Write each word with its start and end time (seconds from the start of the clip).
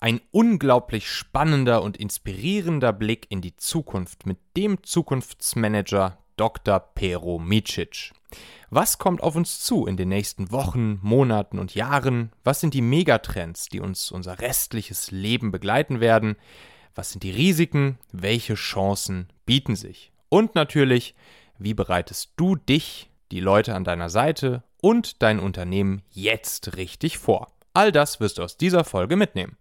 Ein 0.00 0.20
unglaublich 0.30 1.10
spannender 1.10 1.82
und 1.82 1.96
inspirierender 1.96 2.92
Blick 2.92 3.26
in 3.30 3.40
die 3.40 3.56
Zukunft 3.56 4.26
mit 4.26 4.38
dem 4.56 4.84
Zukunftsmanager 4.84 6.18
Dr. 6.36 6.78
Pero 6.94 7.40
Micic. 7.40 8.12
Was 8.70 8.98
kommt 8.98 9.24
auf 9.24 9.34
uns 9.34 9.58
zu 9.58 9.86
in 9.86 9.96
den 9.96 10.10
nächsten 10.10 10.52
Wochen, 10.52 11.00
Monaten 11.02 11.58
und 11.58 11.74
Jahren? 11.74 12.30
Was 12.44 12.60
sind 12.60 12.74
die 12.74 12.80
Megatrends, 12.80 13.68
die 13.70 13.80
uns 13.80 14.12
unser 14.12 14.38
restliches 14.38 15.10
Leben 15.10 15.50
begleiten 15.50 15.98
werden? 15.98 16.36
Was 16.94 17.10
sind 17.10 17.24
die 17.24 17.32
Risiken? 17.32 17.98
Welche 18.12 18.54
Chancen 18.54 19.26
bieten 19.46 19.74
sich? 19.74 20.12
Und 20.28 20.54
natürlich, 20.54 21.16
wie 21.58 21.74
bereitest 21.74 22.34
du 22.36 22.54
dich, 22.54 23.10
die 23.32 23.40
Leute 23.40 23.74
an 23.74 23.82
deiner 23.82 24.10
Seite 24.10 24.62
und 24.80 25.22
dein 25.22 25.40
Unternehmen 25.40 26.02
jetzt 26.10 26.76
richtig 26.76 27.18
vor? 27.18 27.48
All 27.74 27.90
das 27.90 28.20
wirst 28.20 28.38
du 28.38 28.44
aus 28.44 28.56
dieser 28.56 28.84
Folge 28.84 29.16
mitnehmen. 29.16 29.57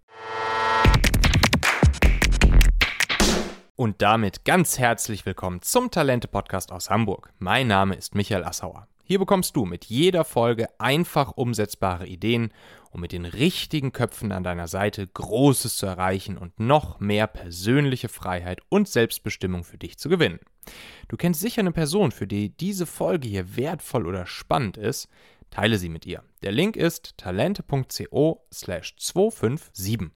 Und 3.76 4.02
damit 4.02 4.44
ganz 4.44 4.80
herzlich 4.80 5.26
willkommen 5.26 5.62
zum 5.62 5.92
Talente-Podcast 5.92 6.72
aus 6.72 6.90
Hamburg. 6.90 7.32
Mein 7.38 7.68
Name 7.68 7.94
ist 7.94 8.16
Michael 8.16 8.44
Assauer. 8.44 8.88
Hier 9.04 9.20
bekommst 9.20 9.56
du 9.56 9.66
mit 9.66 9.86
jeder 9.86 10.26
Folge 10.26 10.68
einfach 10.80 11.32
umsetzbare 11.38 12.08
Ideen, 12.08 12.52
um 12.92 13.00
mit 13.00 13.12
den 13.12 13.26
richtigen 13.26 13.94
Köpfen 13.94 14.32
an 14.32 14.44
deiner 14.44 14.68
Seite 14.68 15.08
Großes 15.08 15.78
zu 15.78 15.86
erreichen 15.86 16.38
und 16.38 16.60
noch 16.60 17.00
mehr 17.00 17.28
persönliche 17.28 18.10
Freiheit 18.10 18.60
und 18.68 18.90
Selbstbestimmung 18.90 19.64
für 19.64 19.78
dich 19.78 19.98
zu 19.98 20.10
gewinnen. 20.10 20.40
Du 21.08 21.16
kennst 21.16 21.40
sicher 21.40 21.62
eine 21.62 21.72
Person, 21.72 22.12
für 22.12 22.28
die 22.28 22.50
diese 22.50 22.86
Folge 22.86 23.30
hier 23.30 23.56
wertvoll 23.56 24.08
oder 24.08 24.26
spannend 24.26 24.76
ist. 24.76 25.08
Teile 25.50 25.78
sie 25.78 25.90
mit 25.90 26.06
ihr. 26.06 26.24
Der 26.44 26.52
Link 26.52 26.76
ist 26.76 27.18
talente.co 27.18 28.48
slash 28.54 28.96
257. 28.98 30.12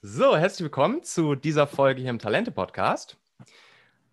So, 0.00 0.36
herzlich 0.36 0.64
willkommen 0.64 1.02
zu 1.04 1.34
dieser 1.34 1.66
Folge 1.66 2.00
hier 2.00 2.10
im 2.10 2.18
Talente-Podcast. 2.18 3.16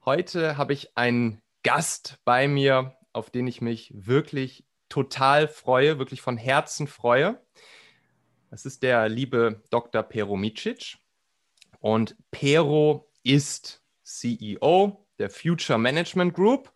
Heute 0.06 0.58
habe 0.58 0.74
ich 0.74 0.96
einen 0.98 1.42
Gast 1.64 2.20
bei 2.26 2.48
mir, 2.48 2.96
auf 3.12 3.32
den 3.32 3.48
ich 3.48 3.60
mich 3.62 3.92
wirklich 3.96 4.66
total 4.88 5.48
freue, 5.48 6.00
wirklich 6.00 6.22
von 6.22 6.38
Herzen 6.38 6.88
freue. 6.88 7.42
Das 8.50 8.66
ist 8.66 8.82
der 8.84 9.10
liebe 9.10 9.64
Dr. 9.70 10.04
Pero 10.04 10.36
Micic. 10.36 10.98
Und 11.80 12.16
Pero 12.32 13.10
ist 13.24 13.84
CEO 14.04 15.06
der 15.18 15.30
Future 15.30 15.80
Management 15.80 16.34
Group. 16.34 16.72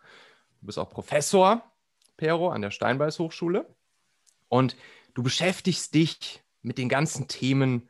Du 0.60 0.66
bist 0.66 0.78
auch 0.78 0.90
Professor, 0.90 1.62
Pero, 2.16 2.50
an 2.50 2.62
der 2.62 2.70
Steinbeis 2.70 3.18
Hochschule. 3.18 3.74
Und 4.48 4.76
du 5.14 5.22
beschäftigst 5.22 5.94
dich 5.94 6.42
mit 6.62 6.78
den 6.78 6.88
ganzen 6.88 7.28
Themen 7.28 7.88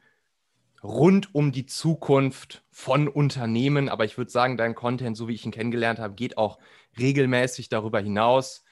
rund 0.82 1.34
um 1.34 1.52
die 1.52 1.66
Zukunft 1.66 2.64
von 2.70 3.08
Unternehmen. 3.08 3.88
Aber 3.88 4.04
ich 4.04 4.18
würde 4.18 4.30
sagen, 4.30 4.56
dein 4.56 4.74
Content, 4.74 5.16
so 5.16 5.28
wie 5.28 5.34
ich 5.34 5.44
ihn 5.44 5.50
kennengelernt 5.50 5.98
habe, 5.98 6.14
geht 6.14 6.36
auch 6.36 6.58
regelmäßig 6.98 7.68
darüber 7.68 8.00
hinaus. 8.00 8.64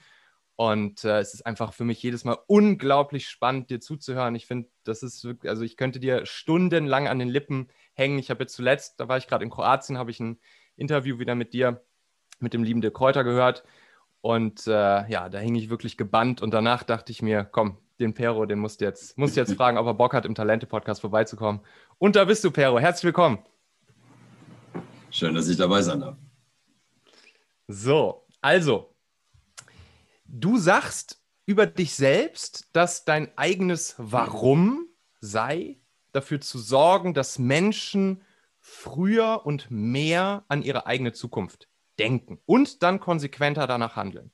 Und 0.57 1.05
äh, 1.05 1.19
es 1.19 1.35
ist 1.35 1.47
einfach 1.47 1.73
für 1.73 1.85
mich 1.85 2.03
jedes 2.03 2.25
Mal 2.25 2.39
unglaublich 2.47 3.29
spannend, 3.29 3.71
dir 3.71 3.81
zuzuhören. 3.81 4.35
Ich 4.35 4.47
finde, 4.47 4.69
das 4.85 5.03
ist 5.03 5.25
wirklich, 5.25 5.51
also 5.51 5.63
ich 5.63 5.77
könnte 5.77 5.99
dir 5.99 6.27
stundenlang 6.27 7.09
an 7.09 7.19
den 7.19 7.29
Lippen 7.29 7.69
hängen. 7.95 8.19
Ich 8.19 8.31
habe 8.31 8.43
jetzt 8.43 8.55
zuletzt, 8.55 9.01
da 9.01 9.09
war 9.09 9.19
ich 9.19 9.27
gerade 9.27 9.45
in 9.45 9.51
Kroatien, 9.51 9.99
habe 9.99 10.11
ich 10.11 10.21
ein 10.21 10.39
Interview 10.77 11.19
wieder 11.19 11.35
mit 11.35 11.53
dir, 11.53 11.85
mit 12.39 12.55
dem 12.55 12.65
lieben 12.65 12.81
De 12.81 12.91
Kräuter 12.91 13.25
gehört. 13.25 13.65
Und 14.21 14.67
äh, 14.67 15.09
ja, 15.09 15.29
da 15.29 15.39
hing 15.39 15.55
ich 15.55 15.69
wirklich 15.69 15.97
gebannt. 15.97 16.43
Und 16.43 16.53
danach 16.53 16.85
dachte 16.85 17.13
ich 17.13 17.23
mir, 17.23 17.45
komm, 17.45 17.79
den 17.99 18.15
Pero, 18.15 18.47
den 18.47 18.59
musst 18.59 18.81
du 18.81 18.85
jetzt, 18.85 19.19
musst 19.19 19.37
du 19.37 19.41
jetzt 19.41 19.55
fragen, 19.57 19.79
ob 19.79 19.87
er 19.87 19.95
Bock 19.95 20.15
hat, 20.15 20.25
im 20.25 20.35
Talente-Podcast 20.35 21.01
vorbeizukommen. 21.01 21.61
Und 21.99 22.17
da 22.17 22.25
bist 22.25 22.45
du, 22.45 22.51
Pero. 22.51 22.79
Herzlich 22.79 23.05
willkommen. 23.05 23.39
Schön, 25.11 25.35
dass 25.35 25.49
ich 25.49 25.57
dabei 25.57 25.83
sein 25.83 26.01
darf. 26.01 26.17
So, 27.69 28.27
also, 28.41 28.95
du 30.25 30.57
sagst 30.57 31.23
über 31.45 31.67
dich 31.67 31.95
selbst, 31.95 32.69
dass 32.73 33.05
dein 33.05 33.37
eigenes 33.37 33.95
Warum 33.99 34.89
sei, 35.21 35.82
dafür 36.13 36.41
zu 36.41 36.59
sorgen, 36.59 37.15
dass 37.15 37.39
Menschen 37.39 38.23
früher 38.61 39.45
und 39.45 39.71
mehr 39.71 40.45
an 40.49 40.63
ihre 40.63 40.87
eigene 40.87 41.13
Zukunft 41.13 41.69
denken 41.99 42.39
und 42.47 42.83
dann 42.83 43.01
konsequenter 43.01 43.67
danach 43.67 43.97
handeln. 43.97 44.31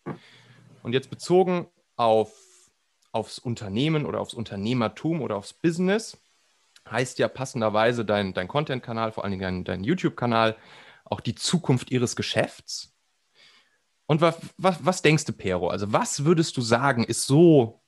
Und 0.83 0.93
jetzt 0.93 1.11
bezogen 1.11 1.69
auf 1.97 2.33
aufs 3.13 3.39
Unternehmen 3.39 4.07
oder 4.07 4.21
aufs 4.21 4.35
Unternehmertum 4.35 5.23
oder 5.23 5.37
aufs 5.37 5.53
Business, 5.53 6.17
heißt 6.89 7.19
ja 7.19 7.29
passenderweise 7.29 8.05
dein, 8.05 8.33
dein 8.35 8.49
Content-Kanal, 8.49 9.13
vor 9.13 9.25
allen 9.25 9.33
Dingen 9.33 9.43
dein, 9.43 9.65
dein 9.65 9.85
YouTube-Kanal, 9.85 10.57
auch 11.05 11.21
die 11.21 11.35
Zukunft 11.35 11.91
ihres 11.91 12.17
Geschäfts. 12.17 12.95
Und 14.07 14.21
was, 14.21 14.39
was, 14.57 14.85
was 14.85 15.03
denkst 15.03 15.27
du, 15.27 15.33
Pero? 15.33 15.69
Also, 15.69 15.93
was 15.93 16.25
würdest 16.25 16.57
du 16.57 16.63
sagen, 16.63 17.05
ist 17.05 17.27
so 17.27 17.83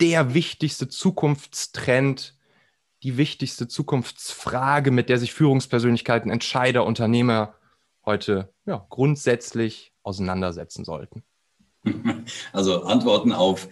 der 0.00 0.34
wichtigste 0.34 0.88
Zukunftstrend, 0.88 2.33
die 3.04 3.18
wichtigste 3.18 3.68
Zukunftsfrage, 3.68 4.90
mit 4.90 5.08
der 5.08 5.18
sich 5.18 5.32
Führungspersönlichkeiten, 5.34 6.30
Entscheider, 6.30 6.86
Unternehmer 6.86 7.54
heute 8.04 8.52
ja, 8.66 8.84
grundsätzlich 8.88 9.92
auseinandersetzen 10.02 10.84
sollten? 10.84 11.22
Also 12.52 12.84
Antworten 12.84 13.32
auf 13.32 13.68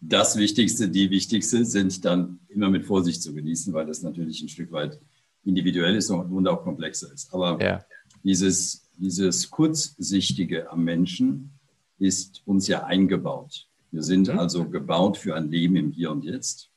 das 0.00 0.36
Wichtigste, 0.36 0.88
die 0.88 1.10
Wichtigste 1.10 1.64
sind 1.64 2.04
dann 2.04 2.38
immer 2.48 2.70
mit 2.70 2.86
Vorsicht 2.86 3.22
zu 3.22 3.34
genießen, 3.34 3.74
weil 3.74 3.86
das 3.86 4.02
natürlich 4.02 4.40
ein 4.40 4.48
Stück 4.48 4.70
weit 4.70 5.00
individuell 5.44 5.96
ist 5.96 6.10
und 6.10 6.46
auch 6.46 6.62
komplexer 6.62 7.12
ist. 7.12 7.34
Aber 7.34 7.60
ja. 7.60 7.84
dieses, 8.22 8.88
dieses 8.98 9.50
Kurzsichtige 9.50 10.70
am 10.70 10.84
Menschen 10.84 11.58
ist 11.98 12.42
uns 12.44 12.68
ja 12.68 12.84
eingebaut. 12.84 13.66
Wir 13.90 14.02
sind 14.02 14.28
mhm. 14.28 14.38
also 14.38 14.68
gebaut 14.68 15.16
für 15.16 15.34
ein 15.34 15.50
Leben 15.50 15.74
im 15.74 15.90
Hier 15.90 16.12
und 16.12 16.24
Jetzt 16.24 16.70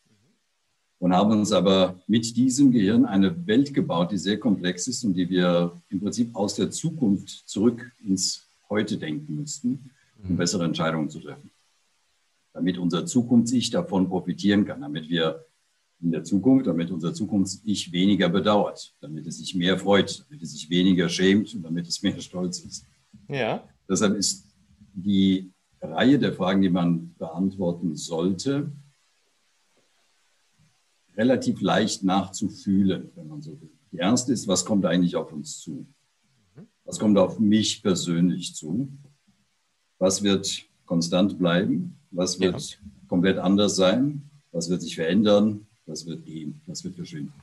und 1.00 1.14
haben 1.14 1.32
uns 1.32 1.52
aber 1.52 2.00
mit 2.08 2.36
diesem 2.36 2.72
Gehirn 2.72 3.06
eine 3.06 3.48
Welt 3.48 3.74
gebaut, 3.74 4.12
die 4.12 4.18
sehr 4.18 4.40
komplex 4.40 4.88
ist 4.88 5.04
und 5.04 5.14
die 5.14 5.30
wir 5.30 5.72
im 5.90 6.00
Prinzip 6.00 6.36
aus 6.36 6.56
der 6.56 6.72
Zukunft 6.72 7.30
zurück 7.48 7.92
ins 8.04 8.46
Heute 8.70 8.98
denken 8.98 9.36
müssten, 9.36 9.90
um 10.24 10.34
mhm. 10.34 10.38
bessere 10.38 10.64
Entscheidungen 10.64 11.10
zu 11.10 11.20
treffen 11.20 11.50
damit 12.54 12.78
unser 12.78 13.06
Zukunfts-Ich 13.06 13.70
davon 13.70 14.10
profitieren 14.10 14.66
kann, 14.66 14.82
damit 14.82 15.10
wir 15.10 15.46
in 16.02 16.12
der 16.12 16.24
Zukunft, 16.24 16.68
damit 16.68 16.92
unser 16.92 17.14
Zukunfts-Ich 17.14 17.92
weniger 17.92 18.30
bedauert, 18.30 18.96
damit 19.02 19.28
es 19.28 19.38
sich 19.38 19.56
mehr 19.56 19.78
freut, 19.78 20.26
damit 20.28 20.44
es 20.44 20.52
sich 20.52 20.70
weniger 20.70 21.10
schämt 21.10 21.54
und 21.56 21.64
damit 21.64 21.88
es 21.88 22.02
mehr 22.02 22.20
stolz 22.20 22.60
ist. 22.60 22.86
Ja. 23.28 23.64
Deshalb 23.88 24.16
ist 24.16 24.46
die 24.94 25.52
Reihe 25.82 26.20
der 26.20 26.34
Fragen, 26.34 26.62
die 26.62 26.70
man 26.70 27.16
beantworten 27.18 27.96
sollte, 27.96 28.72
relativ 31.20 31.60
leicht 31.60 32.04
nachzufühlen, 32.04 33.12
wenn 33.16 33.28
man 33.28 33.42
so 33.42 33.52
will. 33.60 33.70
Die 33.92 33.98
erste 33.98 34.32
ist, 34.32 34.48
was 34.48 34.64
kommt 34.64 34.86
eigentlich 34.86 35.18
auf 35.18 35.34
uns 35.34 35.60
zu? 35.60 35.86
Was 36.86 36.98
kommt 36.98 37.18
auf 37.18 37.40
mich 37.40 37.84
persönlich 37.84 38.56
zu? 38.56 38.90
Was 39.98 40.24
wird 40.24 40.64
konstant 40.86 41.38
bleiben? 41.38 42.00
Was 42.10 42.40
wird 42.40 42.72
ja. 42.72 42.78
komplett 43.10 43.38
anders 43.38 43.76
sein? 43.76 44.30
Was 44.52 44.70
wird 44.70 44.82
sich 44.82 44.96
verändern? 44.96 45.68
Was 45.86 46.06
wird 46.06 46.26
gehen? 46.26 46.62
Was 46.68 46.84
wird 46.86 46.96
verschwinden? 46.96 47.34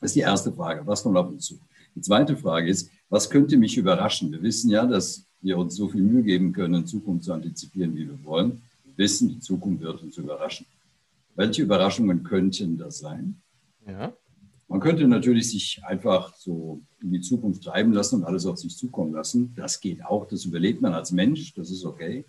Das 0.00 0.10
ist 0.10 0.16
die 0.16 0.20
erste 0.20 0.52
Frage. 0.52 0.86
Was 0.86 1.02
kommt 1.02 1.16
auf 1.16 1.28
uns 1.28 1.46
zu? 1.46 1.58
Die 1.96 2.00
zweite 2.00 2.36
Frage 2.36 2.68
ist, 2.68 2.90
was 3.08 3.28
könnte 3.28 3.56
mich 3.56 3.76
überraschen? 3.76 4.30
Wir 4.30 4.42
wissen 4.42 4.70
ja, 4.70 4.86
dass 4.86 5.26
wir 5.40 5.58
uns 5.58 5.74
so 5.74 5.88
viel 5.88 6.02
Mühe 6.02 6.22
geben 6.22 6.52
können, 6.52 6.74
in 6.74 6.86
Zukunft 6.86 7.24
zu 7.24 7.32
antizipieren, 7.32 7.94
wie 7.96 8.06
wir 8.08 8.24
wollen. 8.24 8.62
Wir 8.84 8.98
wissen, 8.98 9.28
die 9.28 9.40
Zukunft 9.40 9.82
wird 9.82 10.02
uns 10.02 10.16
überraschen. 10.16 10.66
Welche 11.36 11.62
Überraschungen 11.62 12.22
könnten 12.22 12.78
das 12.78 12.98
sein? 12.98 13.42
Ja. 13.86 14.16
Man 14.68 14.80
könnte 14.80 15.06
natürlich 15.06 15.50
sich 15.50 15.82
einfach 15.84 16.34
so 16.34 16.82
in 17.00 17.12
die 17.12 17.20
Zukunft 17.20 17.64
treiben 17.64 17.92
lassen 17.92 18.16
und 18.16 18.24
alles 18.24 18.46
auf 18.46 18.58
sich 18.58 18.76
zukommen 18.76 19.12
lassen. 19.12 19.54
Das 19.54 19.80
geht 19.80 20.04
auch, 20.04 20.26
das 20.26 20.44
überlebt 20.44 20.80
man 20.80 20.94
als 20.94 21.12
Mensch, 21.12 21.54
das 21.54 21.70
ist 21.70 21.84
okay. 21.84 22.24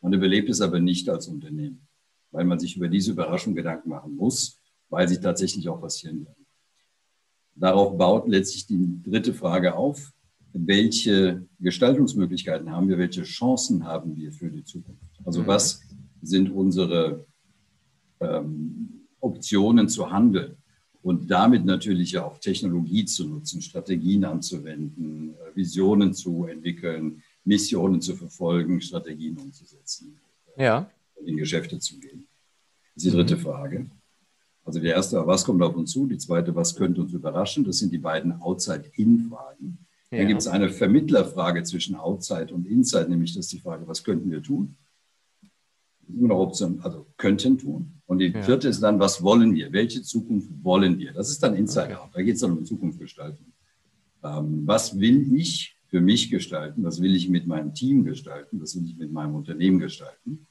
Man 0.00 0.12
überlebt 0.12 0.48
es 0.48 0.60
aber 0.60 0.80
nicht 0.80 1.08
als 1.08 1.28
Unternehmen, 1.28 1.86
weil 2.30 2.44
man 2.44 2.58
sich 2.58 2.76
über 2.76 2.88
diese 2.88 3.12
Überraschung 3.12 3.54
Gedanken 3.54 3.90
machen 3.90 4.16
muss, 4.16 4.58
weil 4.88 5.08
sie 5.08 5.20
tatsächlich 5.20 5.68
auch 5.68 5.80
passieren 5.80 6.24
werden. 6.24 6.46
Darauf 7.54 7.98
baut 7.98 8.28
letztlich 8.28 8.66
die 8.66 9.02
dritte 9.02 9.34
Frage 9.34 9.74
auf. 9.74 10.12
Welche 10.52 11.46
Gestaltungsmöglichkeiten 11.60 12.70
haben 12.70 12.88
wir? 12.88 12.98
Welche 12.98 13.24
Chancen 13.24 13.84
haben 13.84 14.16
wir 14.16 14.32
für 14.32 14.50
die 14.50 14.64
Zukunft? 14.64 15.02
Also 15.24 15.46
was 15.46 15.82
sind 16.22 16.50
unsere 16.50 17.26
ähm, 18.20 19.06
Optionen 19.20 19.88
zu 19.88 20.10
handeln? 20.10 20.56
Und 21.02 21.30
damit 21.30 21.64
natürlich 21.64 22.18
auch 22.18 22.38
Technologie 22.38 23.04
zu 23.04 23.28
nutzen, 23.28 23.62
Strategien 23.62 24.24
anzuwenden, 24.24 25.34
äh, 25.34 25.56
Visionen 25.56 26.12
zu 26.12 26.44
entwickeln, 26.44 27.22
Missionen 27.44 28.00
zu 28.00 28.14
verfolgen, 28.16 28.80
Strategien 28.80 29.38
umzusetzen, 29.38 30.18
ja. 30.56 30.90
in 31.24 31.36
Geschäfte 31.36 31.78
zu 31.78 31.98
gehen. 31.98 32.26
Das 32.94 33.04
ist 33.04 33.12
die 33.12 33.16
dritte 33.16 33.36
mhm. 33.36 33.40
Frage. 33.40 33.90
Also 34.64 34.80
die 34.80 34.88
erste, 34.88 35.26
was 35.26 35.44
kommt 35.44 35.62
auf 35.62 35.74
uns 35.76 35.92
zu? 35.92 36.06
Die 36.06 36.18
zweite, 36.18 36.54
was 36.54 36.76
könnte 36.76 37.00
uns 37.00 37.14
überraschen? 37.14 37.64
Das 37.64 37.78
sind 37.78 37.90
die 37.90 37.98
beiden 37.98 38.32
Outside-In-Fragen. 38.42 39.78
Ja. 40.10 40.18
Dann 40.18 40.28
gibt 40.28 40.40
es 40.40 40.46
eine 40.46 40.68
Vermittlerfrage 40.68 41.62
zwischen 41.62 41.94
Outside 41.94 42.52
und 42.52 42.66
Inside, 42.66 43.08
nämlich 43.08 43.34
das 43.34 43.46
ist 43.46 43.52
die 43.52 43.60
Frage, 43.60 43.86
was 43.88 44.04
könnten 44.04 44.30
wir 44.30 44.42
tun? 44.42 44.76
Noch 46.08 46.38
Option, 46.38 46.80
also 46.80 47.06
könnten 47.16 47.58
tun. 47.58 48.00
Und 48.06 48.20
die 48.20 48.28
ja. 48.28 48.42
vierte 48.42 48.68
ist 48.68 48.80
dann, 48.80 48.98
was 48.98 49.22
wollen 49.22 49.54
wir? 49.54 49.72
Welche 49.72 50.02
Zukunft 50.02 50.48
wollen 50.62 50.98
wir? 50.98 51.12
Das 51.12 51.30
ist 51.30 51.42
dann 51.42 51.54
Inside 51.54 51.86
okay. 51.86 51.94
Out. 51.94 52.10
Da 52.14 52.22
geht 52.22 52.34
es 52.36 52.40
dann 52.40 52.52
um 52.52 52.64
Zukunftsgestaltung. 52.64 53.46
Ähm, 54.24 54.62
was 54.64 54.98
will 54.98 55.34
ich 55.36 55.76
für 55.88 56.00
mich 56.00 56.30
gestalten? 56.30 56.82
Was 56.84 57.00
will 57.00 57.14
ich 57.14 57.28
mit 57.28 57.46
meinem 57.46 57.74
Team 57.74 58.04
gestalten? 58.04 58.60
Was 58.60 58.76
will 58.76 58.84
ich 58.86 58.96
mit 58.96 59.12
meinem 59.12 59.34
Unternehmen 59.34 59.78
gestalten? 59.78 60.46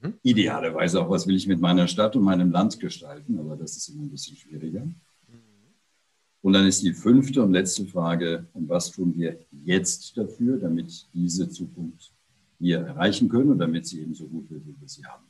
Mhm. 0.00 0.14
Idealerweise 0.22 1.00
auch, 1.00 1.10
was 1.10 1.26
will 1.26 1.34
ich 1.34 1.46
mit 1.46 1.60
meiner 1.60 1.88
Stadt 1.88 2.14
und 2.16 2.22
meinem 2.22 2.50
Land 2.50 2.78
gestalten? 2.78 3.38
Aber 3.38 3.56
das 3.56 3.76
ist 3.76 3.88
immer 3.88 4.04
ein 4.04 4.10
bisschen 4.10 4.36
schwieriger. 4.36 4.86
Und 6.42 6.52
dann 6.52 6.66
ist 6.66 6.82
die 6.82 6.92
fünfte 6.92 7.42
und 7.42 7.52
letzte 7.52 7.86
Frage, 7.86 8.46
und 8.52 8.68
was 8.68 8.90
tun 8.90 9.14
wir 9.16 9.38
jetzt 9.64 10.14
dafür, 10.18 10.58
damit 10.58 11.06
diese 11.14 11.48
Zukunft 11.48 12.13
wir 12.64 12.80
erreichen 12.80 13.28
können 13.28 13.50
und 13.50 13.58
damit 13.58 13.86
sie 13.86 14.00
eben 14.00 14.14
so 14.14 14.26
gut 14.26 14.50
wird, 14.50 14.66
wie 14.66 14.74
wir 14.80 14.88
sie 14.88 15.04
haben 15.04 15.24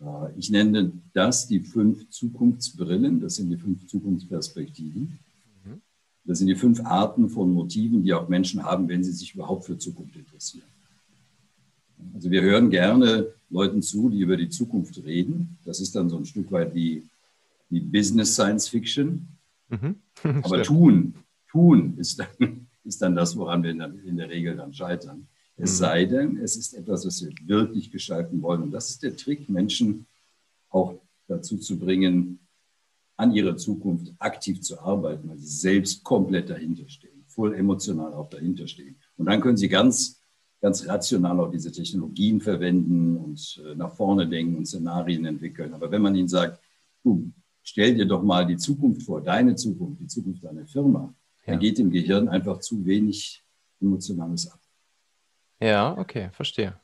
wollen. 0.00 0.28
Äh, 0.32 0.38
ich 0.38 0.50
nenne 0.50 0.92
das 1.12 1.48
die 1.48 1.60
fünf 1.60 2.08
Zukunftsbrillen, 2.10 3.20
das 3.20 3.36
sind 3.36 3.50
die 3.50 3.56
fünf 3.56 3.86
Zukunftsperspektiven. 3.86 5.18
Das 6.26 6.38
sind 6.38 6.46
die 6.46 6.56
fünf 6.56 6.80
Arten 6.84 7.28
von 7.28 7.52
Motiven, 7.52 8.02
die 8.02 8.14
auch 8.14 8.28
Menschen 8.28 8.62
haben, 8.62 8.88
wenn 8.88 9.04
sie 9.04 9.12
sich 9.12 9.34
überhaupt 9.34 9.66
für 9.66 9.76
Zukunft 9.76 10.16
interessieren. 10.16 10.66
Also 12.14 12.30
wir 12.30 12.42
hören 12.42 12.70
gerne 12.70 13.28
Leuten 13.50 13.82
zu, 13.82 14.08
die 14.08 14.20
über 14.20 14.36
die 14.36 14.48
Zukunft 14.48 15.02
reden. 15.04 15.58
Das 15.64 15.80
ist 15.80 15.94
dann 15.94 16.08
so 16.08 16.16
ein 16.16 16.24
Stück 16.24 16.50
weit 16.50 16.74
wie, 16.74 17.02
wie 17.68 17.80
Business 17.80 18.34
Science 18.34 18.68
Fiction. 18.68 19.28
Mhm. 19.68 19.96
Aber 20.42 20.62
tun, 20.62 21.14
tun 21.50 21.94
ist 21.98 22.18
dann, 22.18 22.66
ist 22.84 23.02
dann 23.02 23.14
das, 23.14 23.36
woran 23.36 23.62
wir 23.62 23.70
in 23.70 23.78
der, 23.78 23.92
in 24.04 24.16
der 24.16 24.30
Regel 24.30 24.56
dann 24.56 24.72
scheitern. 24.72 25.26
Es 25.56 25.72
mhm. 25.72 25.76
sei 25.76 26.04
denn, 26.06 26.36
es 26.38 26.56
ist 26.56 26.74
etwas, 26.74 27.06
was 27.06 27.24
wir 27.24 27.32
wirklich 27.46 27.90
gestalten 27.90 28.42
wollen. 28.42 28.62
Und 28.62 28.70
das 28.72 28.90
ist 28.90 29.02
der 29.02 29.16
Trick, 29.16 29.48
Menschen 29.48 30.06
auch 30.70 30.94
dazu 31.28 31.58
zu 31.58 31.78
bringen, 31.78 32.40
an 33.16 33.32
ihrer 33.32 33.56
Zukunft 33.56 34.12
aktiv 34.18 34.60
zu 34.60 34.80
arbeiten, 34.80 35.28
weil 35.28 35.38
sie 35.38 35.46
selbst 35.46 36.02
komplett 36.02 36.50
dahinter 36.50 36.88
stehen, 36.88 37.24
voll 37.28 37.54
emotional 37.54 38.12
auch 38.12 38.28
dahinter 38.28 38.66
stehen. 38.66 38.96
Und 39.16 39.26
dann 39.26 39.40
können 39.40 39.56
sie 39.56 39.68
ganz, 39.68 40.20
ganz 40.60 40.86
rational 40.88 41.38
auch 41.38 41.50
diese 41.50 41.70
Technologien 41.70 42.40
verwenden 42.40 43.16
und 43.16 43.62
äh, 43.64 43.76
nach 43.76 43.94
vorne 43.94 44.28
denken 44.28 44.56
und 44.56 44.66
Szenarien 44.66 45.24
entwickeln. 45.26 45.74
Aber 45.74 45.90
wenn 45.92 46.02
man 46.02 46.16
ihnen 46.16 46.28
sagt, 46.28 46.60
du, 47.04 47.30
stell 47.62 47.94
dir 47.94 48.06
doch 48.06 48.22
mal 48.22 48.44
die 48.44 48.56
Zukunft 48.56 49.02
vor, 49.02 49.20
deine 49.20 49.54
Zukunft, 49.54 50.00
die 50.00 50.08
Zukunft 50.08 50.42
deiner 50.42 50.66
Firma, 50.66 51.14
ja. 51.46 51.52
dann 51.52 51.60
geht 51.60 51.78
im 51.78 51.90
Gehirn 51.90 52.28
einfach 52.28 52.58
zu 52.58 52.84
wenig 52.84 53.44
Emotionales 53.80 54.50
ab. 54.50 54.58
Ja, 55.60 55.96
okay, 55.96 56.30
verstehe. 56.32 56.78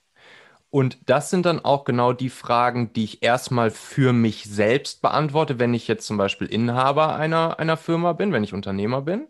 Und 0.70 0.98
das 1.06 1.30
sind 1.30 1.46
dann 1.46 1.64
auch 1.64 1.84
genau 1.84 2.12
die 2.12 2.28
Fragen, 2.28 2.92
die 2.92 3.02
ich 3.02 3.22
erstmal 3.22 3.70
für 3.70 4.12
mich 4.12 4.44
selbst 4.44 5.02
beantworte, 5.02 5.58
wenn 5.58 5.74
ich 5.74 5.88
jetzt 5.88 6.06
zum 6.06 6.16
Beispiel 6.16 6.46
Inhaber 6.46 7.16
einer, 7.16 7.58
einer 7.58 7.76
Firma 7.76 8.12
bin, 8.12 8.32
wenn 8.32 8.44
ich 8.44 8.54
Unternehmer 8.54 9.02
bin. 9.02 9.26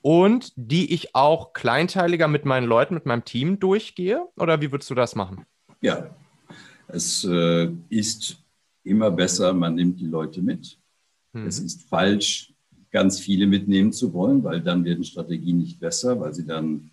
Und 0.00 0.52
die 0.56 0.94
ich 0.94 1.14
auch 1.14 1.52
kleinteiliger 1.52 2.28
mit 2.28 2.46
meinen 2.46 2.66
Leuten, 2.66 2.94
mit 2.94 3.04
meinem 3.04 3.24
Team 3.24 3.58
durchgehe? 3.58 4.26
Oder 4.36 4.60
wie 4.62 4.72
würdest 4.72 4.88
du 4.88 4.94
das 4.94 5.14
machen? 5.14 5.44
Ja, 5.82 6.16
es 6.86 7.24
äh, 7.24 7.70
ist 7.90 8.38
immer 8.84 9.10
besser, 9.10 9.52
man 9.52 9.74
nimmt 9.74 10.00
die 10.00 10.06
Leute 10.06 10.40
mit. 10.40 10.78
Mhm. 11.34 11.46
Es 11.46 11.58
ist 11.58 11.88
falsch, 11.88 12.54
ganz 12.90 13.20
viele 13.20 13.46
mitnehmen 13.46 13.92
zu 13.92 14.14
wollen, 14.14 14.42
weil 14.42 14.62
dann 14.62 14.84
werden 14.84 15.04
Strategien 15.04 15.58
nicht 15.58 15.78
besser, 15.78 16.18
weil 16.18 16.32
sie 16.32 16.46
dann 16.46 16.90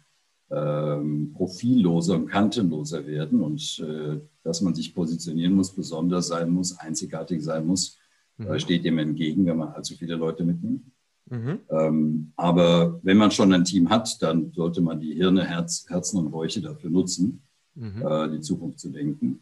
ähm, 0.52 1.34
profilloser 1.34 2.16
und 2.16 2.28
kantenloser 2.28 3.06
werden 3.08 3.42
und 3.42 3.80
äh, 3.80 4.20
dass 4.44 4.62
man 4.62 4.76
sich 4.76 4.94
positionieren 4.94 5.54
muss, 5.54 5.74
besonders 5.74 6.28
sein 6.28 6.52
muss, 6.52 6.78
einzigartig 6.78 7.44
sein 7.44 7.66
muss, 7.66 7.98
mhm. 8.38 8.48
äh, 8.48 8.60
steht 8.60 8.86
dem 8.86 9.00
entgegen, 9.00 9.46
wenn 9.46 9.58
man 9.58 9.70
allzu 9.70 9.96
viele 9.96 10.16
Leute 10.16 10.44
mitnimmt. 10.44 10.86
Mhm. 11.30 11.60
Ähm, 11.70 12.32
aber 12.36 13.00
wenn 13.02 13.18
man 13.18 13.32
schon 13.32 13.52
ein 13.54 13.64
Team 13.64 13.90
hat, 13.90 14.22
dann 14.22 14.52
sollte 14.54 14.82
man 14.82 15.00
die 15.00 15.16
Hirne, 15.16 15.44
Herz, 15.44 15.86
Herzen 15.90 16.20
und 16.20 16.28
Räuche 16.28 16.62
dafür 16.62 16.92
nutzen, 16.92 17.42
mhm. 17.74 18.06
äh, 18.06 18.30
die 18.30 18.42
Zukunft 18.42 18.80
zu 18.80 18.90
denken. 18.90 19.40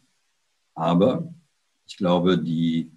Aber 0.73 1.33
ich 1.85 1.97
glaube, 1.97 2.37
die, 2.37 2.91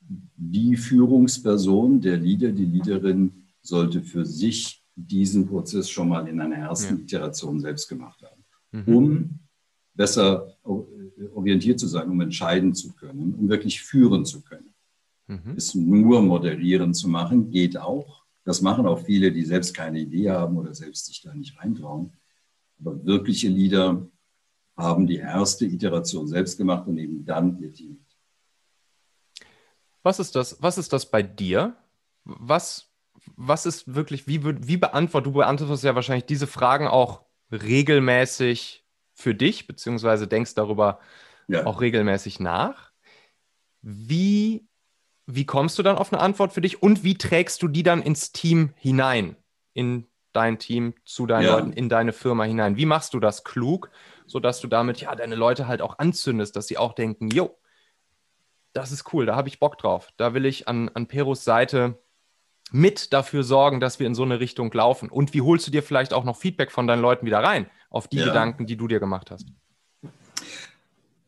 die 0.00 0.76
Führungsperson, 0.76 2.00
der 2.00 2.18
Leader, 2.18 2.52
die 2.52 2.66
Leaderin 2.66 3.46
sollte 3.62 4.02
für 4.02 4.26
sich 4.26 4.81
diesen 4.94 5.46
Prozess 5.46 5.88
schon 5.88 6.08
mal 6.08 6.28
in 6.28 6.40
einer 6.40 6.56
ersten 6.56 6.98
ja. 6.98 7.02
Iteration 7.02 7.60
selbst 7.60 7.88
gemacht 7.88 8.22
haben, 8.22 8.44
mhm. 8.72 8.96
um 8.96 9.40
besser 9.94 10.56
orientiert 11.34 11.78
zu 11.78 11.86
sein, 11.86 12.08
um 12.08 12.20
entscheiden 12.20 12.74
zu 12.74 12.92
können, 12.92 13.34
um 13.34 13.48
wirklich 13.48 13.82
führen 13.82 14.24
zu 14.24 14.42
können. 14.42 14.74
Mhm. 15.26 15.54
Es 15.56 15.74
nur 15.74 16.22
moderieren 16.22 16.94
zu 16.94 17.08
machen, 17.08 17.50
geht 17.50 17.76
auch. 17.76 18.22
Das 18.44 18.60
machen 18.60 18.86
auch 18.86 19.00
viele, 19.00 19.32
die 19.32 19.44
selbst 19.44 19.74
keine 19.74 20.00
Idee 20.00 20.30
haben 20.30 20.56
oder 20.56 20.74
selbst 20.74 21.06
sich 21.06 21.22
da 21.22 21.32
nicht 21.34 21.58
reintrauen. 21.58 22.12
Aber 22.80 23.04
wirkliche 23.04 23.48
Leader 23.48 24.06
haben 24.76 25.06
die 25.06 25.16
erste 25.16 25.64
Iteration 25.66 26.26
selbst 26.26 26.56
gemacht 26.58 26.88
und 26.88 26.98
eben 26.98 27.24
dann 27.24 27.60
ihr 27.60 27.72
Team. 27.72 28.04
Was 30.02 30.18
ist 30.18 30.34
das, 30.34 30.60
was 30.60 30.78
ist 30.78 30.92
das 30.92 31.08
bei 31.08 31.22
dir? 31.22 31.76
Was 32.24 32.91
was 33.36 33.66
ist 33.66 33.94
wirklich, 33.94 34.26
wie, 34.26 34.44
wie 34.44 34.76
beantwortet, 34.76 35.26
du 35.26 35.32
beantwortest 35.32 35.84
ja 35.84 35.94
wahrscheinlich 35.94 36.26
diese 36.26 36.46
Fragen 36.46 36.88
auch 36.88 37.22
regelmäßig 37.50 38.84
für 39.14 39.34
dich, 39.34 39.66
beziehungsweise 39.66 40.26
denkst 40.26 40.54
darüber 40.54 40.98
ja. 41.48 41.66
auch 41.66 41.80
regelmäßig 41.80 42.40
nach. 42.40 42.92
Wie, 43.82 44.66
wie 45.26 45.46
kommst 45.46 45.78
du 45.78 45.82
dann 45.82 45.96
auf 45.96 46.12
eine 46.12 46.22
Antwort 46.22 46.52
für 46.52 46.60
dich 46.60 46.82
und 46.82 47.04
wie 47.04 47.16
trägst 47.16 47.62
du 47.62 47.68
die 47.68 47.82
dann 47.82 48.02
ins 48.02 48.32
Team 48.32 48.72
hinein, 48.76 49.36
in 49.74 50.06
dein 50.32 50.58
Team, 50.58 50.94
zu 51.04 51.26
deinen 51.26 51.44
ja. 51.44 51.56
Leuten, 51.56 51.72
in 51.72 51.88
deine 51.88 52.12
Firma 52.12 52.44
hinein? 52.44 52.76
Wie 52.76 52.86
machst 52.86 53.14
du 53.14 53.20
das 53.20 53.44
klug, 53.44 53.90
sodass 54.26 54.60
du 54.60 54.68
damit 54.68 55.00
ja 55.00 55.14
deine 55.14 55.34
Leute 55.34 55.66
halt 55.66 55.82
auch 55.82 55.98
anzündest, 55.98 56.56
dass 56.56 56.68
sie 56.68 56.78
auch 56.78 56.94
denken, 56.94 57.28
jo, 57.28 57.58
das 58.72 58.90
ist 58.92 59.12
cool, 59.12 59.26
da 59.26 59.36
habe 59.36 59.48
ich 59.48 59.60
Bock 59.60 59.76
drauf. 59.76 60.08
Da 60.16 60.32
will 60.32 60.46
ich 60.46 60.66
an, 60.68 60.88
an 60.94 61.06
Peros 61.06 61.44
Seite 61.44 62.01
mit 62.72 63.12
dafür 63.12 63.44
sorgen, 63.44 63.80
dass 63.80 64.00
wir 64.00 64.06
in 64.06 64.14
so 64.14 64.22
eine 64.22 64.40
Richtung 64.40 64.72
laufen? 64.72 65.08
Und 65.08 65.34
wie 65.34 65.42
holst 65.42 65.66
du 65.66 65.70
dir 65.70 65.82
vielleicht 65.82 66.12
auch 66.12 66.24
noch 66.24 66.36
Feedback 66.36 66.72
von 66.72 66.86
deinen 66.86 67.02
Leuten 67.02 67.26
wieder 67.26 67.38
rein 67.38 67.66
auf 67.90 68.08
die 68.08 68.16
ja. 68.16 68.26
Gedanken, 68.26 68.66
die 68.66 68.76
du 68.76 68.88
dir 68.88 68.98
gemacht 68.98 69.30
hast? 69.30 69.46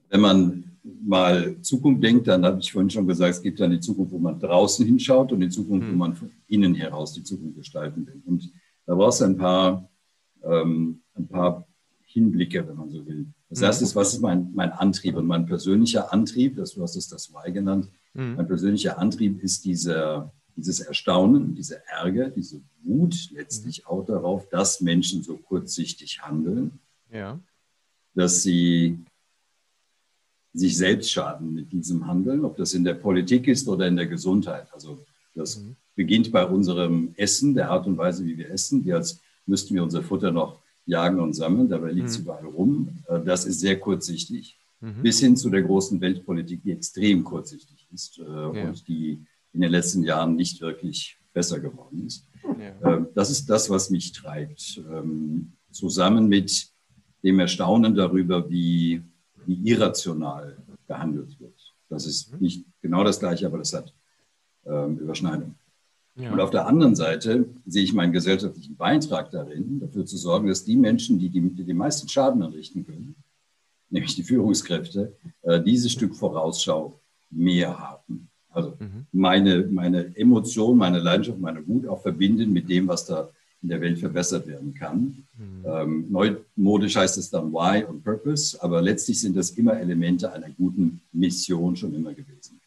Wenn 0.09 0.21
man 0.21 0.65
mal 1.03 1.61
Zukunft 1.61 2.03
denkt, 2.03 2.29
dann 2.29 2.45
habe 2.45 2.61
ich 2.61 2.73
vorhin 2.73 2.91
schon 2.91 3.07
gesagt, 3.07 3.35
es 3.35 3.43
gibt 3.43 3.61
dann 3.61 3.71
die 3.71 3.81
Zukunft, 3.81 4.13
wo 4.13 4.19
man 4.19 4.39
draußen 4.39 4.85
hinschaut 4.85 5.33
und 5.33 5.41
die 5.41 5.49
Zukunft, 5.49 5.87
hm. 5.87 5.95
wo 5.95 5.99
man 5.99 6.15
von 6.15 6.31
innen 6.49 6.75
heraus 6.75 7.15
die 7.15 7.23
Zukunft 7.23 7.57
gestalten 7.57 8.07
will. 8.07 8.23
Und 8.27 8.51
da 8.87 8.95
brauchst 8.95 9.21
du 9.21 9.25
ein 9.25 9.37
paar, 9.37 9.89
ähm, 10.43 11.03
ein 11.15 11.27
paar 11.27 11.67
Hinblicke, 12.03 12.67
wenn 12.69 12.77
man 12.77 12.91
so 12.91 13.05
will. 13.07 13.27
Das 13.49 13.61
hm. 13.61 13.65
erste 13.65 13.85
ist, 13.85 13.97
was 13.97 14.15
ist 14.15 14.21
mein, 14.21 14.51
mein 14.55 14.73
Antrieb 14.73 15.17
und 15.17 15.27
mein 15.27 15.47
persönlicher 15.47 16.13
Antrieb, 16.13 16.57
das, 16.57 16.75
du 16.75 16.83
hast 16.83 16.97
es 16.97 17.09
das 17.09 17.33
Why 17.33 17.53
genannt, 17.53 17.89
hm. 18.15 18.37
mein 18.37 18.47
persönlicher 18.47 18.99
Antrieb 18.99 19.43
ist 19.43 19.65
dieser 19.65 20.33
dieses 20.57 20.81
Erstaunen, 20.81 21.55
diese 21.55 21.87
Ärger, 21.87 22.31
diese 22.31 22.61
Wut 22.83 23.31
letztlich 23.33 23.81
mhm. 23.81 23.87
auch 23.87 24.05
darauf, 24.05 24.49
dass 24.49 24.81
Menschen 24.81 25.23
so 25.23 25.37
kurzsichtig 25.37 26.23
handeln, 26.23 26.79
ja. 27.11 27.39
dass 28.15 28.43
sie 28.43 28.99
sich 30.53 30.77
selbst 30.77 31.11
schaden 31.11 31.53
mit 31.53 31.73
diesem 31.73 32.07
Handeln, 32.07 32.45
ob 32.45 32.57
das 32.57 32.75
in 32.75 32.85
der 32.85 32.95
Politik 32.95 33.49
ist 33.49 33.67
oder 33.67 33.89
in 33.89 33.97
der 33.97 34.07
Gesundheit. 34.07 34.69
Also 34.73 35.05
das 35.35 35.59
mhm. 35.59 35.75
beginnt 35.97 36.31
bei 36.31 36.47
unserem 36.47 37.13
Essen, 37.17 37.55
der 37.55 37.71
Art 37.71 37.87
und 37.87 37.99
Weise, 37.99 38.25
wie 38.25 38.39
wir 38.39 38.51
essen. 38.51 38.85
Wir 38.85 38.97
als 38.97 39.21
müssten 39.47 39.75
wir 39.75 39.83
unser 39.83 40.03
Futter 40.03 40.31
noch 40.31 40.61
jagen 40.87 41.19
und 41.19 41.33
sammeln, 41.35 41.69
dabei 41.69 41.91
liegt 41.91 42.09
es 42.09 42.19
mhm. 42.19 42.25
überall 42.25 42.47
rum. 42.47 42.89
Äh, 43.09 43.21
das 43.25 43.47
ist 43.47 43.61
sehr 43.61 43.81
kurzsichtig, 43.81 44.59
mhm. 44.81 45.03
bis 45.03 45.19
hin 45.19 45.37
zu 45.37 45.51
der 45.51 45.63
großen 45.63 46.01
Weltpolitik, 46.01 46.63
die 46.63 46.73
extrem 46.73 47.25
kurzsichtig 47.25 47.87
ist 47.93 48.19
äh, 48.19 48.23
ja. 48.23 48.69
und 48.69 48.87
die 48.87 49.25
in 49.55 49.61
den 49.61 49.71
letzten 49.71 50.03
Jahren 50.03 50.37
nicht 50.37 50.61
wirklich 50.61 51.19
besser 51.33 51.61
geworden 51.61 52.07
ist. 52.07 52.27
Ja. 52.59 52.97
Ähm, 52.97 53.09
das 53.15 53.31
ist 53.31 53.49
das, 53.49 53.71
was 53.71 53.91
mich 53.91 54.13
treibt, 54.13 54.83
ähm, 54.91 55.53
zusammen 55.71 56.29
mit 56.29 56.69
dem 57.23 57.41
Erstaunen 57.41 57.95
darüber, 57.95 58.51
wie, 58.51 59.03
wie 59.47 59.71
irrational 59.71 60.59
gehandelt 60.87 61.41
wird. 61.41 61.75
Das 61.89 62.07
ist 62.07 62.33
mhm. 62.33 62.39
nicht 62.41 62.67
genau 62.83 63.05
das 63.05 63.21
Gleiche, 63.21 63.47
aber 63.47 63.59
das 63.59 63.73
hat 63.73 63.95
ähm, 64.67 64.99
Überschneidung. 64.99 65.55
Ja. 66.17 66.33
Und 66.33 66.41
auf 66.41 66.51
der 66.51 66.67
anderen 66.67 66.95
Seite 66.95 67.49
sehe 67.67 67.83
ich 67.83 67.93
meinen 67.93 68.13
gesellschaftlichen 68.13 68.77
Beitrag 68.77 69.31
darin, 69.31 69.81
dafür 69.81 70.07
zu 70.07 70.17
sorgen, 70.17 70.47
dass 70.49 70.65
die 70.65 70.77
Menschen, 70.77 71.19
die 71.19 71.29
die, 71.29 71.41
die 71.41 71.65
den 71.65 71.77
meisten 71.77 72.09
Schaden 72.09 72.43
anrichten 72.43 72.87
können, 72.87 73.17
nämlich 73.91 74.15
die 74.15 74.23
Führungskräfte, 74.23 75.17
äh, 75.43 75.61
dieses 75.61 75.91
Stück 75.91 76.15
Vorausschau 76.15 77.01
mehr 77.31 77.79
haben. 77.79 78.29
Also 78.55 78.77
mhm. 78.79 79.07
meine, 79.13 79.67
meine 79.71 80.17
Emotion, 80.17 80.79
meine 80.79 81.01
Leidenschaft, 81.01 81.41
meine 81.41 81.67
Wut 81.67 81.87
auch 81.87 82.03
verbinden 82.03 82.53
mit 82.53 82.69
dem, 82.69 82.89
was 82.89 83.07
da 83.07 83.29
in 83.63 83.71
der 83.71 83.81
Welt 83.81 83.99
verbessert 83.99 84.47
werden 84.47 84.75
kann. 84.75 85.25
Mhm. 85.39 85.65
Ähm, 85.65 86.07
neumodisch 86.11 86.97
heißt 86.97 87.17
es 87.17 87.31
dann 87.31 87.53
Why 87.53 87.85
und 87.85 88.05
Purpose, 88.05 88.63
aber 88.63 88.83
letztlich 88.83 89.21
sind 89.21 89.37
das 89.37 89.51
immer 89.51 89.79
Elemente 89.81 90.31
einer 90.33 90.51
guten 90.51 91.01
Mission 91.13 91.75
schon 91.75 91.95
immer 91.95 92.13
gewesen. 92.13 92.61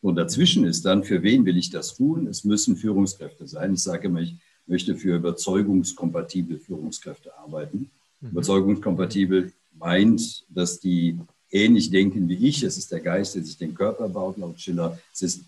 Und 0.00 0.16
dazwischen 0.16 0.64
ist 0.64 0.84
dann, 0.84 1.02
für 1.02 1.22
wen 1.22 1.44
will 1.44 1.56
ich 1.56 1.70
das 1.70 1.96
tun? 1.96 2.26
Es 2.28 2.44
müssen 2.44 2.76
Führungskräfte 2.76 3.48
sein. 3.48 3.74
Ich 3.74 3.82
sage 3.82 4.06
immer, 4.06 4.20
ich 4.20 4.36
möchte 4.66 4.94
für 4.94 5.16
überzeugungskompatible 5.16 6.58
Führungskräfte 6.58 7.36
arbeiten. 7.38 7.90
Mhm. 8.20 8.30
Überzeugungskompatibel 8.30 9.52
meint, 9.76 10.44
dass 10.48 10.78
die 10.78 11.18
ähnlich 11.54 11.90
denken 11.90 12.28
wie 12.28 12.48
ich. 12.48 12.62
Es 12.62 12.76
ist 12.76 12.90
der 12.92 13.00
Geist, 13.00 13.34
der 13.34 13.44
sich 13.44 13.56
den 13.56 13.74
Körper 13.74 14.08
baut, 14.08 14.36
laut 14.36 14.60
Schiller. 14.60 14.98
Es 15.12 15.22
ist 15.22 15.44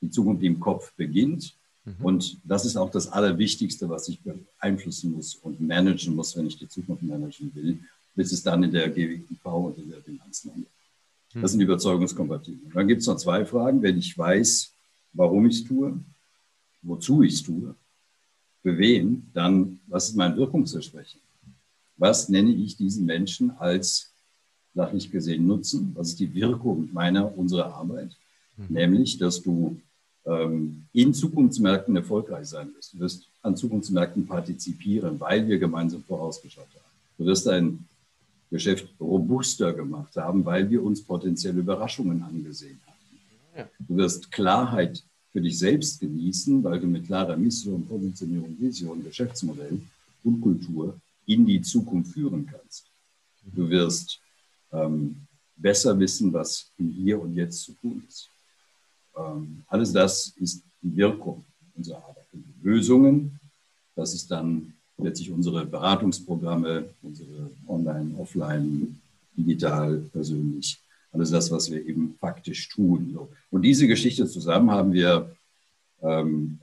die 0.00 0.10
Zukunft, 0.10 0.42
die 0.42 0.46
im 0.46 0.58
Kopf 0.58 0.92
beginnt. 0.96 1.54
Mhm. 1.84 2.04
Und 2.04 2.38
das 2.44 2.64
ist 2.64 2.76
auch 2.76 2.90
das 2.90 3.12
Allerwichtigste, 3.12 3.88
was 3.88 4.08
ich 4.08 4.20
beeinflussen 4.20 5.12
muss 5.12 5.34
und 5.34 5.60
managen 5.60 6.16
muss, 6.16 6.36
wenn 6.36 6.46
ich 6.46 6.58
die 6.58 6.68
Zukunft 6.68 7.02
managen 7.02 7.54
will, 7.54 7.78
bis 8.14 8.32
es 8.32 8.42
dann 8.42 8.62
in 8.62 8.72
der 8.72 8.88
GWIV 8.88 9.44
und 9.44 9.78
in 9.78 9.90
der 9.90 10.00
Finanzen 10.00 10.50
angeht. 10.50 10.66
Mhm. 11.34 11.42
Das 11.42 11.52
sind 11.52 11.60
überzeugungskompatibel. 11.60 12.72
dann 12.72 12.88
gibt 12.88 13.02
es 13.02 13.06
noch 13.06 13.16
zwei 13.16 13.44
Fragen. 13.44 13.82
Wenn 13.82 13.98
ich 13.98 14.16
weiß, 14.16 14.72
warum 15.12 15.46
ich 15.46 15.60
es 15.60 15.64
tue, 15.64 15.98
wozu 16.82 17.22
ich 17.22 17.34
es 17.34 17.42
tue, 17.42 17.74
für 18.62 18.76
wen, 18.78 19.30
dann 19.32 19.80
was 19.86 20.08
ist 20.08 20.16
mein 20.16 20.36
Wirkungsversprechen? 20.36 21.20
Was 21.96 22.28
nenne 22.28 22.50
ich 22.50 22.76
diesen 22.76 23.04
Menschen 23.04 23.50
als 23.52 24.09
sachlich 24.74 25.10
gesehen 25.10 25.46
Nutzen? 25.46 25.92
Was 25.94 26.08
ist 26.08 26.20
die 26.20 26.32
Wirkung 26.34 26.88
meiner, 26.92 27.36
unserer 27.36 27.74
Arbeit? 27.74 28.16
Mhm. 28.56 28.66
Nämlich, 28.68 29.18
dass 29.18 29.42
du 29.42 29.80
ähm, 30.26 30.84
in 30.92 31.14
Zukunftsmärkten 31.14 31.96
erfolgreich 31.96 32.46
sein 32.46 32.70
wirst. 32.74 32.94
Du 32.94 33.00
wirst 33.00 33.28
an 33.42 33.56
Zukunftsmärkten 33.56 34.26
partizipieren, 34.26 35.18
weil 35.18 35.46
wir 35.48 35.58
gemeinsam 35.58 36.02
vorausgeschaut 36.02 36.68
haben. 36.74 36.84
Du 37.18 37.24
wirst 37.26 37.46
dein 37.46 37.86
Geschäft 38.50 38.88
robuster 39.00 39.72
gemacht 39.72 40.16
haben, 40.16 40.44
weil 40.44 40.68
wir 40.68 40.82
uns 40.82 41.02
potenzielle 41.02 41.60
Überraschungen 41.60 42.22
angesehen 42.22 42.80
haben. 42.86 43.68
Du 43.78 43.96
wirst 43.96 44.30
Klarheit 44.30 45.02
für 45.32 45.40
dich 45.40 45.58
selbst 45.58 46.00
genießen, 46.00 46.62
weil 46.64 46.80
du 46.80 46.86
mit 46.86 47.06
klarer 47.06 47.36
Mission, 47.36 47.86
Positionierung, 47.86 48.56
Vision, 48.58 49.02
Geschäftsmodell 49.04 49.80
und 50.24 50.40
Kultur 50.40 50.98
in 51.26 51.46
die 51.46 51.60
Zukunft 51.62 52.12
führen 52.12 52.46
kannst. 52.50 52.86
Du 53.54 53.68
wirst 53.68 54.19
ähm, 54.72 55.16
besser 55.56 55.98
wissen, 55.98 56.32
was 56.32 56.70
im 56.78 56.90
Hier 56.90 57.20
und 57.20 57.34
Jetzt 57.34 57.62
zu 57.62 57.72
tun 57.72 58.02
ist. 58.08 58.28
Ähm, 59.16 59.62
alles 59.68 59.92
das 59.92 60.28
ist 60.36 60.62
die 60.82 60.96
Wirkung 60.96 61.44
unserer 61.74 61.98
Arbeit. 61.98 62.26
Und 62.32 62.44
die 62.44 62.68
Lösungen, 62.68 63.38
das 63.94 64.14
ist 64.14 64.30
dann 64.30 64.72
letztlich 64.98 65.30
unsere 65.30 65.66
Beratungsprogramme, 65.66 66.84
unsere 67.02 67.50
Online, 67.66 68.14
Offline, 68.18 69.00
digital, 69.36 69.98
persönlich, 70.12 70.78
alles 71.12 71.30
das, 71.30 71.50
was 71.50 71.70
wir 71.70 71.84
eben 71.84 72.14
faktisch 72.20 72.68
tun. 72.68 73.18
Und 73.50 73.62
diese 73.62 73.86
Geschichte 73.86 74.26
zusammen 74.26 74.70
haben 74.70 74.92
wir, 74.92 75.34
ähm, 76.02 76.60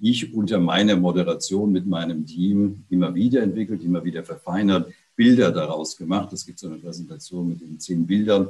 ich 0.00 0.34
unter 0.34 0.58
meiner 0.58 0.96
Moderation 0.96 1.72
mit 1.72 1.86
meinem 1.86 2.26
Team 2.26 2.84
immer 2.90 3.14
wieder 3.14 3.42
entwickelt, 3.42 3.82
immer 3.82 4.04
wieder 4.04 4.22
verfeinert, 4.22 4.92
Bilder 5.16 5.52
daraus 5.52 5.96
gemacht. 5.96 6.32
Es 6.32 6.44
gibt 6.44 6.58
so 6.58 6.66
eine 6.66 6.76
Präsentation 6.76 7.48
mit 7.48 7.60
den 7.60 7.78
zehn 7.78 8.06
Bildern. 8.06 8.48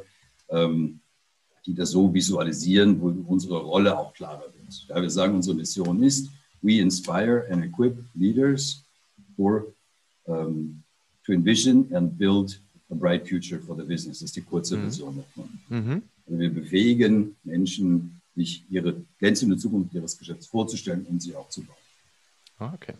Ähm, 0.48 1.00
die 1.66 1.74
das 1.74 1.90
so 1.90 2.12
visualisieren, 2.12 3.00
wo 3.00 3.08
unsere 3.26 3.58
Rolle 3.60 3.96
auch 3.96 4.12
klarer 4.12 4.42
wird. 4.42 4.86
Ja, 4.88 5.00
wir 5.00 5.10
sagen, 5.10 5.34
unsere 5.34 5.56
Mission 5.56 6.02
ist, 6.02 6.30
we 6.62 6.80
inspire 6.80 7.46
and 7.50 7.64
equip 7.64 7.96
leaders 8.14 8.84
for 9.36 9.66
um, 10.24 10.82
to 11.24 11.32
envision 11.32 11.88
and 11.94 12.16
build 12.18 12.60
a 12.90 12.94
bright 12.94 13.26
future 13.26 13.60
for 13.60 13.76
the 13.76 13.82
business. 13.82 14.18
Das 14.18 14.30
ist 14.30 14.36
die 14.36 14.42
kurze 14.42 14.76
mhm. 14.76 14.82
Version 14.82 15.16
davon. 15.16 15.58
Mhm. 15.68 16.02
Also 16.26 16.38
wir 16.38 16.52
befähigen 16.52 17.36
Menschen, 17.44 18.20
sich 18.36 18.64
ihre 18.68 18.96
glänzende 19.18 19.56
Zukunft 19.56 19.94
ihres 19.94 20.18
Geschäfts 20.18 20.46
vorzustellen 20.48 21.06
und 21.08 21.22
sie 21.22 21.36
auch 21.36 21.48
zu 21.48 21.62
bauen. 21.62 21.76
Ah, 22.58 22.72
okay. 22.74 22.94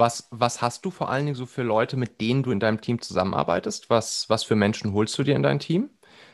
Was, 0.00 0.28
was 0.30 0.62
hast 0.62 0.86
du 0.86 0.90
vor 0.90 1.10
allen 1.10 1.26
Dingen 1.26 1.34
so 1.34 1.44
für 1.44 1.62
Leute, 1.62 1.98
mit 1.98 2.22
denen 2.22 2.42
du 2.42 2.52
in 2.52 2.58
deinem 2.58 2.80
Team 2.80 3.02
zusammenarbeitest? 3.02 3.90
Was, 3.90 4.30
was 4.30 4.44
für 4.44 4.56
Menschen 4.56 4.94
holst 4.94 5.18
du 5.18 5.24
dir 5.24 5.36
in 5.36 5.42
dein 5.42 5.58
Team? 5.58 5.90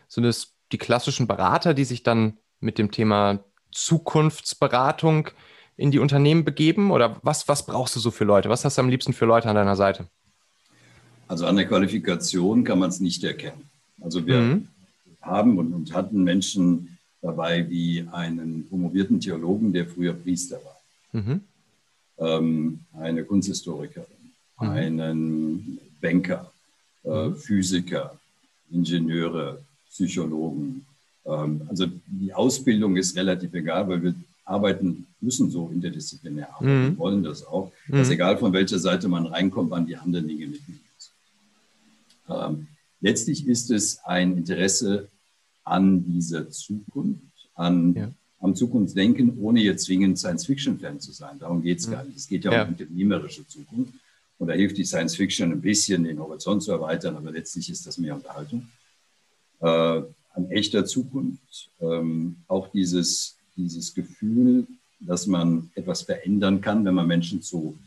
Sind 0.06 0.22
es 0.22 0.54
die 0.70 0.78
klassischen 0.78 1.26
Berater, 1.26 1.74
die 1.74 1.82
sich 1.82 2.04
dann 2.04 2.38
mit 2.60 2.78
dem 2.78 2.92
Thema 2.92 3.40
Zukunftsberatung 3.72 5.30
in 5.76 5.90
die 5.90 5.98
Unternehmen 5.98 6.44
begeben? 6.44 6.92
Oder 6.92 7.18
was, 7.24 7.48
was 7.48 7.66
brauchst 7.66 7.96
du 7.96 7.98
so 7.98 8.12
für 8.12 8.22
Leute? 8.22 8.48
Was 8.50 8.64
hast 8.64 8.78
du 8.78 8.82
am 8.82 8.88
liebsten 8.88 9.12
für 9.12 9.24
Leute 9.24 9.48
an 9.48 9.56
deiner 9.56 9.74
Seite? 9.74 10.06
Also 11.26 11.46
an 11.46 11.56
der 11.56 11.66
Qualifikation 11.66 12.62
kann 12.62 12.78
man 12.78 12.90
es 12.90 13.00
nicht 13.00 13.24
erkennen. 13.24 13.68
Also 14.00 14.24
wir 14.28 14.38
mhm. 14.38 14.68
haben 15.22 15.58
und, 15.58 15.74
und, 15.74 15.92
hatten 15.92 16.22
Menschen 16.22 16.98
dabei 17.20 17.68
wie 17.68 18.06
einen 18.12 18.68
promovierten 18.68 19.18
Theologen, 19.18 19.72
der 19.72 19.88
früher 19.88 20.12
Priester 20.12 20.60
war, 20.64 20.80
mhm. 21.10 21.40
Ähm, 22.18 22.80
eine 22.94 23.24
Kunsthistorikerin, 23.24 24.06
mhm. 24.60 24.68
einen 24.68 25.78
Banker, 26.00 26.50
äh, 27.04 27.28
mhm. 27.28 27.36
Physiker, 27.36 28.18
Ingenieure, 28.70 29.60
Psychologen. 29.90 30.86
Ähm, 31.24 31.62
also 31.68 31.86
die 32.06 32.32
Ausbildung 32.32 32.96
ist 32.96 33.16
relativ 33.16 33.52
egal, 33.54 33.88
weil 33.88 34.02
wir 34.02 34.14
arbeiten 34.44 35.06
müssen 35.20 35.50
so 35.50 35.70
interdisziplinär 35.72 36.54
arbeiten, 36.54 36.92
mhm. 36.92 36.98
wollen 36.98 37.22
das 37.22 37.44
auch. 37.46 37.72
Mhm. 37.88 37.92
Das 37.92 38.08
ist 38.08 38.14
egal, 38.14 38.38
von 38.38 38.52
welcher 38.52 38.78
Seite 38.78 39.08
man 39.08 39.26
reinkommt, 39.26 39.70
man 39.70 39.86
die 39.86 39.96
anderen 39.96 40.28
Dinge 40.28 40.46
mitnimmt. 40.46 40.80
Ähm, 42.28 42.66
letztlich 43.00 43.46
ist 43.46 43.70
es 43.70 43.98
ein 44.04 44.36
Interesse 44.36 45.08
an 45.64 46.04
dieser 46.04 46.50
Zukunft, 46.50 47.20
an, 47.54 47.94
ja. 47.94 48.10
Am 48.40 48.54
Zukunftsdenken, 48.54 49.38
ohne 49.40 49.60
jetzt 49.60 49.84
zwingend 49.84 50.18
Science-Fiction-Fan 50.18 51.00
zu 51.00 51.12
sein. 51.12 51.38
Darum 51.38 51.62
geht 51.62 51.78
es 51.78 51.86
mhm. 51.86 51.92
gar 51.92 52.04
nicht. 52.04 52.16
Es 52.16 52.28
geht 52.28 52.44
ja, 52.44 52.52
ja. 52.52 52.62
um 52.64 52.70
unternehmerische 52.70 53.46
Zukunft. 53.48 53.94
Und 54.38 54.48
da 54.48 54.54
hilft 54.54 54.76
die 54.76 54.84
Science-Fiction 54.84 55.52
ein 55.52 55.60
bisschen, 55.60 56.04
den 56.04 56.18
Horizont 56.18 56.62
zu 56.62 56.72
erweitern, 56.72 57.16
aber 57.16 57.30
letztlich 57.30 57.70
ist 57.70 57.86
das 57.86 57.96
mehr 57.96 58.14
Unterhaltung 58.14 58.68
äh, 59.60 59.66
an 59.66 60.50
echter 60.50 60.84
Zukunft. 60.84 61.70
Ähm, 61.80 62.36
auch 62.46 62.68
dieses, 62.68 63.36
dieses 63.56 63.94
Gefühl, 63.94 64.66
dass 65.00 65.26
man 65.26 65.70
etwas 65.74 66.02
verändern 66.02 66.60
kann, 66.60 66.84
wenn 66.84 66.94
man 66.94 67.06
Menschen 67.06 67.42
zu 67.42 67.78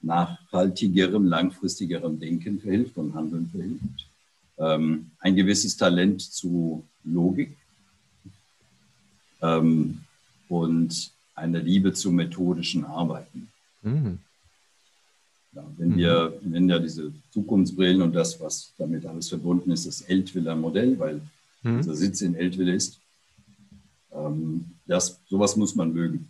nachhaltigerem, 0.00 1.24
langfristigerem 1.24 2.18
Denken 2.20 2.60
verhilft 2.60 2.96
und 2.96 3.14
Handeln 3.14 3.48
verhilft. 3.48 4.08
Ähm, 4.58 5.10
ein 5.20 5.34
gewisses 5.34 5.76
Talent 5.76 6.20
zu 6.20 6.84
Logik 7.04 7.56
ähm, 9.44 10.00
und 10.48 11.10
eine 11.34 11.60
Liebe 11.60 11.92
zu 11.92 12.10
methodischen 12.10 12.84
Arbeiten. 12.84 13.48
Mhm. 13.82 14.18
Ja, 15.52 15.64
wenn 15.76 15.88
mhm. 15.90 15.96
wir 15.96 16.40
nennen 16.42 16.68
ja 16.68 16.78
diese 16.78 17.12
Zukunftsbrillen 17.30 18.02
und 18.02 18.14
das, 18.14 18.40
was 18.40 18.72
damit 18.78 19.06
alles 19.06 19.28
verbunden 19.28 19.70
ist, 19.70 19.86
das 19.86 20.02
Eltwiller 20.02 20.56
Modell, 20.56 20.98
weil 20.98 21.20
mhm. 21.62 21.76
unser 21.76 21.94
Sitz 21.94 22.22
in 22.22 22.34
Eltville 22.34 22.74
ist. 22.74 22.98
Ähm, 24.12 24.66
das, 24.86 25.20
sowas 25.28 25.56
muss 25.56 25.74
man 25.74 25.92
mögen. 25.92 26.28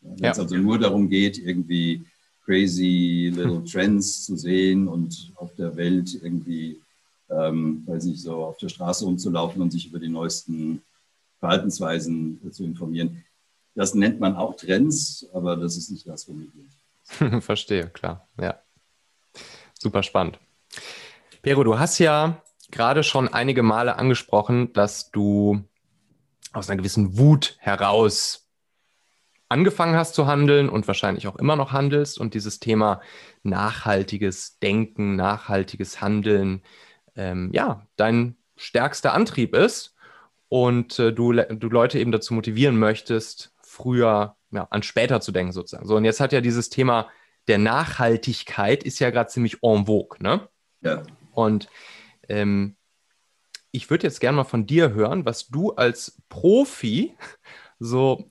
Wenn 0.00 0.18
ja. 0.18 0.30
es 0.30 0.38
also 0.38 0.56
nur 0.56 0.78
darum 0.78 1.08
geht, 1.08 1.38
irgendwie 1.38 2.02
crazy 2.44 3.32
little 3.34 3.64
Trends 3.64 4.24
zu 4.24 4.36
sehen 4.36 4.88
und 4.88 5.30
auf 5.36 5.54
der 5.56 5.76
Welt 5.76 6.18
irgendwie, 6.22 6.80
ähm, 7.28 7.82
weiß 7.86 8.04
nicht, 8.04 8.20
so 8.20 8.44
auf 8.44 8.56
der 8.58 8.68
Straße 8.68 9.04
rumzulaufen 9.04 9.60
und 9.62 9.70
sich 9.70 9.86
über 9.86 9.98
die 9.98 10.08
neuesten 10.08 10.82
Verhaltensweisen 11.40 12.52
zu 12.52 12.64
informieren. 12.64 13.24
Das 13.74 13.94
nennt 13.94 14.20
man 14.20 14.36
auch 14.36 14.56
Trends, 14.56 15.26
aber 15.32 15.56
das 15.56 15.76
ist 15.76 15.90
nicht 15.90 16.06
das, 16.06 16.28
womit 16.28 16.50
wir 16.54 17.40
Verstehe, 17.40 17.88
klar. 17.88 18.28
Ja. 18.40 18.60
Super 19.78 20.02
spannend. 20.02 20.38
Pero, 21.42 21.64
du 21.64 21.78
hast 21.78 21.98
ja 21.98 22.42
gerade 22.70 23.02
schon 23.02 23.28
einige 23.28 23.62
Male 23.62 23.96
angesprochen, 23.96 24.72
dass 24.74 25.10
du 25.10 25.64
aus 26.52 26.68
einer 26.68 26.76
gewissen 26.76 27.18
Wut 27.18 27.56
heraus 27.58 28.48
angefangen 29.48 29.96
hast 29.96 30.14
zu 30.14 30.26
handeln 30.26 30.68
und 30.68 30.86
wahrscheinlich 30.86 31.26
auch 31.26 31.36
immer 31.36 31.56
noch 31.56 31.72
handelst 31.72 32.20
und 32.20 32.34
dieses 32.34 32.60
Thema 32.60 33.00
nachhaltiges 33.42 34.58
Denken, 34.60 35.16
nachhaltiges 35.16 36.00
Handeln, 36.00 36.62
ähm, 37.16 37.50
ja, 37.52 37.86
dein 37.96 38.36
stärkster 38.56 39.12
Antrieb 39.12 39.54
ist 39.56 39.96
und 40.50 40.98
äh, 40.98 41.12
du, 41.12 41.32
du 41.32 41.68
Leute 41.68 41.98
eben 41.98 42.12
dazu 42.12 42.34
motivieren 42.34 42.76
möchtest, 42.76 43.54
früher, 43.62 44.36
ja, 44.50 44.66
an 44.70 44.82
später 44.82 45.20
zu 45.20 45.32
denken 45.32 45.52
sozusagen. 45.52 45.86
So, 45.86 45.96
und 45.96 46.04
jetzt 46.04 46.20
hat 46.20 46.32
ja 46.32 46.42
dieses 46.42 46.68
Thema 46.68 47.08
der 47.46 47.58
Nachhaltigkeit 47.58 48.82
ist 48.82 48.98
ja 48.98 49.10
gerade 49.10 49.30
ziemlich 49.30 49.62
en 49.62 49.86
vogue, 49.86 50.18
ne? 50.20 50.48
Ja. 50.82 51.04
Und 51.32 51.68
ähm, 52.28 52.76
ich 53.70 53.88
würde 53.90 54.06
jetzt 54.06 54.20
gerne 54.20 54.36
mal 54.36 54.44
von 54.44 54.66
dir 54.66 54.92
hören, 54.92 55.24
was 55.24 55.48
du 55.48 55.70
als 55.72 56.20
Profi 56.28 57.14
so 57.78 58.28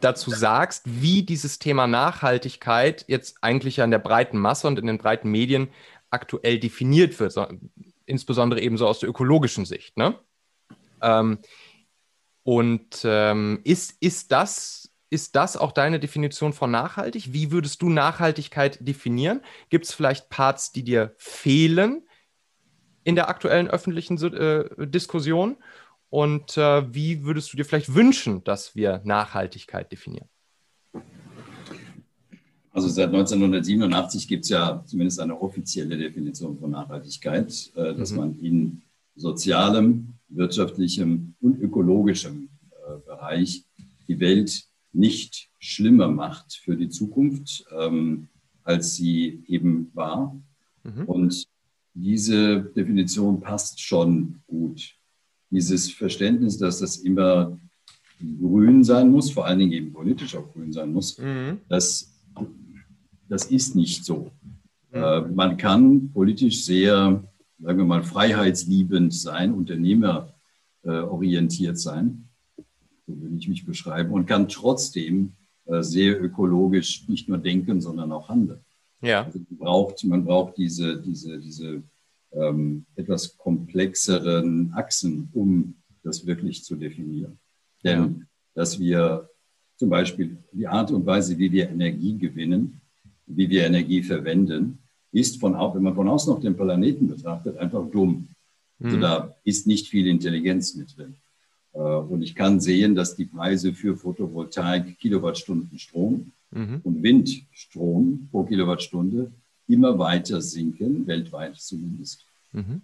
dazu 0.00 0.30
sagst, 0.30 0.82
wie 0.84 1.22
dieses 1.22 1.58
Thema 1.58 1.86
Nachhaltigkeit 1.86 3.06
jetzt 3.08 3.38
eigentlich 3.40 3.80
an 3.80 3.90
der 3.90 3.98
breiten 3.98 4.38
Masse 4.38 4.68
und 4.68 4.78
in 4.78 4.86
den 4.86 4.98
breiten 4.98 5.30
Medien 5.30 5.68
aktuell 6.10 6.60
definiert 6.60 7.18
wird, 7.18 7.32
so, 7.32 7.46
insbesondere 8.04 8.60
eben 8.60 8.76
so 8.76 8.86
aus 8.86 9.00
der 9.00 9.08
ökologischen 9.08 9.64
Sicht. 9.64 9.96
Ne? 9.96 10.18
Ähm, 11.02 11.38
und 12.42 13.02
ähm, 13.04 13.60
ist, 13.64 13.96
ist, 14.00 14.30
das, 14.30 14.92
ist 15.10 15.34
das 15.34 15.56
auch 15.56 15.72
deine 15.72 15.98
Definition 15.98 16.52
von 16.52 16.70
nachhaltig? 16.70 17.32
Wie 17.32 17.50
würdest 17.50 17.82
du 17.82 17.88
Nachhaltigkeit 17.88 18.78
definieren? 18.86 19.40
Gibt 19.68 19.86
es 19.86 19.92
vielleicht 19.92 20.30
Parts, 20.30 20.72
die 20.72 20.84
dir 20.84 21.14
fehlen 21.16 22.02
in 23.04 23.14
der 23.14 23.28
aktuellen 23.28 23.68
öffentlichen 23.68 24.16
äh, 24.32 24.86
Diskussion? 24.86 25.56
Und 26.08 26.56
äh, 26.56 26.94
wie 26.94 27.24
würdest 27.24 27.52
du 27.52 27.56
dir 27.56 27.64
vielleicht 27.64 27.94
wünschen, 27.94 28.44
dass 28.44 28.76
wir 28.76 29.00
Nachhaltigkeit 29.04 29.90
definieren? 29.90 30.28
Also 32.76 32.88
seit 32.88 33.06
1987 33.06 34.28
gibt 34.28 34.44
es 34.44 34.50
ja 34.50 34.84
zumindest 34.84 35.18
eine 35.18 35.40
offizielle 35.40 35.96
Definition 35.96 36.58
von 36.58 36.70
Nachhaltigkeit, 36.70 37.72
äh, 37.74 37.94
dass 37.94 38.12
mhm. 38.12 38.16
man 38.18 38.38
in 38.38 38.82
sozialem, 39.14 40.15
wirtschaftlichem 40.28 41.34
und 41.40 41.60
ökologischem 41.60 42.48
äh, 42.70 42.98
Bereich 43.06 43.64
die 44.08 44.20
Welt 44.20 44.64
nicht 44.92 45.50
schlimmer 45.58 46.08
macht 46.08 46.54
für 46.54 46.76
die 46.76 46.88
Zukunft, 46.88 47.64
ähm, 47.78 48.28
als 48.62 48.94
sie 48.94 49.42
eben 49.46 49.90
war. 49.94 50.36
Mhm. 50.84 51.04
Und 51.04 51.46
diese 51.94 52.60
Definition 52.60 53.40
passt 53.40 53.80
schon 53.80 54.40
gut 54.46 54.96
dieses 55.50 55.90
Verständnis, 55.90 56.58
dass 56.58 56.80
das 56.80 56.96
immer 56.98 57.58
grün 58.40 58.82
sein 58.82 59.10
muss, 59.10 59.30
vor 59.30 59.46
allen 59.46 59.58
Dingen 59.58 59.72
eben 59.72 59.92
politisch 59.92 60.34
auch 60.34 60.52
grün 60.52 60.72
sein 60.72 60.92
muss, 60.92 61.18
mhm. 61.18 61.58
das, 61.68 62.14
das 63.28 63.46
ist 63.46 63.76
nicht 63.76 64.04
so. 64.04 64.30
Mhm. 64.90 65.02
Äh, 65.02 65.20
man 65.22 65.56
kann 65.56 66.10
politisch 66.12 66.64
sehr, 66.64 67.22
sagen 67.58 67.78
wir 67.78 67.84
mal, 67.84 68.02
freiheitsliebend 68.02 69.14
sein, 69.14 69.52
unternehmerorientiert 69.52 71.78
sein, 71.78 72.24
so 73.06 73.20
will 73.20 73.36
ich 73.38 73.48
mich 73.48 73.64
beschreiben, 73.64 74.10
und 74.12 74.26
kann 74.26 74.48
trotzdem 74.48 75.32
äh, 75.66 75.82
sehr 75.82 76.20
ökologisch 76.22 77.08
nicht 77.08 77.28
nur 77.28 77.38
denken, 77.38 77.80
sondern 77.80 78.12
auch 78.12 78.28
handeln. 78.28 78.60
Ja. 79.00 79.24
Also 79.24 79.38
man, 79.38 79.58
braucht, 79.58 80.04
man 80.04 80.24
braucht 80.24 80.58
diese, 80.58 81.00
diese, 81.00 81.38
diese 81.38 81.82
ähm, 82.32 82.84
etwas 82.96 83.36
komplexeren 83.36 84.72
Achsen, 84.74 85.28
um 85.32 85.76
das 86.02 86.26
wirklich 86.26 86.64
zu 86.64 86.76
definieren. 86.76 87.38
Denn 87.84 87.98
ja. 87.98 88.10
dass 88.54 88.78
wir 88.78 89.28
zum 89.76 89.90
Beispiel 89.90 90.38
die 90.52 90.66
Art 90.66 90.90
und 90.90 91.04
Weise, 91.06 91.38
wie 91.38 91.52
wir 91.52 91.68
Energie 91.68 92.16
gewinnen, 92.16 92.80
wie 93.26 93.50
wir 93.50 93.66
Energie 93.66 94.02
verwenden, 94.02 94.78
ist 95.12 95.40
von, 95.40 95.54
wenn 95.54 95.82
man 95.82 95.94
von 95.94 96.08
außen 96.08 96.32
auf 96.32 96.40
den 96.40 96.56
Planeten 96.56 97.08
betrachtet, 97.08 97.56
einfach 97.58 97.84
dumm. 97.90 98.28
Also 98.82 98.96
mhm. 98.96 99.00
da 99.00 99.34
ist 99.44 99.66
nicht 99.66 99.88
viel 99.88 100.06
Intelligenz 100.06 100.74
mit 100.74 100.96
drin. 100.96 101.14
Äh, 101.72 101.78
und 101.78 102.22
ich 102.22 102.34
kann 102.34 102.60
sehen, 102.60 102.94
dass 102.94 103.16
die 103.16 103.24
Preise 103.26 103.72
für 103.72 103.96
Photovoltaik, 103.96 104.98
Kilowattstunden 104.98 105.78
Strom 105.78 106.32
mhm. 106.50 106.80
und 106.82 107.02
Windstrom 107.02 108.28
pro 108.30 108.44
Kilowattstunde 108.44 109.30
immer 109.68 109.98
weiter 109.98 110.40
sinken, 110.40 111.06
weltweit 111.06 111.56
zumindest, 111.56 112.24
mhm. 112.52 112.82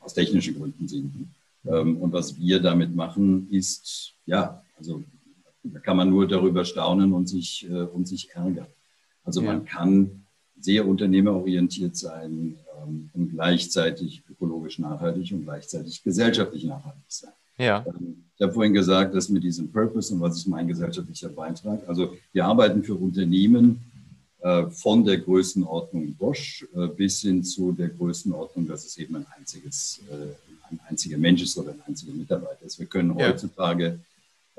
aus 0.00 0.14
technischen 0.14 0.56
Gründen 0.56 0.88
sinken. 0.88 1.34
Ähm, 1.66 1.96
und 1.98 2.12
was 2.12 2.38
wir 2.38 2.60
damit 2.60 2.94
machen, 2.94 3.48
ist, 3.50 4.14
ja, 4.26 4.62
also 4.76 5.02
da 5.62 5.80
kann 5.80 5.96
man 5.96 6.10
nur 6.10 6.26
darüber 6.26 6.64
staunen 6.64 7.12
und 7.12 7.28
sich, 7.28 7.68
äh, 7.68 7.82
und 7.82 8.06
sich 8.06 8.30
ärgern. 8.30 8.66
Also 9.24 9.42
ja. 9.42 9.52
man 9.52 9.64
kann 9.64 10.17
sehr 10.60 10.86
unternehmerorientiert 10.86 11.96
sein 11.96 12.56
ähm, 12.82 13.10
und 13.14 13.30
gleichzeitig 13.30 14.22
ökologisch 14.30 14.78
nachhaltig 14.78 15.32
und 15.32 15.44
gleichzeitig 15.44 16.02
gesellschaftlich 16.02 16.64
nachhaltig 16.64 17.04
sein. 17.08 17.32
Ja. 17.58 17.84
Ähm, 17.86 18.24
ich 18.36 18.42
habe 18.42 18.52
vorhin 18.52 18.74
gesagt, 18.74 19.14
dass 19.14 19.28
mit 19.28 19.42
diesem 19.42 19.70
Purpose 19.70 20.14
und 20.14 20.20
was 20.20 20.36
ist 20.36 20.46
mein 20.46 20.68
gesellschaftlicher 20.68 21.28
Beitrag. 21.28 21.80
Also 21.88 22.14
wir 22.32 22.44
arbeiten 22.44 22.84
für 22.84 22.94
Unternehmen, 22.94 23.80
äh, 24.40 24.70
von 24.70 25.04
der 25.04 25.18
Größenordnung 25.18 26.14
Bosch 26.14 26.64
äh, 26.76 26.86
bis 26.86 27.22
hin 27.22 27.42
zu 27.42 27.72
der 27.72 27.88
Größenordnung, 27.88 28.68
dass 28.68 28.84
es 28.84 28.96
eben 28.96 29.16
ein 29.16 29.26
einziges, 29.36 30.00
äh, 30.08 30.14
ein 30.70 30.78
einziger 30.88 31.18
Mensch 31.18 31.42
ist 31.42 31.58
oder 31.58 31.72
ein 31.72 31.82
einziger 31.88 32.12
Mitarbeiter 32.12 32.64
ist. 32.64 32.78
Wir 32.78 32.86
können 32.86 33.12
heutzutage, 33.16 33.98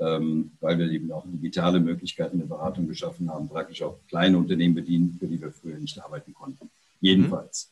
ähm, 0.00 0.52
weil 0.60 0.78
wir 0.78 0.90
eben 0.90 1.12
auch 1.12 1.24
digitale 1.26 1.78
Möglichkeiten 1.78 2.38
der 2.38 2.46
Beratung 2.46 2.88
geschaffen 2.88 3.30
haben, 3.30 3.48
praktisch 3.48 3.82
auch 3.82 3.98
kleine 4.08 4.38
Unternehmen 4.38 4.74
bedienen, 4.74 5.16
für 5.18 5.26
die 5.26 5.40
wir 5.40 5.52
früher 5.52 5.78
nicht 5.78 6.02
arbeiten 6.02 6.32
konnten. 6.32 6.70
Jedenfalls. 7.00 7.70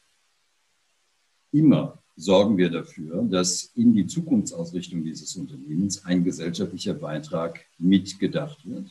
Mhm. 1.52 1.58
Immer 1.60 1.98
sorgen 2.16 2.58
wir 2.58 2.68
dafür, 2.68 3.22
dass 3.22 3.70
in 3.74 3.94
die 3.94 4.06
Zukunftsausrichtung 4.06 5.04
dieses 5.04 5.36
Unternehmens 5.36 6.04
ein 6.04 6.24
gesellschaftlicher 6.24 6.94
Beitrag 6.94 7.64
mitgedacht 7.78 8.58
wird. 8.68 8.90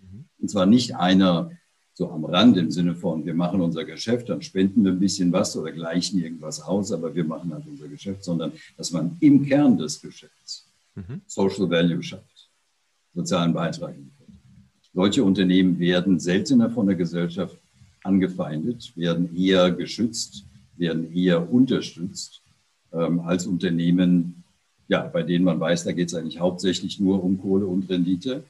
Mhm. 0.00 0.24
Und 0.38 0.48
zwar 0.48 0.66
nicht 0.66 0.94
einer, 0.94 1.50
so 1.94 2.10
am 2.10 2.24
Rand 2.24 2.56
im 2.56 2.70
Sinne 2.70 2.94
von, 2.94 3.26
wir 3.26 3.34
machen 3.34 3.60
unser 3.60 3.84
Geschäft, 3.84 4.30
dann 4.30 4.40
spenden 4.40 4.84
wir 4.84 4.92
ein 4.92 5.00
bisschen 5.00 5.30
was 5.32 5.56
oder 5.56 5.72
gleichen 5.72 6.22
irgendwas 6.22 6.62
aus, 6.62 6.90
aber 6.92 7.14
wir 7.14 7.24
machen 7.24 7.52
halt 7.52 7.64
unser 7.66 7.88
Geschäft, 7.88 8.24
sondern 8.24 8.52
dass 8.78 8.92
man 8.92 9.16
im 9.20 9.44
Kern 9.44 9.76
des 9.76 10.00
Geschäfts 10.00 10.66
mhm. 10.94 11.20
Social 11.26 11.68
Value 11.68 12.02
schafft, 12.02 12.31
sozialen 13.14 13.52
Beitrag. 13.52 13.94
Solche 14.94 15.24
Unternehmen 15.24 15.78
werden 15.78 16.20
seltener 16.20 16.70
von 16.70 16.86
der 16.86 16.96
Gesellschaft 16.96 17.56
angefeindet, 18.02 18.92
werden 18.96 19.34
eher 19.36 19.70
geschützt, 19.70 20.44
werden 20.76 21.14
eher 21.14 21.50
unterstützt 21.52 22.42
ähm, 22.92 23.20
als 23.20 23.46
Unternehmen, 23.46 24.44
ja, 24.88 25.02
bei 25.06 25.22
denen 25.22 25.44
man 25.44 25.58
weiß, 25.58 25.84
da 25.84 25.92
geht 25.92 26.08
es 26.08 26.14
eigentlich 26.14 26.40
hauptsächlich 26.40 27.00
nur 27.00 27.22
um 27.22 27.40
Kohle 27.40 27.66
und 27.66 27.88
Rendite 27.88 28.44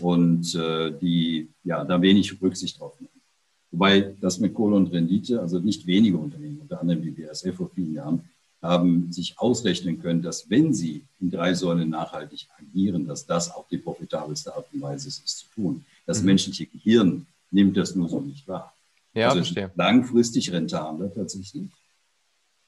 und 0.00 0.54
äh, 0.54 0.92
die 1.00 1.48
ja 1.64 1.84
da 1.84 2.00
wenig 2.00 2.40
Rücksicht 2.40 2.78
drauf 2.78 3.00
nehmen. 3.00 3.10
Wobei 3.72 4.14
das 4.20 4.38
mit 4.38 4.54
Kohle 4.54 4.76
und 4.76 4.92
Rendite, 4.92 5.40
also 5.40 5.58
nicht 5.58 5.86
wenige 5.86 6.16
Unternehmen, 6.16 6.58
unter 6.60 6.80
anderem 6.80 7.02
die 7.02 7.10
BASF 7.10 7.56
vor 7.56 7.70
vielen 7.74 7.94
Jahren, 7.94 8.20
haben 8.64 9.12
sich 9.12 9.38
ausrechnen 9.38 10.00
können, 10.00 10.22
dass 10.22 10.48
wenn 10.48 10.72
sie 10.72 11.04
in 11.20 11.30
drei 11.30 11.52
Säulen 11.54 11.90
nachhaltig 11.90 12.48
agieren, 12.58 13.06
dass 13.06 13.26
das 13.26 13.54
auch 13.54 13.68
die 13.68 13.76
profitabelste 13.76 14.54
Art 14.56 14.66
und 14.72 14.80
Weise 14.80 15.08
ist, 15.08 15.22
es 15.24 15.36
zu 15.36 15.46
tun. 15.54 15.84
Das 16.06 16.20
mhm. 16.20 16.26
menschliche 16.26 16.66
Gehirn 16.66 17.26
nimmt 17.50 17.76
das 17.76 17.94
nur 17.94 18.08
so 18.08 18.20
nicht 18.20 18.48
wahr. 18.48 18.74
Ja, 19.12 19.28
also 19.28 19.40
verstehe. 19.40 19.70
Langfristig 19.74 20.50
rentabler 20.50 21.12
tatsächlich. 21.12 21.68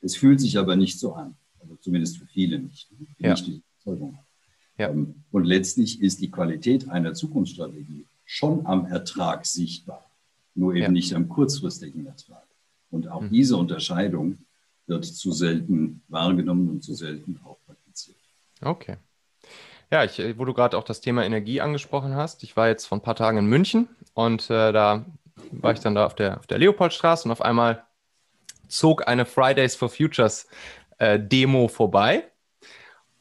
Es 0.02 0.16
fühlt 0.16 0.40
sich 0.40 0.58
aber 0.58 0.76
nicht 0.76 0.98
so 0.98 1.14
an. 1.14 1.34
Also 1.60 1.76
zumindest 1.76 2.18
für 2.18 2.26
viele 2.26 2.58
nicht. 2.58 2.88
Die 2.90 3.22
ja. 3.24 3.30
nicht 3.30 3.46
die 3.46 3.62
Überzeugung. 3.82 4.18
Ja. 4.78 4.90
Ähm, 4.90 5.14
und 5.32 5.44
letztlich 5.44 6.02
ist 6.02 6.20
die 6.20 6.30
Qualität 6.30 6.88
einer 6.90 7.14
Zukunftsstrategie 7.14 8.04
schon 8.26 8.66
am 8.66 8.84
Ertrag 8.86 9.46
sichtbar, 9.46 10.04
nur 10.54 10.74
eben 10.74 10.82
ja. 10.82 10.90
nicht 10.90 11.14
am 11.14 11.28
kurzfristigen 11.28 12.06
Ertrag. 12.06 12.46
Und 12.90 13.08
auch 13.08 13.22
mhm. 13.22 13.30
diese 13.30 13.56
Unterscheidung 13.56 14.38
wird 14.86 15.04
zu 15.04 15.32
selten 15.32 16.02
wahrgenommen 16.08 16.68
und 16.68 16.82
zu 16.82 16.94
selten 16.94 17.40
auch 17.44 17.58
praktiziert. 17.66 18.16
Okay. 18.62 18.96
Ja, 19.90 20.04
ich, 20.04 20.18
wo 20.38 20.44
du 20.44 20.52
gerade 20.52 20.76
auch 20.76 20.84
das 20.84 21.00
Thema 21.00 21.24
Energie 21.24 21.60
angesprochen 21.60 22.14
hast, 22.14 22.42
ich 22.42 22.56
war 22.56 22.68
jetzt 22.68 22.86
vor 22.86 22.98
ein 22.98 23.02
paar 23.02 23.14
Tagen 23.14 23.38
in 23.38 23.46
München 23.46 23.88
und 24.14 24.50
äh, 24.50 24.72
da 24.72 25.04
war 25.52 25.72
ich 25.72 25.80
dann 25.80 25.94
da 25.94 26.06
auf 26.06 26.14
der, 26.14 26.38
auf 26.38 26.46
der 26.46 26.58
Leopoldstraße 26.58 27.28
und 27.28 27.32
auf 27.32 27.42
einmal 27.42 27.84
zog 28.68 29.06
eine 29.06 29.24
Fridays 29.24 29.76
for 29.76 29.88
Futures 29.88 30.48
äh, 30.98 31.20
Demo 31.20 31.68
vorbei 31.68 32.24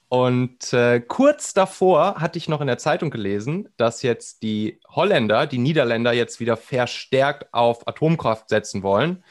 und 0.07 0.71
äh, 0.71 1.01
kurz 1.01 1.53
davor 1.53 2.15
hatte 2.21 2.37
ich 2.37 2.47
noch 2.47 2.61
in 2.61 2.67
der 2.67 2.77
Zeitung 2.77 3.09
gelesen, 3.09 3.69
dass 3.75 4.01
jetzt 4.01 4.43
die 4.43 4.79
Holländer, 4.87 5.47
die 5.47 5.57
Niederländer 5.57 6.13
jetzt 6.13 6.39
wieder 6.39 6.57
verstärkt 6.57 7.53
auf 7.53 7.87
Atomkraft 7.87 8.49
setzen 8.49 8.83
wollen 8.83 9.23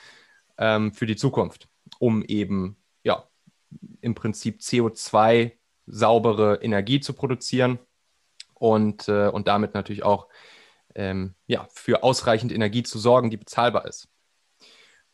ähm, 0.58 0.92
für 0.92 1.06
die 1.06 1.16
Zukunft, 1.16 1.68
um 1.98 2.22
eben 2.22 2.76
ja 3.02 3.28
im 4.00 4.14
Prinzip 4.14 4.60
CO2 4.60 5.52
saubere 5.86 6.62
Energie 6.62 7.00
zu 7.00 7.12
produzieren 7.12 7.78
und, 8.54 9.08
äh, 9.08 9.28
und 9.28 9.48
damit 9.48 9.74
natürlich 9.74 10.02
auch 10.02 10.28
ähm, 10.94 11.34
ja, 11.46 11.66
für 11.72 12.02
ausreichend 12.02 12.52
Energie 12.52 12.82
zu 12.82 12.98
sorgen, 12.98 13.30
die 13.30 13.36
bezahlbar 13.36 13.86
ist. 13.86 14.08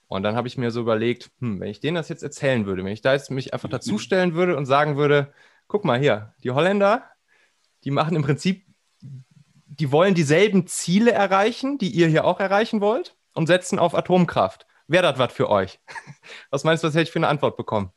Und 0.07 0.23
dann 0.23 0.37
habe 0.37 0.49
ich 0.49 0.59
mir 0.59 0.71
so 0.71 0.81
überlegt, 0.81 1.31
hm, 1.41 1.61
wenn 1.61 1.69
ich 1.69 1.81
denen 1.81 1.95
das 1.95 2.09
jetzt 2.09 2.23
erzählen 2.23 2.67
würde, 2.67 2.85
wenn 2.85 2.93
ich 2.93 3.03
da 3.03 3.13
jetzt 3.13 3.31
mich 3.31 3.55
einfach 3.55 3.69
dazustellen 3.69 4.35
würde 4.35 4.57
und 4.57 4.67
sagen 4.67 4.97
würde, 4.97 5.33
guck 5.69 5.85
mal 5.85 5.99
hier, 5.99 6.35
die 6.43 6.51
Holländer, 6.51 7.05
die 7.85 7.91
machen 7.91 8.17
im 8.17 8.23
Prinzip 8.23 8.67
die 9.81 9.93
wollen 9.93 10.15
dieselben 10.15 10.67
Ziele 10.67 11.13
erreichen, 11.13 11.79
die 11.79 11.91
ihr 11.91 12.07
hier 12.07 12.25
auch 12.25 12.39
erreichen 12.39 12.81
wollt 12.81 13.17
und 13.33 13.47
setzen 13.47 13.79
auf 13.79 13.95
Atomkraft. 13.95 14.67
Wäre 14.91 15.05
das 15.05 15.19
was 15.21 15.33
für 15.33 15.49
euch? 15.49 15.79
Was 16.51 16.65
meinst 16.65 16.83
du, 16.83 16.89
was 16.89 16.95
hätte 16.95 17.05
ich 17.05 17.13
für 17.13 17.21
eine 17.21 17.29
Antwort 17.29 17.57
bekommen? 17.57 17.91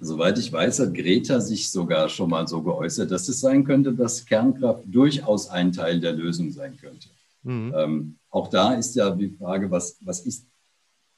Soweit 0.00 0.38
ich 0.38 0.52
weiß, 0.52 0.78
hat 0.78 0.94
Greta 0.94 1.40
sich 1.40 1.70
sogar 1.70 2.08
schon 2.08 2.30
mal 2.30 2.46
so 2.46 2.62
geäußert, 2.62 3.10
dass 3.10 3.28
es 3.28 3.40
sein 3.40 3.64
könnte, 3.64 3.92
dass 3.92 4.24
Kernkraft 4.24 4.84
durchaus 4.86 5.48
ein 5.48 5.72
Teil 5.72 5.98
der 5.98 6.12
Lösung 6.12 6.52
sein 6.52 6.76
könnte. 6.76 7.08
Mhm. 7.42 7.74
Ähm, 7.76 8.16
auch 8.30 8.48
da 8.48 8.74
ist 8.74 8.94
ja 8.94 9.10
die 9.10 9.28
Frage, 9.28 9.68
was, 9.72 9.96
was 10.02 10.20
ist 10.20 10.46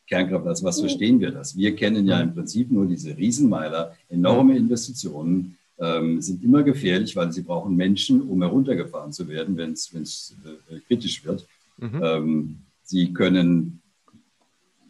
Kernkraft, 0.08 0.46
als 0.46 0.64
was 0.64 0.80
verstehen 0.80 1.20
wir 1.20 1.30
das? 1.30 1.54
Wir 1.54 1.76
kennen 1.76 2.06
ja 2.06 2.20
im 2.20 2.32
Prinzip 2.32 2.70
nur 2.70 2.86
diese 2.86 3.14
Riesenmeiler, 3.14 3.94
enorme 4.08 4.56
Investitionen, 4.56 5.58
ähm, 5.78 6.22
sind 6.22 6.42
immer 6.42 6.62
gefährlich, 6.62 7.14
weil 7.16 7.30
sie 7.32 7.42
brauchen 7.42 7.76
Menschen, 7.76 8.22
um 8.22 8.40
heruntergefahren 8.40 9.12
zu 9.12 9.28
werden, 9.28 9.58
wenn 9.58 9.72
es 9.72 10.34
äh, 10.44 10.78
kritisch 10.86 11.22
wird. 11.24 11.46
Mhm. 11.76 12.00
Ähm, 12.02 12.58
sie 12.84 13.12
können 13.12 13.82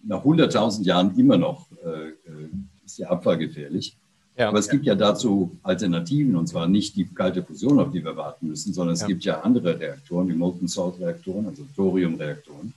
nach 0.03 0.25
100.000 0.25 0.83
Jahren 0.85 1.19
immer 1.19 1.39
noch, 1.39 1.67
äh, 1.85 2.09
äh, 2.09 2.49
ist 2.85 2.99
der 2.99 3.11
Abfall 3.11 3.39
gefährlich. 3.39 3.97
Ja. 4.37 4.49
Aber 4.49 4.59
es 4.59 4.69
gibt 4.69 4.85
ja 4.85 4.95
dazu 4.95 5.57
Alternativen, 5.63 6.35
und 6.37 6.49
zwar 6.49 6.67
nicht 6.67 6.97
die 6.97 7.07
kalte 7.07 7.43
Fusion, 7.43 7.79
auf 7.79 7.93
die 7.93 8.05
wir 8.05 8.17
warten 8.17 8.49
müssen, 8.49 8.75
sondern 8.75 8.95
es 8.95 9.03
ja. 9.03 9.07
gibt 9.07 9.25
ja 9.25 9.41
andere 9.41 9.79
Reaktoren, 9.79 10.29
wie 10.29 10.35
Molten 10.35 10.67
Salt 10.67 10.99
Reaktoren, 10.99 11.47
also 11.47 11.65
Thoriumreaktoren. 11.77 12.75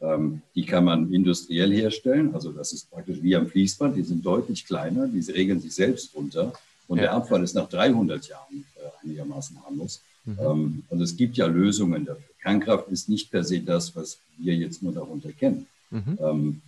Ähm, 0.00 0.42
die 0.54 0.64
kann 0.64 0.84
man 0.84 1.12
industriell 1.12 1.72
herstellen, 1.72 2.34
also 2.34 2.52
das 2.52 2.72
ist 2.72 2.90
praktisch 2.90 3.22
wie 3.22 3.36
am 3.36 3.46
Fließband, 3.46 3.96
die 3.96 4.02
sind 4.02 4.24
deutlich 4.24 4.66
kleiner, 4.66 5.06
die 5.06 5.20
regeln 5.30 5.60
sich 5.60 5.74
selbst 5.74 6.14
runter 6.14 6.52
und 6.88 6.98
der 6.98 7.12
Abfall 7.12 7.42
ist 7.42 7.54
nach 7.54 7.68
300 7.68 8.28
Jahren 8.28 8.64
äh, 8.76 9.04
einigermaßen 9.04 9.62
harmlos. 9.64 10.02
Mhm. 10.24 10.38
Ähm, 10.40 10.82
also 10.90 11.04
es 11.04 11.16
gibt 11.16 11.36
ja 11.36 11.46
Lösungen 11.46 12.04
dafür. 12.04 12.35
Kernkraft 12.46 12.88
ist 12.90 13.08
nicht 13.08 13.28
per 13.32 13.42
se 13.42 13.60
das, 13.60 13.96
was 13.96 14.18
wir 14.38 14.54
jetzt 14.54 14.80
nur 14.80 14.92
darunter 14.92 15.32
kennen. 15.32 15.66
Mhm. 15.90 16.18
Ähm, 16.20 16.62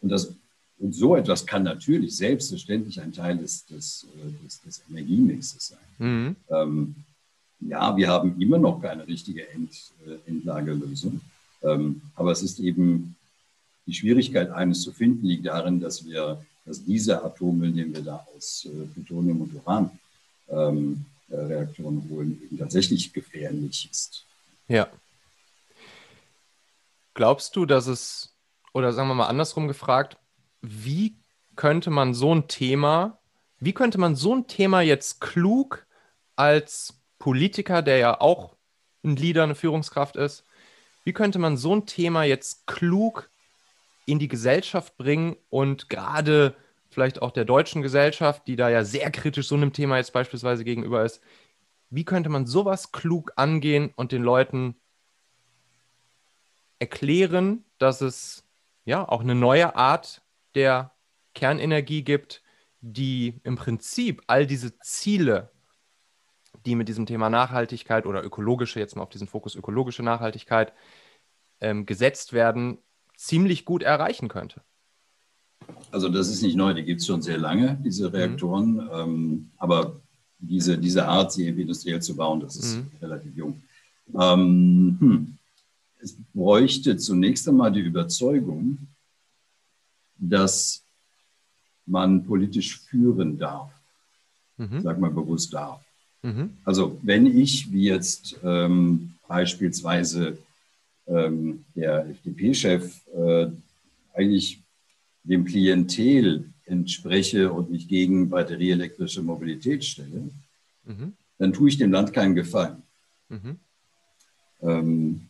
und, 0.00 0.08
das, 0.08 0.32
und 0.78 0.94
so 0.94 1.16
etwas 1.16 1.44
kann 1.44 1.64
natürlich 1.64 2.16
selbstverständlich 2.16 3.00
ein 3.00 3.12
Teil 3.12 3.36
des, 3.36 3.66
des, 3.66 4.06
äh, 4.14 4.44
des, 4.44 4.62
des 4.62 4.82
Energiemixes 4.88 5.68
sein. 5.68 5.88
Mhm. 5.98 6.36
Ähm, 6.48 6.94
ja, 7.60 7.96
wir 7.96 8.06
haben 8.06 8.40
immer 8.40 8.58
noch 8.58 8.80
keine 8.80 9.04
richtige 9.08 9.48
End, 9.48 9.72
äh, 10.06 10.30
Endlagerlösung. 10.30 11.20
Ähm, 11.62 12.02
aber 12.14 12.30
es 12.30 12.42
ist 12.42 12.60
eben 12.60 13.16
die 13.86 13.94
Schwierigkeit, 13.94 14.50
eines 14.50 14.82
zu 14.82 14.92
finden, 14.92 15.26
liegt 15.26 15.46
darin, 15.46 15.80
dass 15.80 16.06
wir, 16.06 16.44
dass 16.64 16.84
dieser 16.84 17.24
Atommüll, 17.24 17.72
den 17.72 17.92
wir 17.92 18.02
da 18.02 18.24
aus 18.36 18.64
äh, 18.66 18.86
Plutonium 18.94 19.40
und 19.40 19.54
Uran 19.56 19.90
ähm, 20.50 21.04
äh, 21.30 21.36
Reaktoren 21.36 22.08
holen, 22.10 22.40
eben 22.44 22.58
tatsächlich 22.58 23.12
gefährlich 23.12 23.88
ist. 23.90 24.24
Ja. 24.68 24.86
Glaubst 27.16 27.56
du, 27.56 27.64
dass 27.64 27.86
es, 27.86 28.36
oder 28.74 28.92
sagen 28.92 29.08
wir 29.08 29.14
mal 29.14 29.28
andersrum 29.28 29.68
gefragt, 29.68 30.18
wie 30.60 31.16
könnte 31.56 31.88
man 31.88 32.12
so 32.12 32.34
ein 32.34 32.46
Thema, 32.46 33.18
wie 33.58 33.72
könnte 33.72 33.96
man 33.96 34.14
so 34.14 34.34
ein 34.34 34.48
Thema 34.48 34.82
jetzt 34.82 35.22
klug 35.22 35.86
als 36.36 37.00
Politiker, 37.18 37.80
der 37.80 37.96
ja 37.96 38.20
auch 38.20 38.54
ein 39.02 39.16
Leader, 39.16 39.44
eine 39.44 39.54
Führungskraft 39.54 40.16
ist, 40.16 40.44
wie 41.04 41.14
könnte 41.14 41.38
man 41.38 41.56
so 41.56 41.74
ein 41.74 41.86
Thema 41.86 42.24
jetzt 42.24 42.66
klug 42.66 43.30
in 44.04 44.18
die 44.18 44.28
Gesellschaft 44.28 44.98
bringen 44.98 45.36
und 45.48 45.88
gerade 45.88 46.54
vielleicht 46.90 47.22
auch 47.22 47.30
der 47.30 47.46
deutschen 47.46 47.80
Gesellschaft, 47.80 48.46
die 48.46 48.56
da 48.56 48.68
ja 48.68 48.84
sehr 48.84 49.10
kritisch 49.10 49.48
so 49.48 49.54
einem 49.54 49.72
Thema 49.72 49.96
jetzt 49.96 50.12
beispielsweise 50.12 50.64
gegenüber 50.64 51.02
ist, 51.02 51.22
wie 51.88 52.04
könnte 52.04 52.28
man 52.28 52.44
sowas 52.44 52.92
klug 52.92 53.32
angehen 53.36 53.90
und 53.96 54.12
den 54.12 54.22
Leuten 54.22 54.76
erklären, 56.78 57.64
dass 57.78 58.00
es 58.00 58.44
ja 58.84 59.08
auch 59.08 59.20
eine 59.20 59.34
neue 59.34 59.76
Art 59.76 60.22
der 60.54 60.92
Kernenergie 61.34 62.02
gibt, 62.02 62.42
die 62.80 63.40
im 63.42 63.56
Prinzip 63.56 64.22
all 64.26 64.46
diese 64.46 64.78
Ziele, 64.78 65.50
die 66.64 66.74
mit 66.74 66.88
diesem 66.88 67.06
Thema 67.06 67.30
Nachhaltigkeit 67.30 68.06
oder 68.06 68.24
ökologische, 68.24 68.80
jetzt 68.80 68.96
mal 68.96 69.02
auf 69.02 69.08
diesen 69.08 69.26
Fokus 69.26 69.54
ökologische 69.54 70.02
Nachhaltigkeit, 70.02 70.72
ähm, 71.60 71.86
gesetzt 71.86 72.32
werden, 72.32 72.78
ziemlich 73.16 73.64
gut 73.64 73.82
erreichen 73.82 74.28
könnte. 74.28 74.62
Also 75.90 76.08
das 76.08 76.28
ist 76.28 76.42
nicht 76.42 76.56
neu, 76.56 76.74
die 76.74 76.84
gibt 76.84 77.00
es 77.00 77.06
schon 77.06 77.22
sehr 77.22 77.38
lange, 77.38 77.78
diese 77.82 78.08
mhm. 78.08 78.14
Reaktoren. 78.14 78.72
Mhm. 78.72 78.90
Ähm, 78.92 79.50
aber 79.56 80.00
diese, 80.38 80.78
diese 80.78 81.06
Art, 81.06 81.32
sie 81.32 81.48
industriell 81.48 82.02
zu 82.02 82.14
bauen, 82.16 82.40
das 82.40 82.56
ist 82.56 82.76
mhm. 82.76 82.90
relativ 83.00 83.36
jung. 83.36 83.62
Ähm, 84.14 84.96
hm. 85.00 85.35
Es 85.98 86.16
bräuchte 86.34 86.96
zunächst 86.96 87.48
einmal 87.48 87.72
die 87.72 87.80
Überzeugung, 87.80 88.78
dass 90.18 90.82
man 91.86 92.24
politisch 92.24 92.80
führen 92.80 93.38
darf. 93.38 93.70
Mhm. 94.56 94.80
Sag 94.82 94.98
mal 94.98 95.10
bewusst 95.10 95.52
darf. 95.52 95.84
Mhm. 96.22 96.50
Also 96.64 96.98
wenn 97.02 97.26
ich, 97.26 97.70
wie 97.72 97.84
jetzt 97.84 98.38
ähm, 98.42 99.14
beispielsweise 99.28 100.38
ähm, 101.06 101.64
der 101.74 102.06
FDP-Chef 102.08 103.06
äh, 103.14 103.48
eigentlich 104.14 104.62
dem 105.22 105.44
Klientel 105.44 106.50
entspreche 106.64 107.52
und 107.52 107.70
mich 107.70 107.86
gegen 107.86 108.28
batterieelektrische 108.28 109.22
Mobilität 109.22 109.84
stelle, 109.84 110.30
mhm. 110.84 111.12
dann 111.38 111.52
tue 111.52 111.68
ich 111.68 111.78
dem 111.78 111.92
Land 111.92 112.12
keinen 112.12 112.34
Gefallen. 112.34 112.82
Mhm. 113.28 113.56
Ähm, 114.62 115.28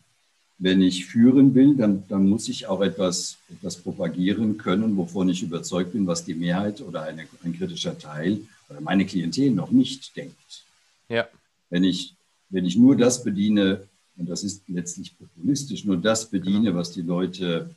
wenn 0.59 0.81
ich 0.81 1.05
führen 1.05 1.53
will, 1.53 1.75
dann, 1.75 2.03
dann 2.07 2.27
muss 2.27 2.49
ich 2.49 2.67
auch 2.67 2.81
etwas, 2.81 3.37
etwas 3.49 3.77
propagieren 3.77 4.57
können, 4.57 4.97
wovon 4.97 5.29
ich 5.29 5.43
überzeugt 5.43 5.93
bin, 5.93 6.07
was 6.07 6.25
die 6.25 6.33
Mehrheit 6.33 6.81
oder 6.81 7.03
eine, 7.03 7.27
ein 7.43 7.55
kritischer 7.55 7.97
Teil 7.97 8.39
oder 8.69 8.81
meine 8.81 9.05
Klientel 9.05 9.51
noch 9.51 9.71
nicht 9.71 10.15
denkt. 10.15 10.63
Ja. 11.09 11.27
Wenn, 11.69 11.83
ich, 11.83 12.13
wenn 12.49 12.65
ich 12.65 12.75
nur 12.75 12.95
das 12.97 13.23
bediene, 13.23 13.81
und 14.17 14.27
das 14.29 14.43
ist 14.43 14.63
letztlich 14.67 15.13
populistisch, 15.17 15.85
nur 15.85 15.97
das 15.97 16.25
bediene, 16.25 16.69
genau. 16.69 16.79
was 16.79 16.91
die 16.91 17.01
Leute 17.01 17.69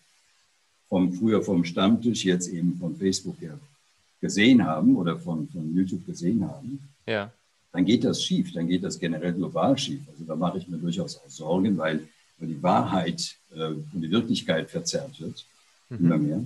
vom, 0.88 1.12
früher 1.12 1.43
vom 1.43 1.64
Stammtisch, 1.64 2.25
jetzt 2.25 2.49
eben 2.49 2.77
von 2.79 2.97
Facebook 2.97 3.40
her 3.40 3.59
gesehen 4.21 4.64
haben 4.64 4.97
oder 4.97 5.19
von, 5.19 5.49
von 5.49 5.75
YouTube 5.75 6.07
gesehen 6.07 6.47
haben, 6.47 6.81
ja. 7.07 7.31
dann 7.73 7.85
geht 7.85 8.05
das 8.05 8.23
schief, 8.23 8.53
dann 8.53 8.69
geht 8.69 8.85
das 8.85 8.99
generell 8.99 9.33
global 9.33 9.77
schief. 9.79 10.01
Also 10.11 10.25
da 10.25 10.35
mache 10.35 10.59
ich 10.59 10.69
mir 10.69 10.79
durchaus 10.79 11.16
auch 11.19 11.29
Sorgen, 11.29 11.77
weil, 11.79 12.01
weil 12.40 12.48
die 12.48 12.62
Wahrheit 12.62 13.37
äh, 13.55 13.66
und 13.66 14.00
die 14.00 14.11
Wirklichkeit 14.11 14.70
verzerrt 14.70 15.20
wird, 15.20 15.44
mhm. 15.88 15.98
immer 15.98 16.18
mehr. 16.18 16.44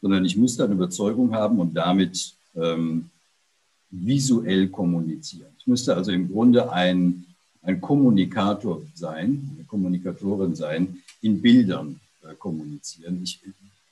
Sondern 0.00 0.24
ich 0.24 0.36
muss 0.36 0.56
da 0.56 0.64
eine 0.64 0.74
Überzeugung 0.74 1.34
haben 1.34 1.58
und 1.58 1.74
damit 1.74 2.34
ähm, 2.54 3.10
visuell 3.90 4.68
kommunizieren. 4.68 5.50
Ich 5.58 5.66
müsste 5.66 5.96
also 5.96 6.12
im 6.12 6.30
Grunde 6.30 6.70
ein 6.70 7.24
ein 7.68 7.80
Kommunikator 7.80 8.80
sein, 8.94 9.50
eine 9.54 9.64
Kommunikatorin 9.64 10.54
sein, 10.54 11.02
in 11.20 11.42
Bildern 11.42 12.00
äh, 12.22 12.34
kommunizieren. 12.34 13.20
Ich, 13.22 13.40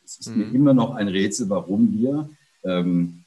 es 0.04 0.18
ist 0.18 0.28
mhm. 0.28 0.38
mir 0.38 0.54
immer 0.54 0.74
noch 0.74 0.94
ein 0.94 1.08
Rätsel, 1.08 1.48
warum 1.50 1.92
wir 1.92 2.28
ähm, 2.64 3.22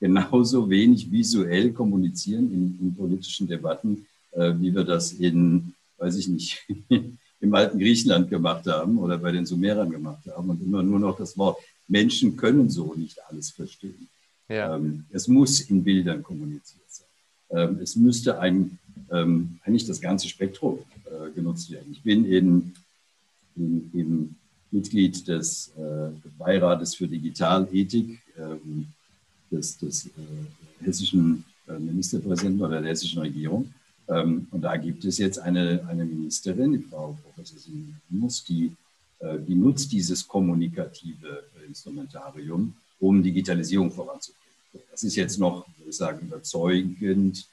genauso 0.00 0.68
wenig 0.68 1.10
visuell 1.10 1.72
kommunizieren 1.72 2.52
in, 2.52 2.78
in 2.80 2.94
politischen 2.96 3.46
Debatten, 3.46 4.06
äh, 4.32 4.52
wie 4.58 4.74
wir 4.74 4.84
das 4.84 5.12
in, 5.12 5.74
weiß 5.98 6.16
ich 6.16 6.28
nicht, 6.28 6.66
im 7.40 7.54
alten 7.54 7.78
Griechenland 7.78 8.30
gemacht 8.30 8.66
haben 8.66 8.98
oder 8.98 9.18
bei 9.18 9.32
den 9.32 9.46
Sumerern 9.46 9.90
gemacht 9.90 10.26
haben 10.26 10.50
und 10.50 10.62
immer 10.62 10.82
nur 10.82 10.98
noch 10.98 11.16
das 11.16 11.36
Wort. 11.36 11.58
Menschen 11.88 12.36
können 12.36 12.68
so 12.70 12.94
nicht 12.94 13.18
alles 13.28 13.50
verstehen. 13.50 14.08
Ja. 14.48 14.76
Ähm, 14.76 15.04
es 15.10 15.28
muss 15.28 15.60
in 15.60 15.84
Bildern 15.84 16.22
kommuniziert 16.22 16.86
sein. 16.88 17.06
Ähm, 17.50 17.78
es 17.80 17.96
müsste 17.96 18.38
ein 18.40 18.78
ähm, 19.10 19.58
eigentlich 19.64 19.86
das 19.86 20.00
ganze 20.00 20.28
Spektrum 20.28 20.80
äh, 21.04 21.30
genutzt 21.32 21.70
werden. 21.70 21.88
Ich 21.92 22.02
bin 22.02 22.24
eben, 22.26 22.74
eben, 23.56 23.90
eben 23.94 24.36
Mitglied 24.70 25.26
des 25.28 25.72
äh, 25.76 26.10
Beirates 26.38 26.94
für 26.94 27.06
Digitalethik 27.06 28.20
ähm, 28.36 28.88
des, 29.50 29.78
des 29.78 30.06
äh, 30.06 30.84
hessischen 30.84 31.44
äh, 31.68 31.78
Ministerpräsidenten 31.78 32.62
oder 32.62 32.80
der 32.80 32.90
hessischen 32.90 33.20
Regierung. 33.20 33.72
Ähm, 34.08 34.46
und 34.50 34.62
da 34.62 34.76
gibt 34.76 35.04
es 35.04 35.18
jetzt 35.18 35.38
eine, 35.38 35.84
eine 35.88 36.04
Ministerin, 36.04 36.72
die 36.72 36.78
Frau 36.78 37.18
Professor 37.24 37.58
Simus, 37.58 38.44
die, 38.44 38.72
äh, 39.18 39.38
die 39.46 39.54
nutzt 39.54 39.90
dieses 39.92 40.26
kommunikative 40.26 41.44
Instrumentarium, 41.66 42.74
um 43.00 43.22
Digitalisierung 43.22 43.90
voranzubringen. 43.90 44.46
Das 44.90 45.02
ist 45.02 45.16
jetzt 45.16 45.38
noch, 45.38 45.66
würde 45.78 45.90
ich 45.90 45.96
sagen, 45.96 46.26
überzeugend 46.26 47.46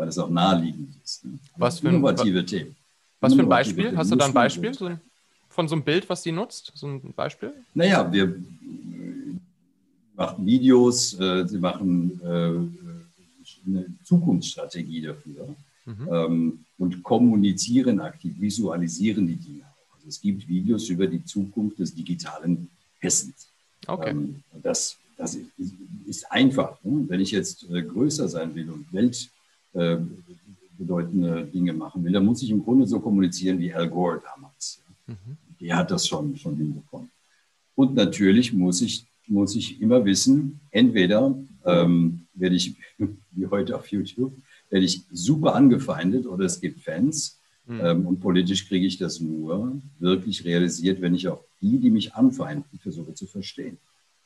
weil 0.00 0.08
es 0.08 0.18
auch 0.18 0.30
naheliegend 0.30 0.94
ist. 1.04 1.24
Ne? 1.26 1.38
Was 1.56 1.80
für, 1.80 1.88
innovative 1.88 2.44
Themen. 2.44 2.74
Was 3.20 3.34
für 3.34 3.40
ein 3.40 3.48
Beispiel? 3.48 3.84
Themen. 3.84 3.98
Hast 3.98 4.10
du 4.10 4.16
da 4.16 4.24
ein 4.24 4.32
Beispiel 4.32 4.72
so 4.72 4.86
ein, 4.86 5.00
von 5.50 5.68
so 5.68 5.74
einem 5.74 5.84
Bild, 5.84 6.08
was 6.08 6.22
die 6.22 6.32
nutzt? 6.32 6.72
So 6.74 6.86
ein 6.86 7.12
Beispiel? 7.14 7.52
Naja, 7.74 8.10
wir 8.10 8.24
äh, 8.24 8.34
machen 10.16 10.46
Videos, 10.46 11.20
äh, 11.20 11.46
sie 11.46 11.58
machen, 11.58 12.18
äh, 12.24 13.68
eine 13.68 13.86
Zukunftsstrategie 14.04 15.02
dafür 15.02 15.54
mhm. 15.98 16.08
ähm, 16.12 16.64
und 16.78 17.02
kommunizieren 17.02 18.00
aktiv, 18.00 18.34
visualisieren 18.38 19.26
die 19.26 19.36
Dinge. 19.36 19.64
Also 19.94 20.08
es 20.08 20.20
gibt 20.20 20.48
Videos 20.48 20.88
über 20.88 21.06
die 21.06 21.24
Zukunft 21.24 21.78
des 21.78 21.94
digitalen 21.94 22.70
Hessens. 22.98 23.48
Okay. 23.86 24.10
Ähm, 24.10 24.42
das, 24.62 24.96
das 25.16 25.34
ist, 25.34 25.74
ist 26.06 26.30
einfach. 26.30 26.82
Ne? 26.82 27.04
Wenn 27.08 27.20
ich 27.20 27.30
jetzt 27.30 27.68
äh, 27.70 27.82
größer 27.82 28.28
sein 28.28 28.54
will 28.54 28.70
und 28.70 28.86
weltbedeutende 29.72 31.40
äh, 31.40 31.46
Dinge 31.46 31.72
machen 31.72 32.04
will, 32.04 32.12
dann 32.12 32.24
muss 32.24 32.42
ich 32.42 32.50
im 32.50 32.62
Grunde 32.62 32.86
so 32.86 33.00
kommunizieren 33.00 33.58
wie 33.58 33.72
Al 33.72 33.88
Gore 33.88 34.22
damals. 34.34 34.82
Ja? 35.06 35.14
Mhm. 35.14 35.36
Der 35.60 35.76
hat 35.76 35.90
das 35.90 36.06
schon, 36.06 36.36
schon 36.36 36.56
hinbekommen. 36.56 37.10
Und 37.74 37.94
natürlich 37.94 38.52
muss 38.52 38.82
ich, 38.82 39.06
muss 39.26 39.56
ich 39.56 39.80
immer 39.80 40.04
wissen, 40.04 40.60
entweder 40.70 41.34
ähm, 41.64 42.26
werde 42.34 42.56
ich, 42.56 42.74
wie 43.32 43.46
heute 43.46 43.76
auf 43.76 43.86
YouTube, 43.88 44.32
werde 44.70 44.86
ich 44.86 45.02
super 45.12 45.54
angefeindet 45.54 46.26
oder 46.26 46.46
es 46.46 46.60
gibt 46.60 46.80
Fans. 46.80 47.38
Mhm. 47.66 47.80
Ähm, 47.82 48.06
und 48.06 48.20
politisch 48.20 48.66
kriege 48.66 48.86
ich 48.86 48.98
das 48.98 49.20
nur 49.20 49.80
wirklich 49.98 50.44
realisiert, 50.44 51.00
wenn 51.00 51.14
ich 51.14 51.28
auch 51.28 51.44
die, 51.60 51.78
die 51.78 51.90
mich 51.90 52.14
anfeinden, 52.14 52.78
versuche 52.78 53.14
zu 53.14 53.26
verstehen. 53.26 53.78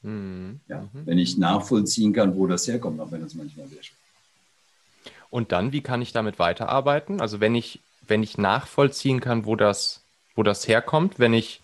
Mhm. 0.03 0.61
Ja. 0.69 0.89
Wenn 0.93 1.19
ich 1.19 1.37
nachvollziehen 1.37 2.13
kann, 2.13 2.37
wo 2.37 2.47
das 2.47 2.69
herkommt, 2.69 3.01
auch 3.01 3.11
wenn 3.11 3.23
das 3.23 3.35
manchmal 3.35 3.67
sehr 3.69 3.83
schwer 3.83 3.97
ist. 3.97 5.13
Und 5.31 5.51
dann, 5.51 5.73
wie 5.73 5.81
kann 5.81 6.01
ich 6.01 6.13
damit 6.13 6.39
weiterarbeiten? 6.39 7.21
Also 7.21 7.41
wenn 7.41 7.57
ich, 7.57 7.81
wenn 8.07 8.23
ich 8.23 8.39
nachvollziehen 8.39 9.21
kann, 9.21 9.47
wo 9.47 9.57
das, 9.57 10.05
wo 10.37 10.45
das 10.45 10.69
herkommt, 10.69 11.19
wenn 11.19 11.35
ich 11.35 11.61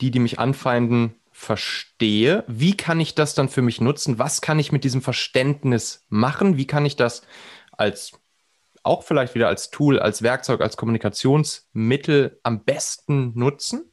die, 0.00 0.10
die 0.10 0.18
mich 0.18 0.40
anfeinden, 0.40 1.14
verstehe, 1.30 2.44
wie 2.46 2.76
kann 2.76 3.00
ich 3.00 3.14
das 3.14 3.34
dann 3.34 3.48
für 3.48 3.62
mich 3.62 3.80
nutzen? 3.80 4.18
Was 4.18 4.40
kann 4.40 4.58
ich 4.58 4.72
mit 4.72 4.84
diesem 4.84 5.02
Verständnis 5.02 6.02
machen? 6.08 6.56
Wie 6.56 6.66
kann 6.66 6.86
ich 6.86 6.96
das 6.96 7.22
als 7.78 8.12
auch 8.82 9.02
vielleicht 9.02 9.34
wieder 9.34 9.48
als 9.48 9.70
Tool, 9.70 9.98
als 9.98 10.22
Werkzeug, 10.22 10.60
als 10.60 10.76
Kommunikationsmittel 10.76 12.38
am 12.42 12.64
besten 12.64 13.32
nutzen? 13.34 13.84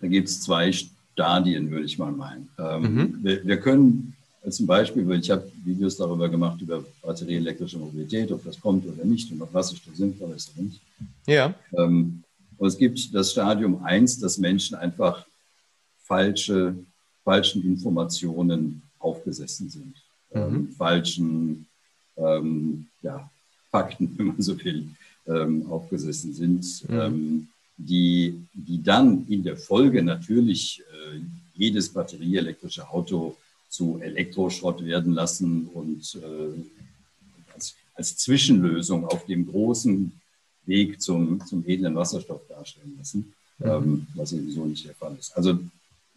Da 0.00 0.06
gibt 0.06 0.28
es 0.28 0.42
zwei 0.42 0.70
Stadien, 0.72 1.70
würde 1.70 1.86
ich 1.86 1.98
mal 1.98 2.12
meinen. 2.12 2.48
Ähm, 2.58 2.82
mhm. 2.82 3.18
wir, 3.22 3.44
wir, 3.44 3.60
können 3.60 4.14
zum 4.50 4.66
Beispiel, 4.66 5.10
ich 5.12 5.30
habe 5.30 5.50
Videos 5.64 5.96
darüber 5.96 6.28
gemacht, 6.28 6.60
über 6.60 6.84
batterieelektrische 7.02 7.78
Mobilität, 7.78 8.30
ob 8.30 8.44
das 8.44 8.60
kommt 8.60 8.86
oder 8.86 9.04
nicht 9.04 9.32
und 9.32 9.40
ob 9.40 9.52
Wasserstoff 9.52 9.96
sinnvoll 9.96 10.32
ist 10.36 10.52
oder 10.54 10.64
nicht. 10.64 10.80
Ja. 11.26 11.54
Ähm, 11.76 12.22
und 12.58 12.68
es 12.68 12.76
gibt 12.76 13.14
das 13.14 13.32
Stadium 13.32 13.82
1, 13.82 14.20
dass 14.20 14.38
Menschen 14.38 14.76
einfach 14.76 15.26
falsche, 16.02 16.74
falschen 17.24 17.64
Informationen 17.64 18.82
aufgesessen 18.98 19.68
sind. 19.70 19.94
Mhm. 20.32 20.40
Ähm, 20.40 20.68
falschen 20.76 21.65
ähm, 22.16 22.86
ja, 23.02 23.30
Fakten, 23.70 24.14
wenn 24.16 24.26
man 24.28 24.42
so 24.42 24.62
will, 24.64 24.88
ähm, 25.26 25.66
aufgesessen 25.70 26.32
sind, 26.32 26.88
mhm. 26.88 27.00
Ähm, 27.00 27.48
die, 27.78 28.40
die 28.54 28.82
dann 28.82 29.26
in 29.28 29.42
der 29.42 29.56
Folge 29.56 30.02
natürlich 30.02 30.80
äh, 30.80 31.20
jedes 31.54 31.90
batterieelektrische 31.90 32.88
Auto 32.88 33.36
zu 33.68 33.98
Elektroschrott 34.00 34.84
werden 34.84 35.12
lassen 35.12 35.68
und 35.74 36.18
äh, 36.22 37.52
als, 37.54 37.74
als 37.94 38.16
Zwischenlösung 38.16 39.04
auf 39.04 39.26
dem 39.26 39.46
großen 39.46 40.12
Weg 40.64 41.00
zum, 41.00 41.44
zum 41.46 41.64
edlen 41.66 41.94
Wasserstoff 41.94 42.40
darstellen 42.48 42.94
lassen, 42.98 43.32
mhm. 43.58 43.66
ähm, 43.66 44.06
was 44.14 44.30
sowieso 44.30 44.64
nicht 44.64 44.86
der 44.86 44.94
Fall 44.94 45.16
ist. 45.18 45.36
Also 45.36 45.58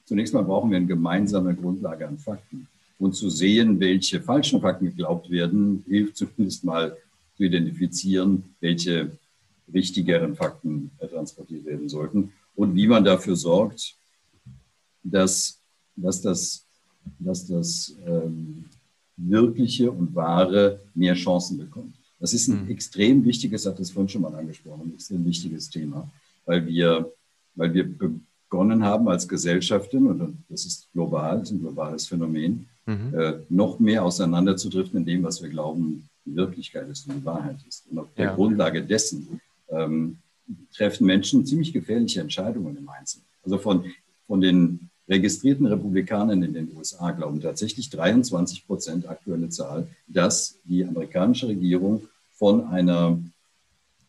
zunächst 0.05 0.33
mal 0.33 0.43
brauchen 0.43 0.71
wir 0.71 0.77
eine 0.77 0.87
gemeinsame 0.87 1.53
Grundlage 1.55 2.07
an 2.07 2.17
Fakten. 2.17 2.67
Und 2.99 3.13
zu 3.13 3.29
sehen, 3.29 3.79
welche 3.79 4.21
falschen 4.21 4.61
Fakten 4.61 4.85
geglaubt 4.85 5.29
werden, 5.29 5.83
hilft 5.87 6.17
zumindest 6.17 6.63
mal 6.63 6.95
zu 7.37 7.43
identifizieren, 7.43 8.43
welche 8.59 9.11
wichtigeren 9.67 10.35
Fakten 10.35 10.91
transportiert 10.99 11.65
werden 11.65 11.89
sollten 11.89 12.33
und 12.55 12.75
wie 12.75 12.87
man 12.87 13.03
dafür 13.03 13.35
sorgt, 13.35 13.95
dass, 15.03 15.59
dass 15.95 16.21
das, 16.21 16.65
dass 17.19 17.47
das 17.47 17.95
ähm, 18.05 18.65
Wirkliche 19.15 19.91
und 19.91 20.13
Wahre 20.15 20.79
mehr 20.93 21.13
Chancen 21.13 21.57
bekommt. 21.57 21.95
Das 22.19 22.33
ist 22.33 22.47
ein 22.49 22.65
mhm. 22.65 22.71
extrem 22.71 23.23
wichtiges, 23.23 23.65
hat 23.65 23.79
das 23.79 23.91
vorhin 23.91 24.09
schon 24.09 24.21
mal 24.21 24.35
angesprochen, 24.35 24.89
ein 24.89 24.93
extrem 24.93 25.23
wichtiges 25.25 25.69
Thema, 25.69 26.09
weil 26.45 26.65
wir, 26.65 27.09
weil 27.55 27.73
wir 27.73 27.85
begonnen 27.87 28.83
haben 28.83 29.07
als 29.07 29.27
Gesellschaften, 29.27 30.07
und 30.07 30.37
das 30.49 30.65
ist 30.65 30.91
global, 30.91 31.39
das 31.39 31.49
ist 31.49 31.55
ein 31.55 31.61
globales 31.61 32.07
Phänomen, 32.07 32.67
mhm. 32.89 33.13
äh, 33.17 33.33
noch 33.49 33.79
mehr 33.79 34.03
auseinanderzudriften 34.03 34.99
in 34.99 35.05
dem, 35.05 35.23
was 35.23 35.41
wir 35.41 35.49
glauben, 35.49 36.09
die 36.25 36.35
Wirklichkeit 36.35 36.89
ist 36.89 37.07
und 37.07 37.17
die 37.17 37.25
Wahrheit 37.25 37.57
ist. 37.67 37.85
Und 37.89 37.99
auf 37.99 38.07
der 38.17 38.25
ja. 38.25 38.35
Grundlage 38.35 38.83
dessen 38.83 39.39
ähm, 39.69 40.17
treffen 40.73 41.05
Menschen 41.05 41.45
ziemlich 41.45 41.73
gefährliche 41.73 42.21
Entscheidungen 42.21 42.75
im 42.75 42.89
Einzelnen. 42.89 43.25
Also 43.43 43.57
von, 43.57 43.85
von 44.27 44.41
den 44.41 44.89
registrierten 45.07 45.65
Republikanern 45.65 46.43
in 46.43 46.53
den 46.53 46.75
USA 46.75 47.11
glauben 47.11 47.41
tatsächlich 47.41 47.89
23 47.89 48.67
Prozent 48.67 49.07
aktuelle 49.07 49.49
Zahl, 49.49 49.87
dass 50.07 50.59
die 50.63 50.85
amerikanische 50.85 51.47
Regierung 51.47 52.03
von 52.31 52.67
einer 52.67 53.19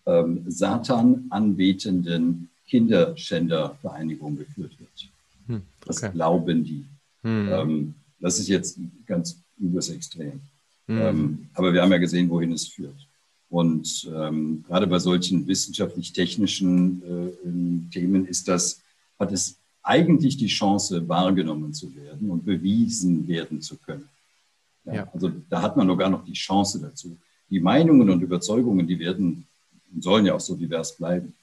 ähm, 0.07 0.45
Satan 0.47 1.27
anbetenden 1.31 2.49
Kinderschändervereinigung 2.69 4.37
geführt 4.37 4.79
wird. 4.79 5.11
Hm, 5.47 5.57
okay. 5.57 5.63
Das 5.87 6.13
glauben 6.13 6.65
die. 6.65 6.85
Hm. 7.23 7.49
Ähm, 7.51 7.95
das 8.21 8.39
ist 8.39 8.49
jetzt 8.49 8.79
ganz 9.07 9.39
übers 9.59 9.89
Extrem. 9.89 10.41
Hm. 10.87 10.99
Ähm, 11.01 11.49
aber 11.55 11.73
wir 11.73 11.83
haben 11.83 11.93
ja 11.93 11.99
gesehen, 11.99 12.31
wohin 12.31 12.53
es 12.53 12.69
führt. 12.69 13.07
Und 13.49 14.09
ähm, 14.15 14.65
gerade 14.67 14.87
bei 14.87 14.99
solchen 14.99 15.47
wissenschaftlich-technischen 15.47 17.03
äh, 17.03 17.93
Themen 17.93 18.27
ist 18.27 18.47
das, 18.47 18.81
hat 19.19 19.33
es 19.33 19.57
eigentlich 19.83 20.37
die 20.37 20.47
Chance, 20.47 21.09
wahrgenommen 21.09 21.75
zu 21.75 21.95
werden 21.97 22.31
und 22.31 22.45
bewiesen 22.45 23.27
werden 23.27 23.61
zu 23.61 23.77
können. 23.77 24.09
Ja, 24.85 24.95
ja. 24.95 25.11
Also 25.13 25.33
da 25.49 25.63
hat 25.63 25.77
man 25.77 25.87
noch 25.87 25.97
gar 25.97 26.11
noch 26.11 26.25
die 26.25 26.33
Chance 26.33 26.79
dazu. 26.81 27.17
Die 27.51 27.61
Meinungen 27.61 28.09
und 28.09 28.23
Überzeugungen, 28.23 28.87
die 28.87 28.99
werden 28.99 29.47
und 29.93 30.05
sollen 30.05 30.27
ja 30.27 30.35
auch 30.35 30.41
so 30.41 30.55
divers 30.55 30.97
bleiben. 30.97 31.35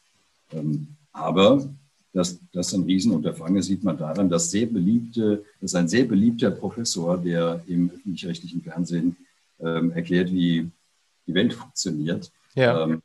Ähm, 0.53 0.87
aber 1.11 1.67
dass 2.13 2.39
das 2.51 2.73
ein 2.73 2.83
Riesenunterfangen 2.83 3.61
sieht 3.61 3.83
man 3.83 3.97
daran, 3.97 4.29
dass 4.29 4.51
sehr 4.51 4.65
beliebte, 4.65 5.43
dass 5.61 5.75
ein 5.75 5.87
sehr 5.87 6.05
beliebter 6.05 6.51
Professor, 6.51 7.17
der 7.17 7.61
im 7.67 7.91
öffentlich-rechtlichen 7.91 8.61
Fernsehen 8.61 9.15
ähm, 9.59 9.91
erklärt, 9.91 10.31
wie 10.31 10.69
die 11.27 11.33
Welt 11.33 11.53
funktioniert, 11.53 12.31
ja. 12.55 12.83
ähm, 12.83 13.01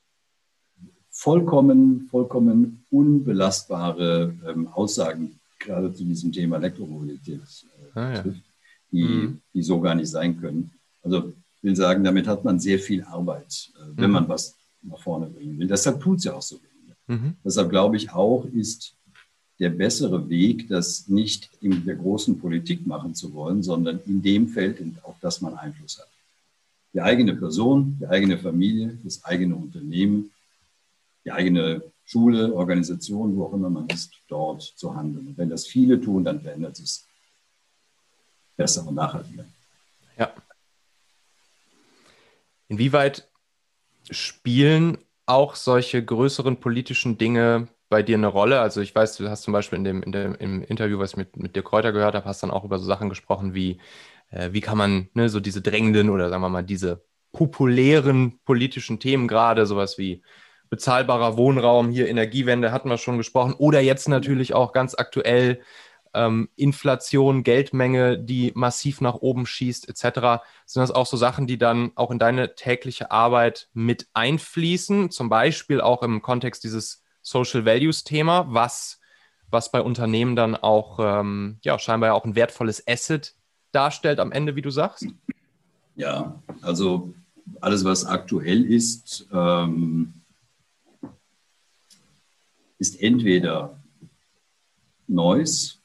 vollkommen, 1.11 2.09
vollkommen 2.11 2.85
unbelastbare 2.91 4.35
ähm, 4.49 4.69
Aussagen 4.69 5.38
gerade 5.59 5.93
zu 5.93 6.05
diesem 6.05 6.33
Thema 6.33 6.57
Elektromobilität 6.57 7.41
äh, 7.95 7.99
ah, 7.99 8.12
ja. 8.15 8.23
trifft, 8.23 8.43
die, 8.91 9.05
mhm. 9.05 9.41
die 9.55 9.62
so 9.62 9.81
gar 9.81 9.95
nicht 9.95 10.09
sein 10.09 10.41
können. 10.41 10.71
Also 11.03 11.33
ich 11.57 11.62
will 11.62 11.77
sagen, 11.77 12.03
damit 12.03 12.27
hat 12.27 12.45
man 12.45 12.59
sehr 12.59 12.79
viel 12.79 13.03
Arbeit, 13.05 13.71
äh, 13.77 13.97
wenn 13.97 14.07
mhm. 14.07 14.12
man 14.12 14.29
was 14.29 14.57
nach 14.83 14.99
vorne 14.99 15.27
bringen 15.27 15.59
will. 15.59 15.69
Deshalb 15.69 16.01
tut 16.01 16.19
es 16.19 16.25
ja 16.25 16.35
auch 16.35 16.43
so 16.43 16.57
wenig. 16.57 16.72
Mhm. 17.07 17.37
Deshalb 17.45 17.71
glaube 17.71 17.97
ich 17.97 18.12
auch, 18.12 18.47
ist 18.47 18.95
der 19.59 19.71
bessere 19.71 20.29
Weg, 20.29 20.69
das 20.69 21.09
nicht 21.09 21.51
in 21.61 21.85
der 21.85 21.97
großen 21.97 22.41
Politik 22.41 22.87
machen 22.87 23.15
zu 23.15 23.33
wollen, 23.33 23.62
sondern 23.62 24.01
in 24.07 24.23
dem 24.23 24.49
Feld, 24.49 24.83
auf 25.03 25.17
das 25.21 25.41
man 25.41 25.55
Einfluss 25.55 25.99
hat. 25.99 26.09
Die 26.93 27.01
eigene 27.01 27.35
Person, 27.35 27.97
die 28.01 28.07
eigene 28.07 28.38
Familie, 28.38 28.99
das 29.05 29.25
eigene 29.25 29.55
Unternehmen, 29.55 30.31
die 31.25 31.31
eigene 31.31 31.83
Schule, 32.05 32.53
Organisation, 32.55 33.37
wo 33.37 33.45
auch 33.45 33.53
immer 33.55 33.71
man 33.71 33.87
ist, 33.88 34.12
dort 34.29 34.62
zu 34.62 34.95
handeln. 34.95 35.29
Und 35.29 35.38
wenn 35.38 35.49
das 35.49 35.67
viele 35.67 36.01
tun, 36.01 36.25
dann 36.25 36.41
verändert 36.41 36.79
es 36.79 37.07
besser 38.57 38.87
und 38.87 38.97
nachhaltiger. 38.97 39.45
Ja. 40.19 40.33
Inwieweit 42.69 43.29
spielen 44.11 44.99
auch 45.27 45.55
solche 45.55 46.05
größeren 46.05 46.59
politischen 46.61 47.19
Dinge 47.19 47.69
bei 47.89 48.03
dir 48.03 48.17
eine 48.17 48.27
Rolle? 48.29 48.61
Also 48.61 48.81
ich 48.81 48.95
weiß, 48.95 49.17
du 49.17 49.29
hast 49.29 49.43
zum 49.43 49.53
Beispiel 49.53 49.79
in 49.79 49.85
dem, 49.85 50.03
in 50.03 50.13
dem 50.13 50.35
im 50.37 50.63
Interview, 50.63 50.99
was 50.99 51.13
ich 51.13 51.17
mit, 51.17 51.37
mit 51.37 51.57
dir 51.57 51.63
Kräuter 51.63 51.93
gehört 51.93 52.15
habe, 52.15 52.27
hast 52.27 52.43
dann 52.43 52.51
auch 52.51 52.65
über 52.65 52.79
so 52.79 52.87
Sachen 52.87 53.09
gesprochen 53.09 53.55
wie, 53.55 53.81
äh, 54.31 54.51
wie 54.53 54.61
kann 54.61 54.79
man 54.79 55.09
ne, 55.15 55.29
so 55.29 55.41
diese 55.41 55.63
drängenden 55.63 56.11
oder 56.11 56.29
sagen 56.31 56.43
wir 56.43 56.49
mal 56.49 56.63
diese 56.63 57.05
populären 57.33 58.41
politischen 58.45 59.01
Themen 59.01 59.29
gerade, 59.29 59.67
sowas 59.67 59.99
wie 59.99 60.23
bezahlbarer 60.71 61.37
Wohnraum, 61.37 61.91
hier 61.91 62.09
Energiewende 62.09 62.73
hatten 62.73 62.89
wir 62.89 62.97
schon 62.99 63.19
gesprochen, 63.19 63.55
oder 63.59 63.81
jetzt 63.81 64.09
natürlich 64.09 64.55
auch 64.55 64.73
ganz 64.73 64.95
aktuell 64.95 65.61
ähm, 66.14 66.48
Inflation, 66.57 67.42
Geldmenge, 67.42 68.18
die 68.18 68.53
massiv 68.55 69.01
nach 69.01 69.14
oben 69.14 69.46
schießt, 69.46 69.88
etc. 69.88 70.42
Sind 70.66 70.81
das 70.81 70.90
auch 70.90 71.07
so 71.07 71.16
Sachen, 71.16 71.46
die 71.46 71.59
dann 71.59 71.92
auch 71.94 72.11
in 72.11 72.18
deine 72.18 72.55
tägliche 72.55 73.11
Arbeit 73.11 73.68
mit 73.72 74.09
einfließen? 74.12 75.11
Zum 75.11 75.29
Beispiel 75.29 75.81
auch 75.81 76.03
im 76.03 76.22
Kontext 76.22 76.64
dieses 76.64 77.03
Social 77.22 77.64
Values 77.64 78.05
Thema, 78.05 78.46
was, 78.48 79.01
was 79.51 79.70
bei 79.70 79.81
Unternehmen 79.81 80.37
dann 80.37 80.57
auch 80.57 80.98
ähm, 81.01 81.59
ja, 81.62 81.79
scheinbar 81.79 82.14
auch 82.14 82.25
ein 82.25 82.35
wertvolles 82.35 82.87
Asset 82.87 83.35
darstellt 83.70 84.20
am 84.20 84.33
Ende, 84.33 84.57
wie 84.57 84.62
du 84.62 84.70
sagst? 84.70 85.07
Ja, 85.94 86.42
also 86.62 87.14
alles, 87.61 87.85
was 87.85 88.05
aktuell 88.05 88.64
ist, 88.64 89.29
ähm, 89.33 90.14
ist 92.79 93.01
entweder 93.01 93.81
Noise, 95.07 95.82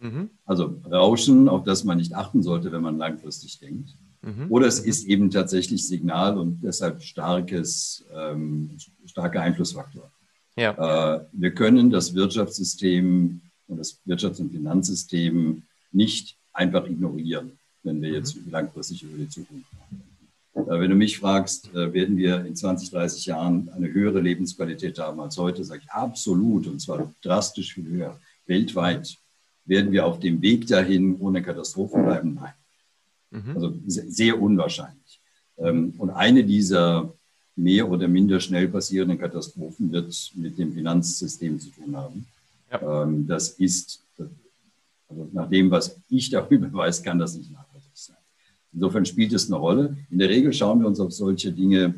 mhm. 0.00 0.30
also 0.44 0.80
Rauschen, 0.90 1.48
auf 1.48 1.64
das 1.64 1.84
man 1.84 1.98
nicht 1.98 2.14
achten 2.14 2.42
sollte, 2.42 2.72
wenn 2.72 2.82
man 2.82 2.98
langfristig 2.98 3.58
denkt. 3.58 3.94
Mhm. 4.22 4.46
Oder 4.50 4.66
es 4.66 4.82
mhm. 4.82 4.88
ist 4.88 5.06
eben 5.06 5.30
tatsächlich 5.30 5.86
Signal 5.86 6.38
und 6.38 6.60
deshalb 6.62 7.02
starkes, 7.02 8.04
ähm, 8.14 8.70
starker 9.06 9.40
Einflussfaktor. 9.40 10.10
Ja. 10.56 11.16
Äh, 11.16 11.26
wir 11.32 11.50
können 11.52 11.90
das 11.90 12.14
Wirtschaftssystem 12.14 13.40
und 13.68 13.78
das 13.78 14.00
Wirtschafts- 14.06 14.40
und 14.40 14.52
Finanzsystem 14.52 15.62
nicht 15.92 16.36
einfach 16.52 16.86
ignorieren, 16.86 17.52
wenn 17.82 18.00
wir 18.00 18.10
jetzt 18.10 18.36
mhm. 18.36 18.50
langfristig 18.50 19.02
über 19.02 19.18
die 19.18 19.28
Zukunft 19.28 19.66
nachdenken. 19.74 20.06
Äh, 20.56 20.80
wenn 20.80 20.90
du 20.90 20.96
mich 20.96 21.18
fragst, 21.18 21.74
äh, 21.74 21.92
werden 21.92 22.16
wir 22.16 22.44
in 22.44 22.56
20, 22.56 22.90
30 22.90 23.26
Jahren 23.26 23.68
eine 23.70 23.92
höhere 23.92 24.20
Lebensqualität 24.20 24.98
haben 24.98 25.20
als 25.20 25.36
heute, 25.36 25.62
sage 25.64 25.82
ich 25.84 25.90
absolut 25.90 26.66
und 26.66 26.80
zwar 26.80 27.12
drastisch 27.22 27.74
viel 27.74 27.86
höher. 27.86 28.18
Weltweit 28.46 29.18
werden 29.66 29.92
wir 29.92 30.06
auf 30.06 30.20
dem 30.20 30.40
Weg 30.42 30.66
dahin 30.66 31.16
ohne 31.20 31.42
Katastrophen 31.42 32.04
bleiben? 32.04 32.34
Nein. 32.40 32.52
Mhm. 33.30 33.54
Also 33.54 33.74
sehr 33.86 34.40
unwahrscheinlich. 34.40 35.20
Ähm, 35.58 35.94
und 35.98 36.10
eine 36.10 36.44
dieser 36.44 37.12
mehr 37.56 37.90
oder 37.90 38.06
minder 38.06 38.38
schnell 38.38 38.68
passierenden 38.68 39.18
Katastrophen 39.18 39.90
wird 39.90 40.32
mit 40.34 40.58
dem 40.58 40.72
Finanzsystem 40.72 41.58
zu 41.58 41.70
tun 41.70 41.96
haben. 41.96 42.26
Ja. 42.70 43.02
Ähm, 43.02 43.26
das 43.26 43.48
ist, 43.50 44.02
also 45.08 45.28
nach 45.32 45.48
dem, 45.48 45.70
was 45.70 45.98
ich 46.08 46.30
darüber 46.30 46.72
weiß, 46.72 47.02
kann 47.02 47.18
das 47.18 47.36
nicht 47.36 47.50
nachhaltig 47.50 47.90
sein. 47.94 48.16
Insofern 48.72 49.06
spielt 49.06 49.32
es 49.32 49.46
eine 49.46 49.56
Rolle. 49.56 49.96
In 50.10 50.18
der 50.18 50.28
Regel 50.28 50.52
schauen 50.52 50.80
wir 50.80 50.86
uns 50.86 51.00
auf 51.00 51.12
solche 51.12 51.50
Dinge, 51.50 51.94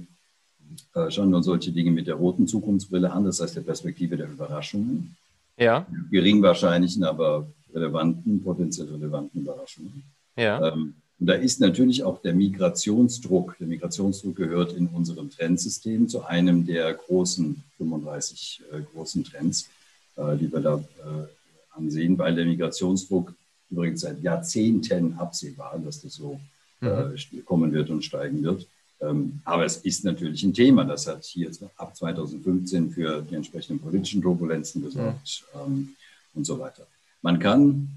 äh, 0.95 1.11
schauen 1.11 1.31
wir 1.31 1.39
uns 1.39 1.47
solche 1.47 1.73
Dinge 1.73 1.91
mit 1.91 2.07
der 2.07 2.15
roten 2.15 2.47
Zukunftsbrille 2.47 3.11
an, 3.11 3.25
das 3.25 3.41
heißt 3.41 3.57
der 3.57 3.63
Perspektive 3.63 4.17
der 4.17 4.31
Überraschungen. 4.31 5.17
Ja. 5.57 5.87
Gering 6.11 6.41
wahrscheinlichen, 6.41 7.03
aber 7.03 7.49
relevanten, 7.79 8.43
potenziell 8.43 8.89
relevanten 8.89 9.43
Überraschungen. 9.43 10.03
Ja. 10.37 10.73
Ähm, 10.73 10.95
und 11.21 11.27
da 11.27 11.35
ist 11.35 11.61
natürlich 11.61 12.05
auch 12.05 12.23
der 12.23 12.35
Migrationsdruck. 12.35 13.57
Der 13.59 13.67
Migrationsdruck 13.67 14.37
gehört 14.37 14.73
in 14.75 14.87
unserem 14.89 15.31
Trendsystem 15.31 16.09
zu 16.09 16.25
einem 16.25 16.65
der 16.65 16.95
großen 16.95 17.63
35 17.79 18.63
äh, 18.73 18.81
großen 18.93 19.25
Trends, 19.25 19.69
äh, 20.17 20.37
die 20.37 20.53
wir 20.53 20.61
da 20.61 20.77
äh, 20.77 21.77
ansehen, 21.77 22.17
weil 22.19 22.35
der 22.35 22.47
Migrationsdruck 22.47 23.35
übrigens 23.71 24.03
seit 24.03 24.23
Jahrzehnten 24.23 25.15
absehbar, 25.15 25.79
dass 25.85 26.03
das 26.03 26.15
so 26.15 26.41
äh, 26.81 26.87
mhm. 26.87 27.45
kommen 27.45 27.73
wird 27.73 27.91
und 27.91 28.05
steigen 28.05 28.43
wird. 28.43 28.67
Ähm, 29.01 29.41
aber 29.45 29.65
es 29.65 29.79
ist 29.79 30.05
natürlich 30.05 30.43
ein 30.43 30.55
Thema. 30.55 30.85
Das 30.85 31.07
hat 31.07 31.25
hier 31.25 31.51
ab 31.77 31.97
2015 31.97 32.91
für 32.91 33.23
die 33.23 33.35
entsprechenden 33.35 33.81
politischen 33.81 34.23
Turbulenzen 34.23 34.83
gesorgt 34.83 35.45
mhm. 35.55 35.61
ähm, 35.61 35.89
und 36.35 36.45
so 36.45 36.59
weiter. 36.59 36.87
Man 37.23 37.39
kann 37.39 37.89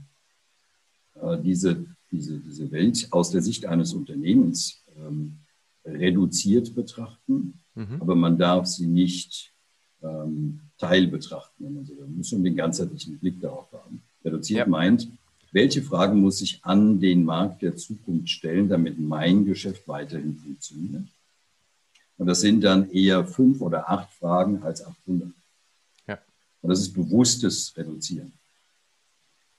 äh, 1.16 1.38
diese 1.42 1.86
diese, 2.12 2.40
diese 2.40 2.72
Welt 2.72 3.08
aus 3.12 3.32
der 3.32 3.42
Sicht 3.42 3.66
eines 3.66 3.94
Unternehmens 3.94 4.84
ähm, 4.98 5.38
reduziert 5.86 6.76
betrachten, 6.76 7.60
mhm. 7.74 7.98
aber 8.00 8.16
man 8.16 8.38
darf 8.38 8.68
sie 8.68 8.86
nicht 8.86 9.54
ähm, 10.04 10.60
teil 10.78 11.08
betrachten. 11.08 11.64
Wenn 11.64 11.76
man, 11.76 11.86
so, 11.86 11.94
man 11.96 12.18
muss 12.18 12.30
schon 12.30 12.44
den 12.44 12.56
ganzheitlichen 12.56 13.18
Blick 13.18 13.40
darauf 13.40 13.72
haben. 13.72 14.02
Reduziert 14.24 14.60
ja. 14.60 14.68
meint, 14.68 15.08
welche 15.54 15.82
Fragen 15.82 16.22
muss 16.22 16.42
ich 16.42 16.64
an 16.64 17.00
den 17.00 17.26
Markt 17.26 17.62
der 17.62 17.76
Zukunft 17.76 18.30
stellen, 18.30 18.70
damit 18.70 19.00
mein 19.00 19.46
Geschäft 19.46 19.88
weiterhin 19.88 20.36
funktioniert? 20.38 21.08
Und 22.18 22.28
das 22.28 22.42
sind 22.42 22.62
dann 22.62 22.90
eher 22.92 23.26
fünf 23.26 23.62
oder 23.62 23.90
acht 23.90 24.14
Fragen 24.14 24.62
als 24.62 24.86
800. 24.86 25.30
Ja. 26.08 26.20
Und 26.62 26.70
das 26.70 26.80
ist 26.80 26.94
bewusstes 26.94 27.76
Reduzieren. 27.76 28.32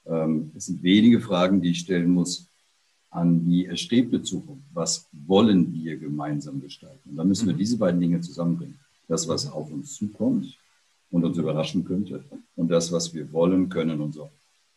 Ähm, 0.07 0.53
es 0.57 0.67
sind 0.67 0.83
wenige 0.83 1.21
Fragen, 1.21 1.61
die 1.61 1.71
ich 1.71 1.81
stellen 1.81 2.11
muss 2.11 2.49
an 3.11 3.45
die 3.45 3.67
erstrebte 3.67 4.23
Zukunft. 4.23 4.65
Was 4.73 5.09
wollen 5.13 5.73
wir 5.73 5.99
gemeinsam 5.99 6.61
gestalten? 6.61 7.11
Und 7.11 7.17
da 7.17 7.25
müssen 7.25 7.47
wir 7.47 7.55
diese 7.55 7.77
beiden 7.77 8.01
Dinge 8.01 8.21
zusammenbringen. 8.21 8.79
Das, 9.07 9.29
was 9.29 9.51
auf 9.51 9.71
uns 9.71 9.95
zukommt 9.95 10.57
und 11.11 11.25
uns 11.25 11.37
überraschen 11.37 11.85
könnte, 11.85 12.25
und 12.57 12.69
das, 12.69 12.91
was 12.91 13.13
wir 13.13 13.31
wollen, 13.33 13.69
können 13.69 14.01
und 14.01 14.13
sollen. 14.13 14.31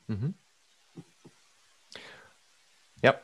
Mhm. 0.08 0.34
Ja. 3.02 3.16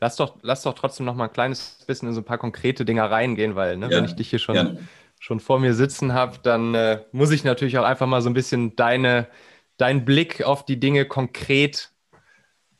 Lass 0.00 0.16
doch, 0.16 0.36
lass 0.42 0.62
doch 0.62 0.74
trotzdem 0.74 1.06
noch 1.06 1.14
mal 1.14 1.24
ein 1.24 1.32
kleines 1.32 1.84
bisschen 1.86 2.08
in 2.08 2.14
so 2.14 2.20
ein 2.20 2.24
paar 2.24 2.38
konkrete 2.38 2.84
Dinge 2.84 3.08
reingehen, 3.08 3.54
weil 3.54 3.76
ne, 3.76 3.88
ja, 3.90 3.96
wenn 3.96 4.04
ich 4.04 4.14
dich 4.14 4.28
hier 4.28 4.38
schon, 4.38 4.78
schon 5.18 5.40
vor 5.40 5.58
mir 5.58 5.74
sitzen 5.74 6.12
habe, 6.12 6.38
dann 6.42 6.74
äh, 6.74 7.02
muss 7.12 7.30
ich 7.30 7.44
natürlich 7.44 7.78
auch 7.78 7.84
einfach 7.84 8.06
mal 8.06 8.20
so 8.20 8.28
ein 8.28 8.34
bisschen 8.34 8.76
deine, 8.76 9.26
deinen 9.76 10.04
Blick 10.04 10.42
auf 10.42 10.64
die 10.64 10.80
Dinge 10.80 11.06
konkret 11.06 11.92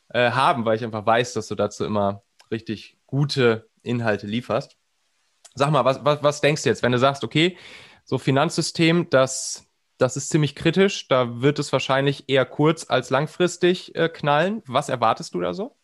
äh, 0.09 0.31
haben, 0.31 0.65
weil 0.65 0.77
ich 0.77 0.85
einfach 0.85 1.05
weiß, 1.05 1.35
dass 1.35 1.49
du 1.49 1.55
dazu 1.55 1.85
immer 1.85 2.23
richtig 2.51 2.97
gute 3.07 3.69
Inhalte 3.83 4.27
lieferst. 4.27 4.77
Sag 5.55 5.71
mal, 5.71 5.85
was, 5.85 6.05
was, 6.05 6.23
was 6.23 6.41
denkst 6.41 6.63
du 6.63 6.69
jetzt, 6.69 6.83
wenn 6.83 6.93
du 6.93 6.99
sagst, 6.99 7.25
okay, 7.25 7.57
so 8.05 8.19
Finanzsystem, 8.19 9.11
das, 9.11 9.67
das 9.99 10.17
ist 10.17 10.29
ziemlich 10.31 10.55
kritisch, 10.55 11.09
da 11.09 11.41
wird 11.41 11.59
es 11.59 11.73
wahrscheinlich 11.73 12.29
eher 12.29 12.45
kurz- 12.45 12.89
als 12.89 13.11
langfristig 13.11 13.95
äh, 13.95 14.09
knallen. 14.09 14.63
Was 14.67 14.89
erwartest 14.89 15.35
du 15.35 15.41
da 15.41 15.55
so? 15.55 15.75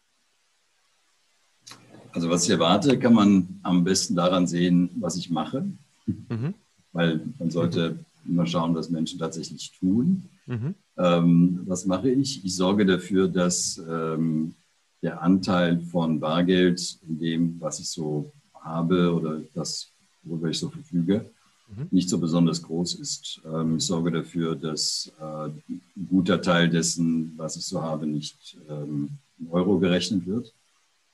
Also 2.13 2.29
was 2.29 2.45
ich 2.45 2.51
erwarte, 2.51 2.99
kann 2.99 3.15
man 3.15 3.61
am 3.63 3.85
besten 3.85 4.15
daran 4.15 4.47
sehen, 4.47 4.91
was 5.01 5.17
ich 5.17 5.31
mache. 5.31 5.65
Mhm. 6.07 6.55
Weil 6.93 7.21
man 7.39 7.51
sollte 7.51 7.91
mhm. 8.25 8.33
immer 8.33 8.47
schauen, 8.47 8.75
was 8.75 8.91
Menschen 8.91 9.19
tatsächlich 9.19 9.73
tun. 9.79 10.29
Mhm. 10.47 10.75
Ähm, 10.99 11.63
was 11.67 11.87
mache 11.87 12.11
ich? 12.11 12.45
Ich 12.45 12.57
sorge 12.57 12.85
dafür, 12.85 13.29
dass 13.29 13.81
ähm, 13.89 14.55
der 15.03 15.23
Anteil 15.23 15.81
von 15.81 16.21
Bargeld 16.21 16.99
in 17.09 17.19
dem, 17.19 17.61
was 17.61 17.81
ich 17.81 17.89
so 17.89 18.33
habe 18.55 19.13
oder 19.13 19.41
das, 19.55 19.93
worüber 20.23 20.49
ich 20.49 20.59
so 20.59 20.69
verfüge, 20.69 21.25
mhm. 21.69 21.89
nicht 21.91 22.09
so 22.09 22.19
besonders 22.19 22.63
groß 22.63 22.95
ist. 22.95 23.41
Ähm, 23.45 23.77
ich 23.77 23.87
sorge 23.87 24.11
dafür, 24.11 24.55
dass 24.55 25.13
äh, 25.21 25.49
ein 25.49 25.83
guter 26.09 26.41
Teil 26.41 26.69
dessen, 26.69 27.35
was 27.37 27.57
ich 27.57 27.65
so 27.65 27.83
habe, 27.83 28.07
nicht 28.07 28.57
ähm, 28.69 29.11
in 29.39 29.49
Euro 29.51 29.79
gerechnet 29.79 30.27
wird. 30.27 30.53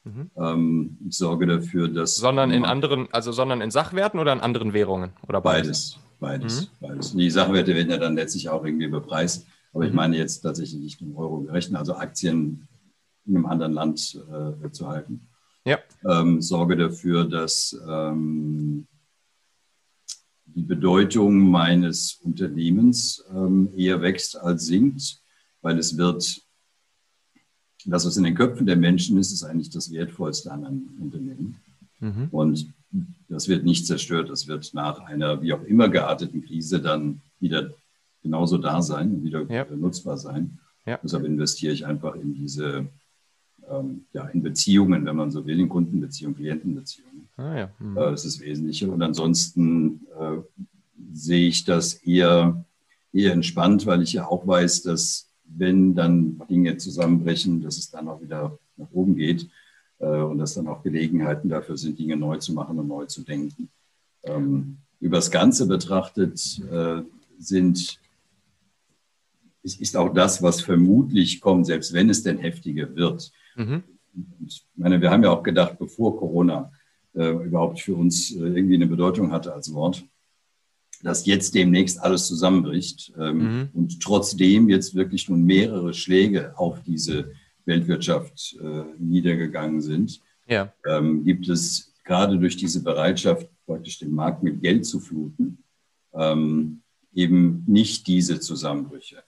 Mhm. 0.04 0.30
Ähm, 0.36 0.98
ich 1.08 1.16
sorge 1.16 1.46
dafür, 1.46 1.88
dass. 1.88 2.16
Sondern 2.16 2.50
in 2.50 2.64
anderen, 2.64 3.08
also 3.12 3.32
sondern 3.32 3.60
in 3.60 3.70
Sachwerten 3.70 4.20
oder 4.20 4.32
in 4.32 4.40
anderen 4.40 4.72
Währungen? 4.72 5.10
Oder 5.26 5.40
beides? 5.40 5.92
Beides. 5.92 6.07
Beides. 6.20 6.62
Mhm. 6.62 6.86
beides. 6.86 7.12
Die 7.14 7.30
Sachwerte 7.30 7.74
werden 7.74 7.90
ja 7.90 7.98
dann 7.98 8.16
letztlich 8.16 8.48
auch 8.48 8.64
irgendwie 8.64 8.88
bepreist. 8.88 9.46
Aber 9.72 9.84
ich 9.84 9.90
mhm. 9.90 9.96
meine 9.96 10.16
jetzt 10.16 10.40
tatsächlich 10.40 10.80
nicht 10.80 11.00
im 11.02 11.16
Euro 11.16 11.40
gerechnet, 11.40 11.78
also 11.78 11.94
Aktien 11.94 12.68
in 13.26 13.36
einem 13.36 13.46
anderen 13.46 13.72
Land 13.72 14.18
äh, 14.30 14.70
zu 14.70 14.88
halten. 14.88 15.28
Ja. 15.64 15.78
Ähm, 16.08 16.40
sorge 16.40 16.76
dafür, 16.76 17.24
dass 17.24 17.78
ähm, 17.86 18.86
die 20.46 20.62
Bedeutung 20.62 21.38
meines 21.50 22.14
Unternehmens 22.22 23.24
ähm, 23.30 23.70
eher 23.76 24.00
wächst 24.00 24.36
als 24.36 24.66
sinkt, 24.66 25.22
weil 25.60 25.78
es 25.78 25.96
wird, 25.96 26.42
das, 27.84 28.06
was 28.06 28.16
in 28.16 28.24
den 28.24 28.34
Köpfen 28.34 28.66
der 28.66 28.76
Menschen 28.76 29.18
ist, 29.18 29.30
ist 29.30 29.44
eigentlich 29.44 29.70
das 29.70 29.92
Wertvollste 29.92 30.50
an 30.50 30.64
einem 30.64 30.98
Unternehmen. 31.00 31.60
Mhm. 32.00 32.28
Und 32.30 32.72
das 33.28 33.48
wird 33.48 33.64
nicht 33.64 33.86
zerstört. 33.86 34.30
Das 34.30 34.48
wird 34.48 34.72
nach 34.74 35.00
einer 35.00 35.42
wie 35.42 35.52
auch 35.52 35.62
immer 35.62 35.88
gearteten 35.88 36.42
Krise 36.42 36.80
dann 36.80 37.20
wieder 37.40 37.70
genauso 38.22 38.58
da 38.58 38.82
sein 38.82 39.14
und 39.14 39.24
wieder 39.24 39.44
ja. 39.48 39.66
nutzbar 39.76 40.16
sein. 40.16 40.58
Ja. 40.86 40.98
Deshalb 41.02 41.24
investiere 41.24 41.72
ich 41.72 41.86
einfach 41.86 42.14
in 42.14 42.34
diese, 42.34 42.86
ähm, 43.70 44.06
ja, 44.12 44.26
in 44.28 44.42
Beziehungen, 44.42 45.04
wenn 45.04 45.16
man 45.16 45.30
so 45.30 45.46
will, 45.46 45.60
in 45.60 45.68
Kundenbeziehungen, 45.68 46.36
Klientenbeziehungen. 46.36 47.28
Ah, 47.36 47.56
ja. 47.56 47.70
mhm. 47.78 47.96
äh, 47.96 48.10
das 48.10 48.24
ist 48.24 48.40
das 48.40 48.46
Wesentliche. 48.46 48.90
Und 48.90 49.02
ansonsten 49.02 50.06
äh, 50.18 50.38
sehe 51.12 51.48
ich 51.48 51.64
das 51.64 51.94
eher, 51.94 52.64
eher 53.12 53.32
entspannt, 53.32 53.86
weil 53.86 54.02
ich 54.02 54.14
ja 54.14 54.26
auch 54.26 54.46
weiß, 54.46 54.82
dass 54.82 55.30
wenn 55.44 55.94
dann 55.94 56.40
Dinge 56.48 56.76
zusammenbrechen, 56.76 57.62
dass 57.62 57.78
es 57.78 57.90
dann 57.90 58.08
auch 58.08 58.20
wieder 58.20 58.58
nach 58.76 58.90
oben 58.92 59.16
geht 59.16 59.48
und 60.06 60.38
dass 60.38 60.54
dann 60.54 60.68
auch 60.68 60.82
Gelegenheiten 60.82 61.48
dafür 61.48 61.76
sind, 61.76 61.98
Dinge 61.98 62.16
neu 62.16 62.36
zu 62.38 62.52
machen 62.52 62.78
und 62.78 62.86
neu 62.86 63.06
zu 63.06 63.22
denken. 63.22 63.68
Ähm, 64.22 64.78
über 65.00 65.16
das 65.16 65.30
Ganze 65.30 65.66
betrachtet 65.66 66.60
äh, 66.70 67.02
sind 67.38 68.00
ist, 69.62 69.80
ist 69.80 69.96
auch 69.96 70.12
das, 70.12 70.42
was 70.42 70.60
vermutlich 70.60 71.40
kommt, 71.40 71.66
selbst 71.66 71.92
wenn 71.92 72.10
es 72.10 72.22
denn 72.22 72.38
heftiger 72.38 72.94
wird. 72.94 73.32
Mhm. 73.56 73.82
Ich 74.46 74.64
meine, 74.74 75.00
wir 75.00 75.10
haben 75.10 75.22
ja 75.22 75.30
auch 75.30 75.42
gedacht, 75.42 75.78
bevor 75.78 76.18
Corona 76.18 76.72
äh, 77.14 77.30
überhaupt 77.30 77.80
für 77.80 77.94
uns 77.94 78.32
äh, 78.32 78.38
irgendwie 78.38 78.76
eine 78.76 78.86
Bedeutung 78.86 79.30
hatte 79.30 79.52
als 79.52 79.72
Wort, 79.72 80.04
dass 81.02 81.26
jetzt 81.26 81.54
demnächst 81.54 82.00
alles 82.00 82.26
zusammenbricht 82.26 83.12
ähm, 83.18 83.38
mhm. 83.38 83.68
und 83.74 84.02
trotzdem 84.02 84.68
jetzt 84.68 84.94
wirklich 84.94 85.28
nun 85.28 85.44
mehrere 85.44 85.94
Schläge 85.94 86.58
auf 86.58 86.82
diese 86.82 87.32
Weltwirtschaft 87.68 88.58
äh, 88.60 88.84
niedergegangen 88.98 89.80
sind, 89.80 90.20
ja. 90.48 90.72
ähm, 90.86 91.22
gibt 91.22 91.48
es 91.48 91.94
gerade 92.04 92.38
durch 92.38 92.56
diese 92.56 92.82
Bereitschaft, 92.82 93.48
praktisch 93.66 94.00
den 94.00 94.12
Markt 94.12 94.42
mit 94.42 94.60
Geld 94.60 94.86
zu 94.86 94.98
fluten, 94.98 95.62
ähm, 96.14 96.82
eben 97.14 97.62
nicht 97.66 98.06
diese 98.08 98.40
Zusammenbrüche. 98.40 99.22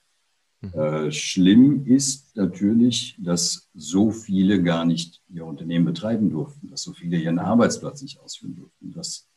Mhm. 0.62 0.74
Äh, 0.74 1.12
schlimm 1.12 1.86
ist 1.86 2.36
natürlich, 2.36 3.16
dass 3.18 3.70
so 3.74 4.10
viele 4.10 4.62
gar 4.62 4.84
nicht 4.84 5.22
ihr 5.28 5.44
Unternehmen 5.44 5.84
betreiben 5.84 6.30
durften, 6.30 6.68
dass 6.68 6.82
so 6.82 6.92
viele 6.92 7.18
ihren 7.18 7.38
Arbeitsplatz 7.38 8.02
nicht 8.02 8.20
ausführen 8.20 8.56
durften. 8.56 8.92
Das, 8.92 9.28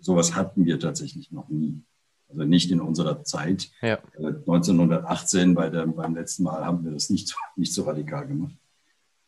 sowas 0.00 0.34
hatten 0.34 0.64
wir 0.64 0.78
tatsächlich 0.80 1.30
noch 1.30 1.48
nie. 1.48 1.82
Also 2.32 2.44
nicht 2.44 2.70
in 2.70 2.80
unserer 2.80 3.22
Zeit. 3.24 3.70
Ja. 3.82 3.98
Äh, 4.18 4.26
1918 4.26 5.54
bei 5.54 5.68
der, 5.70 5.86
beim 5.86 6.14
letzten 6.14 6.44
Mal 6.44 6.64
haben 6.64 6.84
wir 6.84 6.92
das 6.92 7.10
nicht, 7.10 7.28
so, 7.28 7.36
nicht 7.56 7.72
so 7.72 7.84
radikal 7.84 8.26
gemacht. 8.26 8.56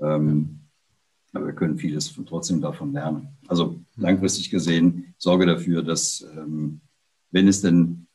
Ähm, 0.00 0.60
aber 1.32 1.46
wir 1.46 1.52
können 1.52 1.78
vieles 1.78 2.14
trotzdem 2.26 2.60
davon 2.60 2.92
lernen. 2.92 3.28
Also 3.48 3.80
langfristig 3.96 4.50
gesehen 4.50 5.14
sorge 5.18 5.46
dafür, 5.46 5.82
dass 5.82 6.24
ähm, 6.36 6.80
wenn 7.30 7.48
es 7.48 7.60
denn 7.60 8.06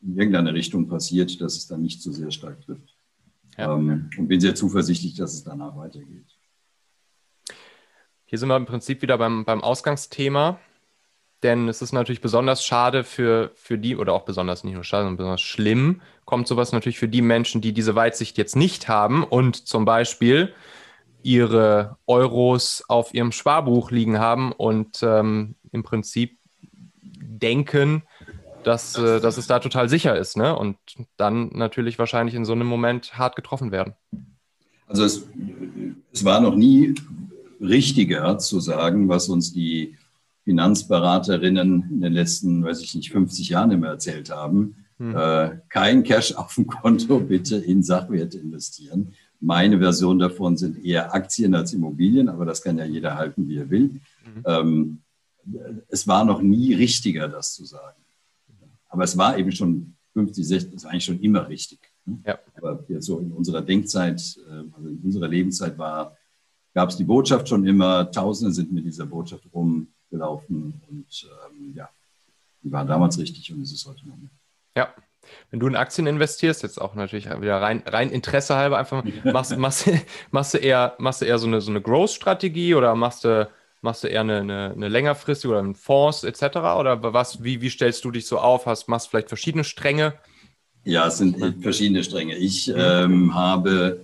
in 0.00 0.16
irgendeine 0.16 0.54
Richtung 0.54 0.88
passiert, 0.88 1.40
dass 1.40 1.56
es 1.56 1.66
dann 1.66 1.82
nicht 1.82 2.02
so 2.02 2.12
sehr 2.12 2.30
stark 2.30 2.60
trifft. 2.62 2.96
Ja. 3.58 3.74
Ähm, 3.74 4.10
und 4.16 4.28
bin 4.28 4.40
sehr 4.40 4.54
zuversichtlich, 4.54 5.14
dass 5.14 5.34
es 5.34 5.44
danach 5.44 5.76
weitergeht. 5.76 6.26
Hier 8.24 8.38
sind 8.38 8.48
wir 8.48 8.56
im 8.56 8.66
Prinzip 8.66 9.02
wieder 9.02 9.18
beim, 9.18 9.44
beim 9.44 9.60
Ausgangsthema, 9.60 10.58
denn 11.42 11.68
es 11.68 11.82
ist 11.82 11.92
natürlich 11.92 12.20
besonders 12.20 12.64
schade 12.64 13.04
für, 13.04 13.50
für 13.54 13.78
die, 13.78 13.96
oder 13.96 14.12
auch 14.12 14.24
besonders 14.24 14.64
nicht 14.64 14.74
nur 14.74 14.84
schade, 14.84 15.04
sondern 15.04 15.16
besonders 15.16 15.40
schlimm, 15.40 16.00
kommt 16.24 16.46
sowas 16.46 16.72
natürlich 16.72 16.98
für 16.98 17.08
die 17.08 17.22
Menschen, 17.22 17.60
die 17.60 17.72
diese 17.72 17.94
Weitsicht 17.94 18.38
jetzt 18.38 18.56
nicht 18.56 18.88
haben 18.88 19.24
und 19.24 19.66
zum 19.66 19.84
Beispiel 19.84 20.52
ihre 21.22 21.96
Euros 22.06 22.84
auf 22.88 23.14
ihrem 23.14 23.32
Sparbuch 23.32 23.90
liegen 23.90 24.18
haben 24.18 24.52
und 24.52 25.02
ähm, 25.02 25.56
im 25.70 25.82
Prinzip 25.82 26.38
denken, 27.02 28.02
dass, 28.64 28.96
äh, 28.96 29.20
dass 29.20 29.36
es 29.36 29.46
da 29.46 29.58
total 29.58 29.88
sicher 29.88 30.16
ist, 30.16 30.36
ne? 30.36 30.56
Und 30.56 30.76
dann 31.16 31.50
natürlich 31.52 31.98
wahrscheinlich 31.98 32.34
in 32.34 32.44
so 32.44 32.52
einem 32.52 32.66
Moment 32.66 33.18
hart 33.18 33.36
getroffen 33.36 33.72
werden. 33.72 33.94
Also 34.86 35.04
es, 35.04 35.26
es 36.12 36.24
war 36.24 36.40
noch 36.40 36.54
nie 36.54 36.94
richtiger 37.60 38.38
zu 38.38 38.60
sagen, 38.60 39.08
was 39.08 39.28
uns 39.28 39.52
die 39.52 39.96
Finanzberaterinnen 40.44 41.88
in 41.90 42.00
den 42.00 42.12
letzten, 42.12 42.64
weiß 42.64 42.80
ich 42.80 42.94
nicht, 42.94 43.12
50 43.12 43.48
Jahren 43.50 43.70
immer 43.70 43.88
erzählt 43.88 44.30
haben. 44.30 44.76
Hm. 44.98 45.16
Äh, 45.16 45.58
kein 45.68 46.02
Cash 46.02 46.32
auf 46.36 46.54
dem 46.54 46.66
Konto, 46.66 47.20
bitte 47.20 47.56
in 47.56 47.82
Sachwerte 47.82 48.38
investieren. 48.38 49.14
Meine 49.40 49.78
Version 49.78 50.18
davon 50.18 50.56
sind 50.56 50.84
eher 50.84 51.14
Aktien 51.14 51.54
als 51.54 51.72
Immobilien, 51.72 52.28
aber 52.28 52.44
das 52.44 52.62
kann 52.62 52.78
ja 52.78 52.84
jeder 52.84 53.16
halten, 53.16 53.48
wie 53.48 53.58
er 53.58 53.70
will. 53.70 54.00
Mhm. 54.24 54.42
Ähm, 54.44 55.02
es 55.88 56.06
war 56.06 56.24
noch 56.24 56.40
nie 56.40 56.74
richtiger, 56.74 57.28
das 57.28 57.54
zu 57.54 57.64
sagen. 57.64 58.00
Aber 58.88 59.04
es 59.04 59.16
war 59.16 59.36
eben 59.38 59.50
schon 59.50 59.94
50, 60.12 60.46
60, 60.46 60.72
das 60.72 60.84
war 60.84 60.92
eigentlich 60.92 61.04
schon 61.04 61.20
immer 61.20 61.48
richtig. 61.48 61.80
Ne? 62.04 62.18
Ja. 62.26 62.38
Aber 62.56 62.84
jetzt 62.88 63.06
so 63.06 63.18
in 63.18 63.32
unserer 63.32 63.62
Denkzeit, 63.62 64.20
äh, 64.48 64.64
also 64.76 64.88
in 64.88 65.00
unserer 65.02 65.28
Lebenszeit 65.28 65.78
war, 65.78 66.16
gab 66.74 66.90
es 66.90 66.96
die 66.96 67.04
Botschaft 67.04 67.48
schon 67.48 67.66
immer, 67.66 68.10
Tausende 68.10 68.52
sind 68.52 68.72
mit 68.72 68.84
dieser 68.84 69.06
Botschaft 69.06 69.46
rumgelaufen 70.12 70.80
und 70.88 71.30
ähm, 71.50 71.74
ja, 71.74 71.88
die 72.62 72.70
war 72.70 72.84
damals 72.84 73.18
richtig 73.18 73.52
und 73.52 73.62
ist 73.62 73.72
es 73.72 73.86
heute 73.86 74.06
noch 74.06 74.16
nicht. 74.16 74.32
Ja. 74.76 74.94
Wenn 75.50 75.60
du 75.60 75.68
in 75.68 75.76
Aktien 75.76 76.08
investierst, 76.08 76.64
jetzt 76.64 76.80
auch 76.80 76.96
natürlich 76.96 77.26
wieder 77.26 77.62
rein, 77.62 77.84
rein 77.86 78.10
Interesse 78.10 78.56
halber, 78.56 78.78
einfach 78.78 79.04
machst, 79.24 79.56
machst, 79.56 79.88
machst, 80.32 80.54
du 80.54 80.58
eher, 80.58 80.96
machst 80.98 81.22
du 81.22 81.26
eher 81.26 81.38
so 81.38 81.46
eine, 81.46 81.60
so 81.60 81.70
eine 81.70 81.80
Growth-Strategie 81.80 82.74
oder 82.74 82.94
machst 82.94 83.24
du 83.24 83.48
Machst 83.84 84.04
du 84.04 84.06
eher 84.06 84.20
eine, 84.20 84.38
eine, 84.38 84.72
eine 84.76 84.88
längerfristige 84.88 85.50
oder 85.50 85.58
einen 85.58 85.74
Fonds 85.74 86.22
etc.? 86.22 86.56
Oder 86.78 87.02
was, 87.02 87.42
wie, 87.42 87.60
wie 87.60 87.68
stellst 87.68 88.04
du 88.04 88.12
dich 88.12 88.26
so 88.26 88.38
auf? 88.38 88.66
Hast, 88.66 88.86
machst 88.86 89.08
vielleicht 89.08 89.26
verschiedene 89.26 89.64
Stränge? 89.64 90.14
Ja, 90.84 91.08
es 91.08 91.18
sind 91.18 91.36
verschiedene 91.60 92.04
Stränge. 92.04 92.36
Ich 92.36 92.68
mhm. 92.68 92.74
ähm, 92.78 93.34
habe, 93.34 94.00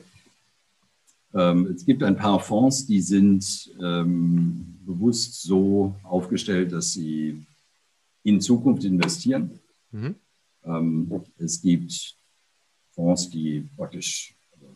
ähm, 1.32 1.72
es 1.76 1.86
gibt 1.86 2.02
ein 2.02 2.16
paar 2.16 2.40
Fonds, 2.40 2.86
die 2.86 3.00
sind 3.00 3.70
ähm, 3.80 4.77
bewusst 4.88 5.42
so 5.42 5.94
aufgestellt, 6.02 6.72
dass 6.72 6.92
sie 6.92 7.44
in 8.22 8.40
Zukunft 8.40 8.84
investieren. 8.84 9.60
Mhm. 9.92 10.14
Ähm, 10.64 11.22
es 11.36 11.60
gibt 11.60 12.16
Fonds, 12.92 13.28
die 13.30 13.68
praktisch 13.76 14.34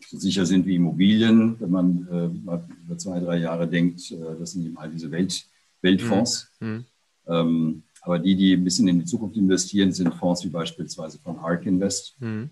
so 0.09 0.19
sicher 0.19 0.45
sind 0.45 0.67
wie 0.67 0.77
Immobilien, 0.77 1.59
wenn 1.61 1.71
man 1.71 2.09
äh, 2.11 2.27
über 2.27 2.99
zwei, 2.99 3.21
drei 3.21 3.39
Jahre 3.39 3.67
denkt, 3.67 4.11
äh, 4.11 4.39
das 4.39 4.53
sind 4.53 4.67
eben 4.67 4.77
all 4.77 4.91
diese 4.91 5.11
Welt, 5.11 5.47
Weltfonds. 5.81 6.51
Mhm. 6.61 6.69
mhm. 6.69 6.85
Ähm, 7.27 7.83
aber 8.05 8.19
die, 8.19 8.35
die 8.35 8.55
ein 8.55 8.65
bisschen 8.65 8.89
in 8.89 8.99
die 8.99 9.05
Zukunft 9.05 9.37
investieren, 9.37 9.93
sind 9.93 10.13
Fonds 10.15 10.45
wie 10.45 10.49
beispielsweise 10.49 11.21
von 11.21 11.39
ARK 11.39 11.67
Invest. 11.67 12.17
Mhm. 12.21 12.51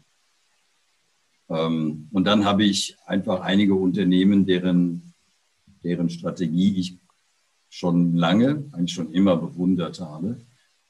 Ähm, 1.48 2.08
und 2.12 2.24
dann 2.24 2.44
habe 2.44 2.62
ich 2.62 2.96
einfach 3.04 3.40
einige 3.40 3.74
Unternehmen, 3.74 4.46
deren, 4.46 5.12
deren 5.82 6.08
Strategie 6.08 6.78
ich 6.78 6.99
schon 7.70 8.14
lange, 8.16 8.64
eigentlich 8.72 8.92
schon 8.92 9.12
immer 9.12 9.36
bewundert 9.36 10.00
habe. 10.00 10.36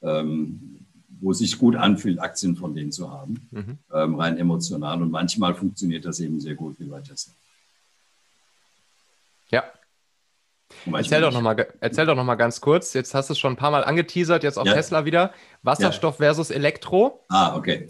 Ähm, 0.01 0.81
wo 1.21 1.31
es 1.31 1.37
sich 1.37 1.57
gut 1.57 1.75
anfühlt, 1.75 2.19
Aktien 2.19 2.55
von 2.55 2.73
denen 2.73 2.91
zu 2.91 3.11
haben, 3.11 3.47
mhm. 3.51 3.77
ähm, 3.93 4.15
rein 4.15 4.37
emotional. 4.37 5.01
Und 5.01 5.11
manchmal 5.11 5.53
funktioniert 5.53 6.03
das 6.03 6.19
eben 6.19 6.39
sehr 6.39 6.55
gut 6.55 6.79
wie 6.79 6.85
bei 6.85 6.99
Tesla. 6.99 7.33
Ja. 9.49 9.63
Erzähl 10.91 11.21
doch, 11.21 11.31
noch 11.31 11.41
mal, 11.41 11.67
erzähl 11.79 12.05
doch 12.05 12.15
noch 12.15 12.23
mal 12.23 12.35
ganz 12.35 12.59
kurz. 12.59 12.93
Jetzt 12.93 13.13
hast 13.13 13.29
du 13.29 13.33
es 13.33 13.39
schon 13.39 13.53
ein 13.53 13.57
paar 13.57 13.71
Mal 13.71 13.83
angeteasert, 13.83 14.43
jetzt 14.43 14.57
auf 14.57 14.65
ja. 14.65 14.73
Tesla 14.73 15.05
wieder. 15.05 15.31
Wasserstoff 15.61 16.15
ja. 16.19 16.25
versus 16.25 16.49
Elektro. 16.49 17.23
Ah, 17.29 17.55
okay. 17.55 17.87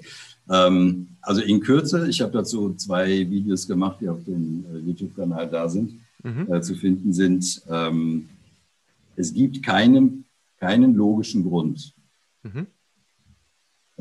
Ähm, 0.49 1.15
also 1.21 1.41
in 1.41 1.61
Kürze, 1.61 2.09
ich 2.09 2.21
habe 2.21 2.33
dazu 2.33 2.73
zwei 2.73 3.07
Videos 3.29 3.67
gemacht, 3.67 3.97
die 4.01 4.09
auf 4.09 4.23
dem 4.25 4.65
äh, 4.73 4.79
YouTube-Kanal 4.79 5.49
da 5.49 5.69
sind, 5.69 6.01
mhm. 6.23 6.51
äh, 6.51 6.61
zu 6.61 6.75
finden 6.75 7.13
sind. 7.13 7.61
Ähm, 7.69 8.27
es 9.16 9.34
gibt 9.34 9.64
keinen, 9.64 10.26
keinen 10.59 10.95
logischen 10.95 11.43
Grund, 11.43 11.93
mhm. 12.43 12.68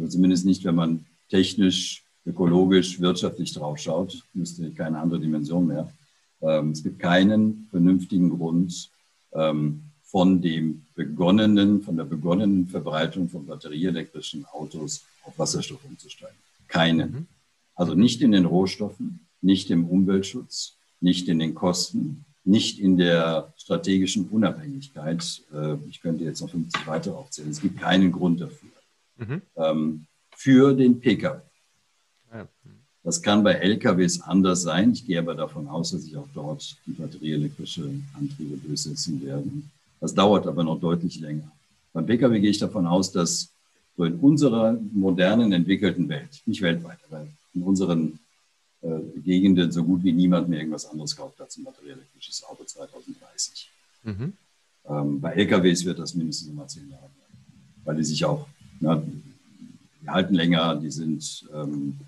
Also 0.01 0.13
zumindest 0.13 0.47
nicht, 0.47 0.65
wenn 0.65 0.75
man 0.75 1.05
technisch, 1.29 2.05
ökologisch, 2.25 3.01
wirtschaftlich 3.01 3.53
drauf 3.53 3.79
schaut, 3.79 4.25
müsste 4.33 4.71
keine 4.71 4.99
andere 4.99 5.21
Dimension 5.21 5.67
mehr. 5.67 5.93
Ähm, 6.41 6.71
es 6.71 6.83
gibt 6.83 6.99
keinen 6.99 7.69
vernünftigen 7.71 8.31
Grund, 8.31 8.91
ähm, 9.33 9.83
von 10.03 10.41
dem 10.41 10.87
begonnenen, 10.95 11.83
von 11.83 11.97
der 11.97 12.05
begonnenen 12.05 12.67
Verbreitung 12.67 13.29
von 13.29 13.47
batterieelektrischen 13.47 14.45
Autos 14.47 15.05
auf 15.23 15.39
Wasserstoff 15.39 15.85
umzusteigen. 15.85 16.37
Keinen. 16.67 17.11
Mhm. 17.11 17.27
Also 17.75 17.95
nicht 17.95 18.21
in 18.23 18.33
den 18.33 18.47
Rohstoffen, 18.47 19.21
nicht 19.41 19.71
im 19.71 19.85
Umweltschutz, 19.87 20.77
nicht 21.01 21.29
in 21.29 21.39
den 21.39 21.55
Kosten, 21.55 22.25
nicht 22.45 22.78
in 22.78 22.97
der 22.97 23.53
strategischen 23.57 24.28
Unabhängigkeit. 24.28 25.43
Äh, 25.53 25.76
ich 25.88 26.01
könnte 26.01 26.24
jetzt 26.24 26.41
noch 26.41 26.51
50 26.51 26.86
weitere 26.86 27.14
aufzählen. 27.14 27.51
Es 27.51 27.61
gibt 27.61 27.80
keinen 27.80 28.12
Grund 28.12 28.41
dafür 28.41 28.70
mhm. 29.18 29.43
ähm, 29.57 30.07
für 30.36 30.74
den 30.74 31.01
Pkw. 31.01 31.41
Das 33.03 33.22
kann 33.22 33.43
bei 33.43 33.55
LKWs 33.55 34.20
anders 34.20 34.62
sein. 34.62 34.93
Ich 34.93 35.07
gehe 35.07 35.18
aber 35.18 35.34
davon 35.34 35.68
aus, 35.68 35.91
dass 35.91 36.03
sich 36.03 36.16
auch 36.16 36.28
dort 36.34 36.76
die 36.86 36.93
batterieelektrische 36.93 37.91
Antriebe 38.14 38.57
durchsetzen 38.59 39.24
werden. 39.24 39.70
Das 40.01 40.14
dauert 40.14 40.47
aber 40.47 40.64
noch 40.64 40.78
deutlich 40.78 41.18
länger. 41.18 41.51
Beim 41.93 42.07
Pkw 42.07 42.41
gehe 42.41 42.51
ich 42.51 42.59
davon 42.59 42.86
aus, 42.86 43.11
dass 43.11 43.51
so 43.97 44.05
in 44.05 44.16
unserer 44.16 44.78
modernen, 44.93 45.53
entwickelten 45.53 46.09
Welt, 46.09 46.41
nicht 46.47 46.62
weltweit, 46.62 46.99
aber 47.09 47.26
in 47.55 47.62
unseren 47.62 48.20
Gegenden 48.83 49.70
so 49.70 49.85
gut 49.85 50.03
wie 50.03 50.12
niemand 50.12 50.49
mehr 50.49 50.61
irgendwas 50.61 50.87
anderes 50.87 51.14
kauft 51.14 51.41
als 51.41 51.57
ein 51.59 51.64
batterieelektrisches 51.64 52.45
Auto 52.45 52.64
2030. 52.64 53.70
Mhm. 54.05 54.33
Ähm, 54.87 55.20
bei 55.20 55.33
LKWs 55.33 55.85
wird 55.85 55.99
das 55.99 56.14
mindestens 56.14 56.49
immer 56.49 56.66
zehn 56.66 56.89
Jahre 56.89 57.11
bleiben, 57.14 57.45
weil 57.85 57.97
die 57.97 58.05
sich 58.05 58.24
auch 58.24 58.47
na, 58.81 58.97
die 58.97 60.09
halten 60.09 60.35
länger, 60.35 60.76
die 60.76 60.91
sind 60.91 61.47
ähm, 61.53 61.99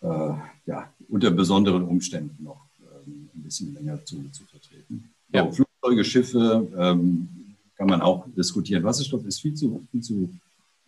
äh, 0.00 0.34
ja, 0.66 0.92
unter 1.08 1.30
besonderen 1.30 1.84
Umständen 1.84 2.42
noch 2.42 2.64
ähm, 2.80 3.28
ein 3.34 3.42
bisschen 3.42 3.74
länger 3.74 4.04
zu, 4.04 4.28
zu 4.30 4.44
vertreten. 4.44 5.10
Ja. 5.32 5.44
So, 5.44 5.52
Flugzeuge, 5.52 6.04
Schiffe 6.04 6.68
ähm, 6.76 7.28
kann 7.76 7.88
man 7.88 8.00
auch 8.00 8.26
diskutieren. 8.36 8.82
Wasserstoff 8.82 9.24
ist 9.26 9.40
viel 9.40 9.54
zu, 9.54 9.86
viel 9.90 10.02
zu 10.02 10.30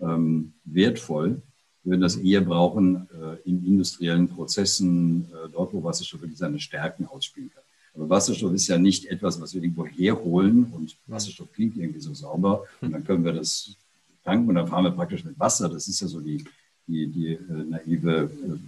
ähm, 0.01 0.53
wertvoll. 0.65 1.43
Wir 1.87 1.93
würden 1.93 2.01
das 2.01 2.17
eher 2.17 2.41
brauchen 2.41 3.09
äh, 3.13 3.49
in 3.49 3.65
industriellen 3.65 4.29
Prozessen, 4.29 5.31
äh, 5.31 5.49
dort, 5.53 5.73
wo 5.73 5.85
Wasserstoff 5.85 6.21
wirklich 6.21 6.37
seine 6.37 6.59
Stärken 6.59 7.07
ausspielen 7.07 7.49
kann. 7.55 7.63
Aber 7.95 8.11
Wasserstoff 8.11 8.53
ist 8.55 8.67
ja 8.67 8.77
nicht 8.77 9.07
etwas, 9.07 9.41
was 9.41 9.55
wir 9.55 9.63
irgendwo 9.63 9.87
herholen 9.87 10.65
und 10.73 10.97
Wasserstoff 11.07 11.53
klingt 11.53 11.77
irgendwie 11.77 12.01
so 12.01 12.13
sauber 12.13 12.65
und 12.81 12.91
dann 12.91 13.05
können 13.05 13.25
wir 13.25 13.35
das 13.35 13.77
tanken 14.25 14.49
und 14.49 14.57
dann 14.57 14.67
fahren 14.67 14.83
wir 14.83 14.91
praktisch 14.91 15.25
mit 15.25 15.39
Wasser. 15.39 15.69
Das 15.69 15.87
ist 15.87 16.01
ja 16.01 16.09
so 16.09 16.21
die, 16.21 16.45
die, 16.89 17.07
die 17.07 17.35
äh, 17.35 17.39
naive, 17.53 18.31
äh, 18.33 18.59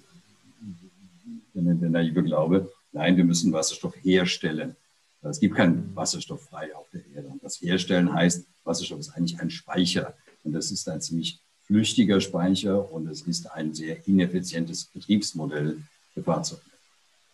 der, 1.55 1.75
der 1.75 1.91
naive 1.91 2.23
Glaube. 2.23 2.71
Nein, 2.93 3.17
wir 3.17 3.25
müssen 3.25 3.53
Wasserstoff 3.53 3.97
herstellen. 4.05 4.77
Es 5.23 5.41
gibt 5.41 5.57
keinen 5.57 5.91
Wasserstoff 5.97 6.45
frei 6.45 6.73
auf 6.77 6.89
der 6.93 7.05
Erde. 7.17 7.27
Und 7.27 7.43
das 7.43 7.61
Herstellen 7.61 8.13
heißt, 8.13 8.47
Wasserstoff 8.63 9.01
ist 9.01 9.11
eigentlich 9.11 9.41
ein 9.41 9.51
Speicher. 9.51 10.15
Und 10.45 10.53
das 10.53 10.71
ist 10.71 10.89
ein 10.89 11.01
ziemlich 11.01 11.41
flüchtiger 11.69 12.21
Speicher 12.21 12.91
und 12.91 13.07
es 13.09 13.23
ist 13.23 13.51
ein 13.53 13.75
sehr 13.75 14.09
ineffizientes 14.09 14.87
Betriebsmodell 14.87 15.83
für 16.15 16.23
Fahrzeuge. 16.23 16.63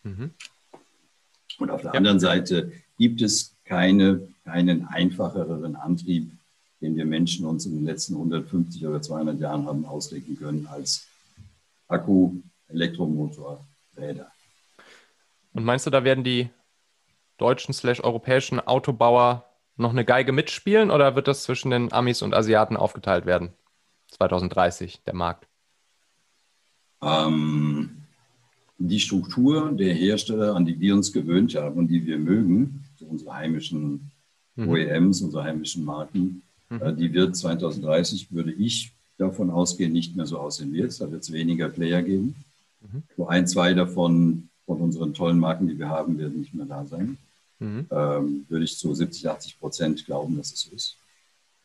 Mhm. 0.02 0.34
Und 1.58 1.70
auf 1.70 1.82
der 1.82 1.92
ja. 1.92 1.96
anderen 1.96 2.18
Seite 2.18 2.72
gibt 2.98 3.22
es 3.22 3.54
keine, 3.64 4.26
keinen 4.44 4.86
einfacheren 4.88 5.76
Antrieb, 5.76 6.32
den 6.80 6.96
wir 6.96 7.06
Menschen 7.06 7.46
uns 7.46 7.64
in 7.64 7.76
den 7.76 7.84
letzten 7.84 8.14
150 8.14 8.84
oder 8.86 9.00
200 9.00 9.40
Jahren 9.40 9.66
haben 9.66 9.86
ausdenken 9.86 10.36
können, 10.36 10.66
als 10.66 11.06
Akku, 11.86 12.34
Elektromotor, 12.68 13.64
Räder. 13.96 14.32
Und 15.52 15.64
meinst 15.64 15.86
du, 15.86 15.90
da 15.90 16.02
werden 16.02 16.24
die 16.24 16.50
deutschen 17.38 17.72
slash 17.72 18.00
europäischen 18.02 18.58
Autobauer 18.58 19.48
noch 19.76 19.90
eine 19.90 20.04
Geige 20.04 20.32
mitspielen 20.32 20.90
oder 20.90 21.14
wird 21.14 21.28
das 21.28 21.44
zwischen 21.44 21.70
den 21.70 21.92
Amis 21.92 22.20
und 22.20 22.34
Asiaten 22.34 22.76
aufgeteilt 22.76 23.26
werden? 23.26 23.52
2030, 24.12 25.02
der 25.04 25.14
Markt? 25.14 25.46
Ähm, 27.02 27.90
die 28.78 29.00
Struktur 29.00 29.72
der 29.72 29.94
Hersteller, 29.94 30.54
an 30.54 30.64
die 30.64 30.78
wir 30.80 30.94
uns 30.94 31.12
gewöhnt 31.12 31.54
haben 31.54 31.78
und 31.78 31.88
die 31.88 32.06
wir 32.06 32.18
mögen, 32.18 32.84
so 32.96 33.06
unsere 33.06 33.34
heimischen 33.34 34.10
mhm. 34.56 34.68
OEMs, 34.68 35.22
unsere 35.22 35.44
heimischen 35.44 35.84
Marken, 35.84 36.42
mhm. 36.70 36.82
äh, 36.82 36.94
die 36.94 37.12
wird 37.12 37.36
2030, 37.36 38.32
würde 38.32 38.52
ich 38.52 38.92
davon 39.18 39.50
ausgehen, 39.50 39.92
nicht 39.92 40.16
mehr 40.16 40.26
so 40.26 40.38
aussehen 40.38 40.72
wie 40.72 40.78
jetzt. 40.78 41.00
Da 41.00 41.10
wird 41.10 41.22
es 41.22 41.32
weniger 41.32 41.68
Player 41.68 42.02
geben. 42.02 42.34
Mhm. 42.80 43.02
So 43.16 43.26
ein, 43.28 43.46
zwei 43.46 43.74
davon 43.74 44.48
von 44.66 44.80
unseren 44.80 45.14
tollen 45.14 45.38
Marken, 45.38 45.68
die 45.68 45.78
wir 45.78 45.88
haben, 45.88 46.18
werden 46.18 46.40
nicht 46.40 46.54
mehr 46.54 46.66
da 46.66 46.84
sein. 46.86 47.18
Mhm. 47.58 47.86
Ähm, 47.90 48.46
würde 48.48 48.64
ich 48.64 48.76
zu 48.78 48.94
70, 48.94 49.28
80 49.28 49.60
Prozent 49.60 50.06
glauben, 50.06 50.36
dass 50.36 50.52
es 50.52 50.60
so 50.62 50.74
ist. 50.74 50.96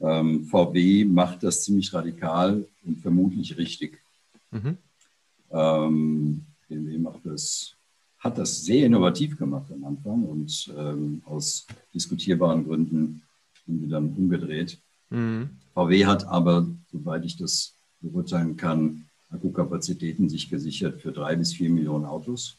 Ähm, 0.02 0.46
VW 0.46 1.06
macht 1.06 1.44
das 1.44 1.64
ziemlich 1.64 1.94
radikal 1.94 2.66
und 2.86 3.02
vermutlich 3.02 3.58
richtig. 3.58 4.00
Mhm. 4.52 4.78
Ähm, 5.52 6.46
BMW 6.68 6.98
macht 6.98 7.22
das, 7.26 7.76
hat 8.20 8.38
das 8.38 8.64
sehr 8.64 8.86
innovativ 8.86 9.38
gemacht 9.38 9.72
am 9.72 9.84
Anfang 9.84 10.24
und 10.24 10.74
ähm, 10.78 11.22
aus 11.26 11.68
diskutierbaren 11.94 12.66
Gründen 12.66 13.22
sind 13.66 13.82
wir 13.82 13.90
dann 13.90 14.14
umgedreht. 14.16 14.78
Mhm. 15.10 15.50
VW 15.74 16.06
hat 16.06 16.26
aber, 16.28 16.68
soweit 16.92 17.26
ich 17.26 17.36
das 17.38 17.74
beurteilen 18.02 18.56
kann, 18.58 19.06
Akkukapazitäten 19.32 20.28
sich 20.30 20.50
gesichert 20.50 21.02
für 21.02 21.12
drei 21.12 21.36
bis 21.36 21.54
vier 21.54 21.70
Millionen 21.70 22.06
Autos. 22.06 22.56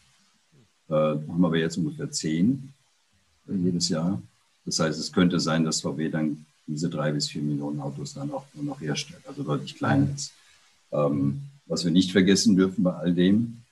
Äh, 0.89 0.93
haben 0.93 1.45
aber 1.45 1.57
jetzt 1.57 1.79
ungefähr 1.79 2.11
zehn 2.11 2.73
jedes 3.47 3.89
Jahr. 3.89 4.23
Das 4.65 4.79
heißt, 4.79 4.99
es 4.99 5.13
könnte 5.13 5.41
sein, 5.41 5.65
dass 5.65 5.81
VW 5.81 6.09
dann 6.09 6.47
diese 6.67 6.89
drei 6.89 7.13
bis 7.13 7.29
vier 7.29 7.43
Millionen 7.43 7.81
Autos 7.81 8.15
dann 8.15 8.31
auch 8.31 8.45
nur 8.55 8.65
noch 8.65 8.81
herstellt, 8.81 9.23
also 9.27 9.43
deutlich 9.43 9.77
kleiner 9.77 10.09
ist. 10.15 10.33
Ähm, 10.93 11.43
was 11.67 11.85
wir 11.85 11.93
nicht 11.93 12.13
vergessen 12.13 12.57
dürfen 12.57 12.83
bei 12.83 12.93
all 12.93 13.15
dem, 13.15 13.63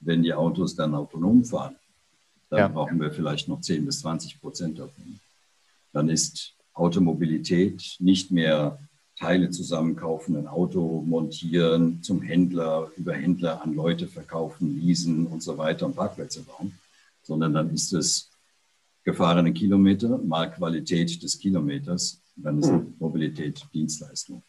wenn 0.00 0.22
die 0.22 0.34
Autos 0.34 0.74
dann 0.74 0.94
autonom 0.94 1.44
fahren, 1.44 1.76
dann 2.50 2.58
ja. 2.58 2.68
brauchen 2.68 3.00
wir 3.00 3.12
vielleicht 3.12 3.48
noch 3.48 3.60
10 3.60 3.84
bis 3.86 4.00
20 4.00 4.40
Prozent 4.40 4.78
davon. 4.78 5.20
Dann 5.92 6.08
ist 6.08 6.54
Automobilität 6.72 7.96
nicht 7.98 8.30
mehr 8.30 8.78
Teile 9.18 9.50
zusammenkaufen, 9.50 10.36
ein 10.36 10.46
Auto 10.46 11.02
montieren, 11.06 12.02
zum 12.02 12.22
Händler, 12.22 12.90
über 12.96 13.14
Händler 13.14 13.62
an 13.62 13.74
Leute 13.74 14.06
verkaufen, 14.06 14.80
leasen 14.80 15.26
und 15.26 15.42
so 15.42 15.58
weiter 15.58 15.86
und 15.86 15.96
Parkplätze 15.96 16.42
bauen, 16.42 16.78
sondern 17.22 17.52
dann 17.52 17.70
ist 17.74 17.92
es 17.92 18.30
gefahrene 19.08 19.54
Kilometer 19.54 20.18
mal 20.18 20.50
Qualität 20.50 21.22
des 21.22 21.38
Kilometers, 21.38 22.20
dann 22.36 22.58
ist 22.58 22.68
hm. 22.68 22.94
Mobilität 22.98 23.66
Dienstleistung. 23.72 24.42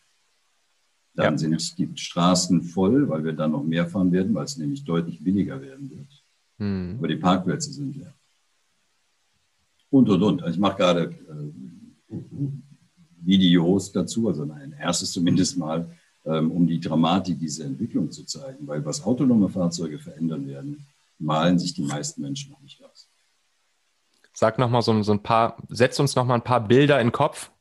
Dann 1.14 1.34
ja. 1.34 1.38
sind 1.38 1.78
die 1.78 1.90
Straßen 1.96 2.62
voll, 2.62 3.08
weil 3.08 3.24
wir 3.24 3.34
dann 3.34 3.52
noch 3.52 3.64
mehr 3.64 3.88
fahren 3.88 4.12
werden, 4.12 4.34
weil 4.36 4.44
es 4.44 4.58
nämlich 4.58 4.84
deutlich 4.84 5.24
billiger 5.24 5.62
werden 5.62 5.90
wird. 5.90 6.12
Hm. 6.58 6.96
Aber 6.98 7.08
die 7.08 7.16
Parkplätze 7.16 7.72
sind 7.72 7.96
leer. 7.96 8.14
Und, 9.90 10.10
und, 10.10 10.22
und. 10.22 10.44
Also 10.44 10.56
ich 10.56 10.60
mache 10.60 10.78
gerade 10.78 11.04
äh, 11.04 12.16
Videos 13.22 13.92
dazu, 13.94 14.28
also 14.28 14.44
ein 14.44 14.74
erstes 14.74 15.14
zumindest 15.14 15.58
mal, 15.58 15.90
ähm, 16.26 16.52
um 16.52 16.68
die 16.68 16.82
Dramatik 16.82 17.40
dieser 17.40 17.66
Entwicklung 17.66 18.12
zu 18.12 18.26
zeigen. 18.26 18.68
Weil 18.68 18.84
was 18.84 19.04
autonome 19.04 19.48
Fahrzeuge 19.48 20.00
verändern 20.00 20.46
werden, 20.48 20.86
malen 21.18 21.58
sich 21.58 21.74
die 21.74 21.84
meisten 21.84 22.22
Menschen 22.22 22.52
noch 22.52 22.62
nicht 22.62 22.84
aus. 22.84 23.09
Sag 24.40 24.58
nochmal 24.58 24.82
so, 24.82 25.04
so 25.04 25.12
ein 25.12 25.22
paar, 25.22 25.58
setz 25.68 26.00
uns 26.00 26.16
nochmal 26.16 26.38
ein 26.38 26.46
paar 26.46 26.66
Bilder 26.66 26.98
in 27.02 27.08
den 27.08 27.12
Kopf, 27.12 27.52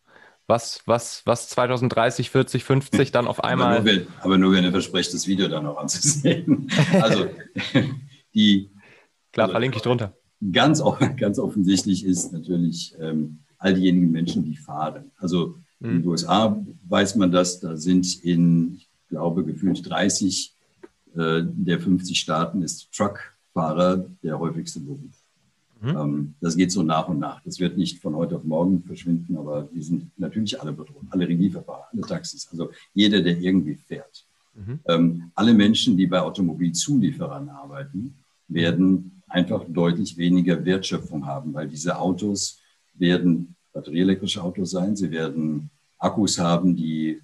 was, 0.47 0.81
was, 0.87 1.23
was 1.25 1.49
2030, 1.49 2.31
40, 2.31 2.63
50 2.63 3.11
dann 3.11 3.27
auf 3.27 3.43
einmal. 3.43 3.79
Aber 3.79 3.83
nur, 3.83 3.85
wenn, 3.85 4.07
aber 4.21 4.39
nur 4.39 4.53
wenn 4.53 4.63
ihr 4.63 4.71
versprecht, 4.71 5.13
das 5.13 5.27
Video 5.27 5.49
dann 5.49 5.65
noch 5.65 5.77
anzusehen. 5.77 6.71
Also 7.03 7.27
die. 8.33 8.71
Klar, 9.33 9.47
also, 9.47 9.55
verlinke 9.55 9.79
ich 9.79 9.83
drunter. 9.83 10.15
Ganz, 10.53 10.81
ganz 11.17 11.41
offensichtlich 11.41 12.05
ist 12.05 12.33
natürlich 12.33 12.95
ähm, 13.01 13.41
all 13.59 13.75
diejenigen 13.75 14.13
Menschen, 14.13 14.45
die 14.45 14.57
fahren. 14.57 15.11
Also 15.17 15.57
mhm. 15.81 15.91
in 15.91 16.03
den 16.03 16.07
USA 16.07 16.65
weiß 16.89 17.17
man 17.17 17.33
das, 17.33 17.59
da 17.59 17.77
sind 17.77 18.23
in, 18.23 18.77
ich 18.77 18.89
glaube, 19.09 19.45
gefühlt 19.45 19.85
30 19.91 20.55
äh, 21.17 21.41
der 21.43 21.81
50 21.81 22.21
Staaten 22.21 22.63
ist 22.63 22.93
Truckfahrer 22.93 24.07
der 24.23 24.39
häufigste 24.39 24.79
Beruf. 24.79 25.18
Mhm. 25.81 26.35
Das 26.41 26.57
geht 26.57 26.73
so 26.73 26.83
nach 26.83 27.09
und 27.09 27.19
nach. 27.19 27.41
Das 27.43 27.61
wird 27.61 27.77
nicht 27.77 28.01
von 28.01 28.17
heute 28.17 28.37
auf 28.37 28.45
morgen 28.45 28.83
verschwinden, 28.83 29.37
aber 29.37 29.69
die 29.73 29.83
sind 29.83 30.11
natürlich 30.19 30.61
alle 30.61 30.73
bedroht. 30.73 31.05
Alle 31.11 31.29
Regiefahrer, 31.29 31.89
alle 31.93 32.03
Taxis, 32.03 32.49
also 32.51 32.71
jeder, 32.95 33.23
der 33.23 33.39
irgendwie 33.39 33.75
fährt. 33.75 34.25
Mhm. 34.55 34.81
Ähm, 34.89 35.31
alle 35.35 35.55
Menschen, 35.55 35.97
die 35.97 36.07
bei 36.07 36.21
Automobilzulieferern 36.21 37.49
arbeiten, 37.49 38.15
werden 38.49 39.23
einfach 39.29 39.65
deutlich 39.69 40.17
weniger 40.17 40.65
Wertschöpfung 40.65 41.27
haben, 41.27 41.55
weil 41.55 41.69
diese 41.69 41.99
Autos 41.99 42.59
werden 42.95 43.55
batterieelektrische 43.73 44.43
Autos 44.43 44.71
sein. 44.71 44.97
Sie 44.97 45.11
werden 45.11 45.71
Akkus 45.99 46.39
haben, 46.39 46.75
die, 46.75 47.21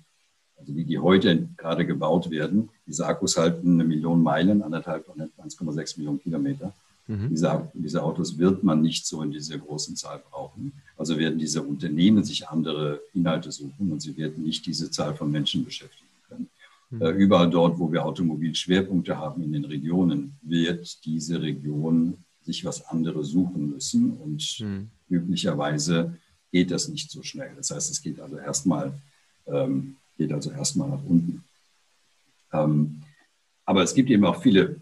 also 0.57 0.73
die, 0.73 0.85
die 0.85 0.99
heute 0.99 1.49
gerade 1.57 1.87
gebaut 1.87 2.31
werden. 2.31 2.69
Diese 2.87 3.07
Akkus 3.07 3.37
halten 3.37 3.75
eine 3.75 3.85
Million 3.85 4.23
Meilen, 4.23 4.63
anderthalb, 4.63 5.09
1,6 5.09 5.99
Millionen 5.99 6.21
Kilometer. 6.21 6.73
Mhm. 7.07 7.29
Diese, 7.31 7.71
diese 7.75 8.03
Autos 8.03 8.39
wird 8.39 8.63
man 8.63 8.81
nicht 8.83 9.07
so 9.07 9.23
in 9.23 9.31
dieser 9.31 9.59
großen 9.59 9.97
Zahl 9.97 10.23
brauchen. 10.31 10.73
Also 10.97 11.19
werden 11.19 11.39
diese 11.39 11.63
Unternehmen 11.63 12.25
sich 12.25 12.49
andere 12.49 13.01
Inhalte 13.13 13.53
suchen 13.53 13.93
und 13.93 14.01
sie 14.01 14.17
werden 14.17 14.43
nicht 14.43 14.65
diese 14.67 14.91
Zahl 14.91 15.15
von 15.15 15.31
Menschen 15.31 15.65
beschäftigen 15.65 16.09
können. 16.29 16.49
Mhm. 16.91 17.03
Äh, 17.03 17.11
überall 17.11 17.51
dort, 17.51 17.79
wo 17.79 17.93
wir 17.93 18.05
Automobilschwerpunkte 18.05 19.17
haben 19.17 19.43
in 19.43 19.53
den 19.53 19.65
Regionen, 19.65 20.35
wird 20.43 21.05
diese 21.05 21.41
Region 21.41 22.19
sich 22.43 22.65
was 22.65 22.87
anderes 22.87 23.29
suchen 23.29 23.71
müssen 23.71 24.13
und 24.19 24.61
mhm. 24.61 24.89
üblicherweise 25.09 26.17
geht 26.53 26.71
das 26.71 26.89
nicht 26.89 27.11
so 27.11 27.23
schnell. 27.23 27.53
Das 27.57 27.71
heißt, 27.71 27.91
es 27.91 28.01
geht 28.01 28.21
also 28.21 28.37
erstmal 28.37 28.93
ähm, 29.47 29.97
geht 30.17 30.33
also 30.33 30.51
erstmal 30.51 30.89
nach 30.89 31.05
unten. 31.05 31.45
Ähm, 32.53 33.03
aber 33.65 33.83
es 33.83 33.95
gibt 33.95 34.11
eben 34.11 34.25
auch 34.25 34.41
viele 34.43 34.81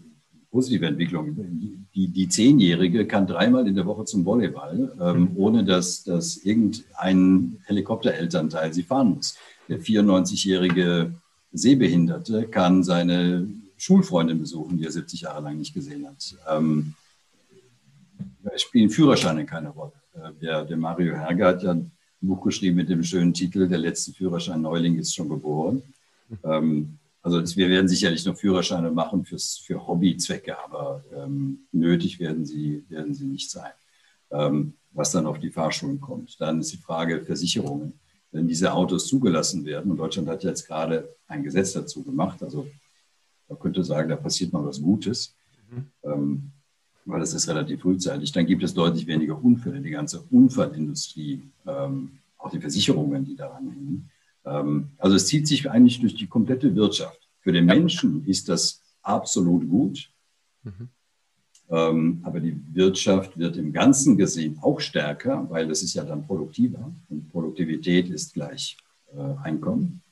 positive 0.53 0.87
Entwicklung. 0.87 1.35
Die, 1.95 2.09
die 2.09 2.29
Zehnjährige 2.29 3.07
kann 3.07 3.27
dreimal 3.27 3.67
in 3.67 3.75
der 3.75 3.87
Woche 3.87 4.05
zum 4.05 4.25
Volleyball, 4.25 4.93
ähm, 5.01 5.31
ohne 5.35 5.65
dass, 5.65 6.05
dass 6.05 6.37
irgendein 6.37 7.57
Helikopterelternteil 7.65 8.73
sie 8.73 8.83
fahren 8.83 9.15
muss. 9.15 9.37
Der 9.69 9.81
94-jährige 9.81 11.15
Sehbehinderte 11.53 12.45
kann 12.45 12.85
seine 12.85 13.49
Schulfreundin 13.79 14.39
besuchen, 14.39 14.77
die 14.77 14.85
er 14.85 14.93
70 14.93 15.23
Jahre 15.23 15.43
lang 15.43 15.57
nicht 15.57 15.73
gesehen 15.73 16.07
hat. 16.07 16.37
Ähm, 16.49 16.95
spielen 18.57 18.91
Führerscheine 18.91 19.47
keine 19.47 19.71
Rolle. 19.71 19.93
Äh, 20.15 20.33
der, 20.41 20.65
der 20.67 20.77
Mario 20.77 21.15
Herger 21.15 21.49
hat 21.49 21.63
ja 21.63 21.73
ein 21.73 21.91
Buch 22.21 22.45
geschrieben 22.45 22.77
mit 22.77 22.91
dem 22.91 23.03
schönen 23.03 23.33
Titel 23.33 23.67
Der 23.69 23.79
letzte 23.79 24.13
Führerschein 24.13 24.61
Neuling 24.61 24.99
ist 24.99 25.15
schon 25.15 25.31
geboren. 25.31 25.83
Ähm, 26.45 26.99
also 27.23 27.57
wir 27.57 27.69
werden 27.69 27.89
sicherlich 27.89 28.25
noch 28.27 28.37
Führerscheine 28.37 28.91
machen 28.91 29.25
fürs, 29.25 29.59
für 29.59 29.87
Hobbyzwecke, 29.87 30.59
aber 30.59 31.05
ähm, 31.15 31.61
nötig 31.71 32.19
werden 32.19 32.45
sie, 32.45 32.85
werden 32.89 33.15
sie 33.15 33.27
nicht 33.27 33.51
sein. 33.51 33.73
Ähm, 34.31 34.75
was 34.93 35.13
dann 35.13 35.27
auf 35.27 35.39
die 35.39 35.51
Fahrschulen 35.51 36.01
kommt. 36.01 36.41
Dann 36.41 36.61
ist 36.61 36.73
die 36.73 36.79
Frage 36.79 37.25
Versicherungen. 37.25 37.95
Wenn 38.31 38.49
diese 38.49 38.73
Autos 38.73 39.07
zugelassen 39.07 39.65
werden, 39.65 39.91
und 39.91 39.99
Deutschland 39.99 40.29
hat 40.29 40.43
jetzt 40.43 40.67
gerade 40.67 41.17
ein 41.27 41.43
Gesetz 41.43 41.73
dazu 41.73 42.03
gemacht, 42.03 42.43
also 42.43 42.67
man 43.49 43.59
könnte 43.59 43.85
sagen, 43.85 44.09
da 44.09 44.17
passiert 44.17 44.53
mal 44.53 44.65
was 44.65 44.81
Gutes, 44.81 45.35
mhm. 45.71 45.87
ähm, 46.03 46.51
weil 47.05 47.21
das 47.21 47.35
ist 47.35 47.49
relativ 47.49 47.83
frühzeitig, 47.83 48.33
dann 48.33 48.47
gibt 48.47 48.63
es 48.63 48.73
deutlich 48.73 49.07
weniger 49.07 49.43
Unfälle. 49.43 49.81
Die 49.81 49.91
ganze 49.91 50.23
Unfallindustrie, 50.31 51.43
ähm, 51.67 52.19
auch 52.39 52.51
die 52.51 52.61
Versicherungen, 52.61 53.25
die 53.25 53.37
daran 53.37 53.71
hängen, 53.71 54.11
also 54.45 55.17
es 55.17 55.27
zieht 55.27 55.47
sich 55.47 55.71
eigentlich 55.71 56.01
durch 56.01 56.15
die 56.15 56.27
komplette 56.27 56.75
Wirtschaft. 56.75 57.29
Für 57.41 57.53
den 57.53 57.65
Menschen 57.65 58.27
ist 58.27 58.49
das 58.49 58.83
absolut 59.03 59.69
gut. 59.69 60.11
Mhm. 60.63 60.89
Ähm, 61.71 62.21
aber 62.23 62.41
die 62.41 62.61
Wirtschaft 62.75 63.39
wird 63.39 63.57
im 63.57 63.73
Ganzen 63.73 64.17
gesehen 64.17 64.59
auch 64.61 64.81
stärker, 64.81 65.49
weil 65.49 65.71
es 65.71 65.83
ist 65.83 65.95
ja 65.95 66.05
dann 66.05 66.27
produktiver 66.27 66.93
und 67.09 67.31
Produktivität 67.31 68.11
ist 68.11 68.35
gleich 68.35 68.77
äh, 69.17 69.21
Einkommen 69.43 70.03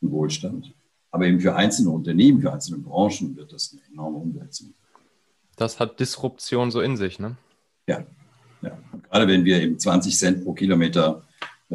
und 0.00 0.10
Wohlstand. 0.10 0.72
Aber 1.10 1.26
eben 1.26 1.40
für 1.40 1.54
einzelne 1.54 1.90
Unternehmen, 1.90 2.40
für 2.40 2.52
einzelne 2.52 2.78
Branchen 2.78 3.36
wird 3.36 3.52
das 3.52 3.72
eine 3.72 3.82
enorme 3.92 4.18
Umwälzung. 4.18 4.74
Das 5.56 5.78
hat 5.78 6.00
Disruption 6.00 6.70
so 6.70 6.80
in 6.80 6.96
sich, 6.96 7.18
ne? 7.18 7.36
Ja, 7.86 8.04
ja. 8.62 8.78
gerade 9.10 9.28
wenn 9.28 9.44
wir 9.44 9.60
eben 9.60 9.78
20 9.78 10.18
Cent 10.18 10.44
pro 10.44 10.54
Kilometer 10.54 11.22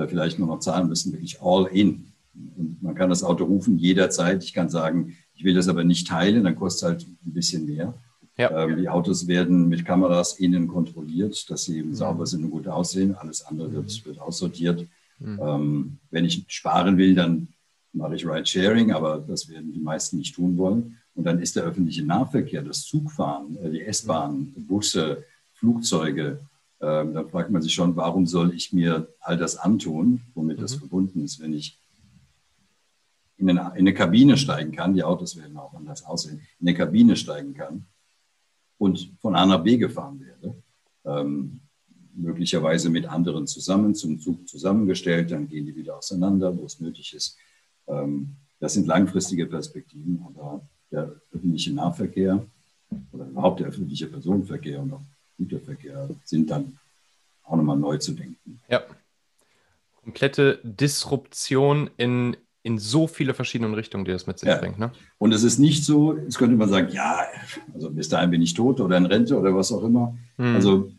vielleicht 0.05 0.37
nur 0.37 0.47
noch 0.47 0.59
zahlen 0.59 0.89
müssen, 0.89 1.13
wirklich 1.13 1.41
all 1.41 1.65
in. 1.67 2.07
Und 2.55 2.83
man 2.83 2.95
kann 2.95 3.09
das 3.09 3.23
Auto 3.23 3.45
rufen 3.45 3.79
jederzeit. 3.79 4.43
Ich 4.43 4.53
kann 4.53 4.69
sagen, 4.69 5.17
ich 5.33 5.43
will 5.43 5.55
das 5.55 5.67
aber 5.67 5.83
nicht 5.83 6.07
teilen, 6.07 6.43
dann 6.43 6.55
kostet 6.55 6.77
es 6.77 6.87
halt 6.87 7.07
ein 7.25 7.33
bisschen 7.33 7.65
mehr. 7.65 7.93
Ja. 8.37 8.65
Ähm, 8.65 8.77
die 8.77 8.89
Autos 8.89 9.27
werden 9.27 9.67
mit 9.67 9.85
Kameras 9.85 10.39
innen 10.39 10.67
kontrolliert, 10.67 11.49
dass 11.49 11.63
sie 11.63 11.79
eben 11.79 11.89
mhm. 11.89 11.95
sauber 11.95 12.25
sind 12.27 12.43
und 12.43 12.51
gut 12.51 12.67
aussehen. 12.67 13.15
Alles 13.15 13.43
andere 13.45 13.71
wird, 13.71 13.85
mhm. 13.85 14.05
wird 14.05 14.19
aussortiert. 14.19 14.85
Mhm. 15.19 15.39
Ähm, 15.41 15.97
wenn 16.11 16.25
ich 16.25 16.43
sparen 16.47 16.97
will, 16.97 17.15
dann 17.15 17.47
mache 17.93 18.15
ich 18.15 18.27
Ride-Sharing, 18.27 18.91
aber 18.91 19.23
das 19.27 19.49
werden 19.49 19.73
die 19.73 19.79
meisten 19.79 20.17
nicht 20.17 20.35
tun 20.35 20.57
wollen. 20.57 20.97
Und 21.15 21.23
dann 21.23 21.39
ist 21.39 21.55
der 21.55 21.63
öffentliche 21.63 22.05
Nahverkehr, 22.05 22.61
das 22.61 22.83
Zugfahren, 22.83 23.57
äh, 23.63 23.71
die 23.71 23.81
S-Bahn, 23.81 24.53
Busse, 24.55 25.23
Flugzeuge, 25.53 26.39
ähm, 26.79 27.13
da 27.13 27.23
fragt 27.23 27.49
man 27.49 27.61
sich 27.61 27.73
schon, 27.73 27.95
warum 27.95 28.27
soll 28.27 28.53
ich 28.53 28.71
mir 28.71 29.07
all 29.19 29.37
das 29.37 29.57
antun, 29.57 30.21
womit 30.35 30.57
mhm. 30.57 30.61
das 30.61 30.75
verbunden 30.75 31.23
ist, 31.23 31.39
wenn 31.39 31.53
ich 31.53 31.79
in 33.37 33.49
eine, 33.49 33.71
in 33.71 33.79
eine, 33.79 33.93
Kabine 33.93 34.37
steigen 34.37 34.71
kann, 34.71 34.93
die 34.93 35.03
Autos 35.03 35.37
werden 35.37 35.57
auch 35.57 35.73
anders 35.73 36.03
aussehen, 36.05 36.41
in 36.59 36.67
eine 36.67 36.77
Kabine 36.77 37.15
steigen 37.15 37.53
kann 37.53 37.85
und 38.77 39.13
von 39.19 39.35
A 39.35 39.45
nach 39.45 39.63
B 39.63 39.77
gefahren 39.77 40.19
werde, 40.19 40.55
ähm, 41.05 41.61
möglicherweise 42.13 42.89
mit 42.89 43.05
anderen 43.05 43.47
zusammen, 43.47 43.93
zum 43.93 44.19
Zug 44.19 44.47
zusammengestellt, 44.47 45.31
dann 45.31 45.47
gehen 45.47 45.65
die 45.65 45.75
wieder 45.75 45.97
auseinander, 45.97 46.55
wo 46.57 46.65
es 46.65 46.79
nötig 46.79 47.13
ist. 47.13 47.37
Ähm, 47.87 48.35
das 48.59 48.73
sind 48.73 48.87
langfristige 48.87 49.45
Perspektiven, 49.45 50.23
aber 50.25 50.67
der 50.91 51.21
öffentliche 51.31 51.73
Nahverkehr 51.73 52.45
oder 53.11 53.27
überhaupt 53.27 53.59
der 53.59 53.67
öffentliche 53.67 54.07
Personenverkehr 54.07 54.81
und 54.81 54.93
auch 54.93 55.03
Güterverkehr 55.37 56.09
sind 56.23 56.49
dann 56.49 56.77
auch 57.43 57.55
nochmal 57.55 57.77
neu 57.77 57.97
zu 57.97 58.13
denken. 58.13 58.59
Ja. 58.69 58.83
Komplette 60.03 60.59
Disruption 60.63 61.89
in, 61.97 62.37
in 62.63 62.77
so 62.77 63.07
viele 63.07 63.33
verschiedene 63.33 63.75
Richtungen, 63.75 64.05
die 64.05 64.11
das 64.11 64.27
mit 64.27 64.39
sich 64.39 64.49
ja. 64.49 64.57
bringt. 64.57 64.79
Ne? 64.79 64.91
Und 65.17 65.33
es 65.33 65.43
ist 65.43 65.59
nicht 65.59 65.83
so, 65.85 66.17
jetzt 66.17 66.37
könnte 66.37 66.55
man 66.55 66.69
sagen, 66.69 66.89
ja, 66.91 67.21
also 67.73 67.89
bis 67.89 68.09
dahin 68.09 68.31
bin 68.31 68.41
ich 68.41 68.53
tot 68.53 68.79
oder 68.79 68.97
in 68.97 69.05
Rente 69.05 69.37
oder 69.37 69.53
was 69.55 69.71
auch 69.71 69.83
immer. 69.83 70.17
Hm. 70.37 70.55
Also 70.55 70.91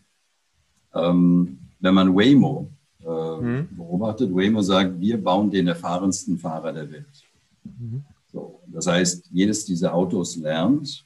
ähm, 0.95 1.59
wenn 1.81 1.95
man 1.95 2.15
Waymo 2.15 2.71
äh, 3.01 3.07
hm. 3.07 3.69
beobachtet, 3.77 4.35
Waymo 4.35 4.63
sagt, 4.63 5.01
wir 5.01 5.23
bauen 5.23 5.51
den 5.51 5.69
erfahrensten 5.69 6.39
Fahrer 6.39 6.73
der 6.73 6.91
Welt. 6.91 7.25
Mhm. 7.65 8.05
So, 8.33 8.61
das 8.67 8.87
heißt, 8.87 9.29
jedes 9.33 9.65
dieser 9.65 9.95
Autos 9.95 10.37
lernt 10.37 11.05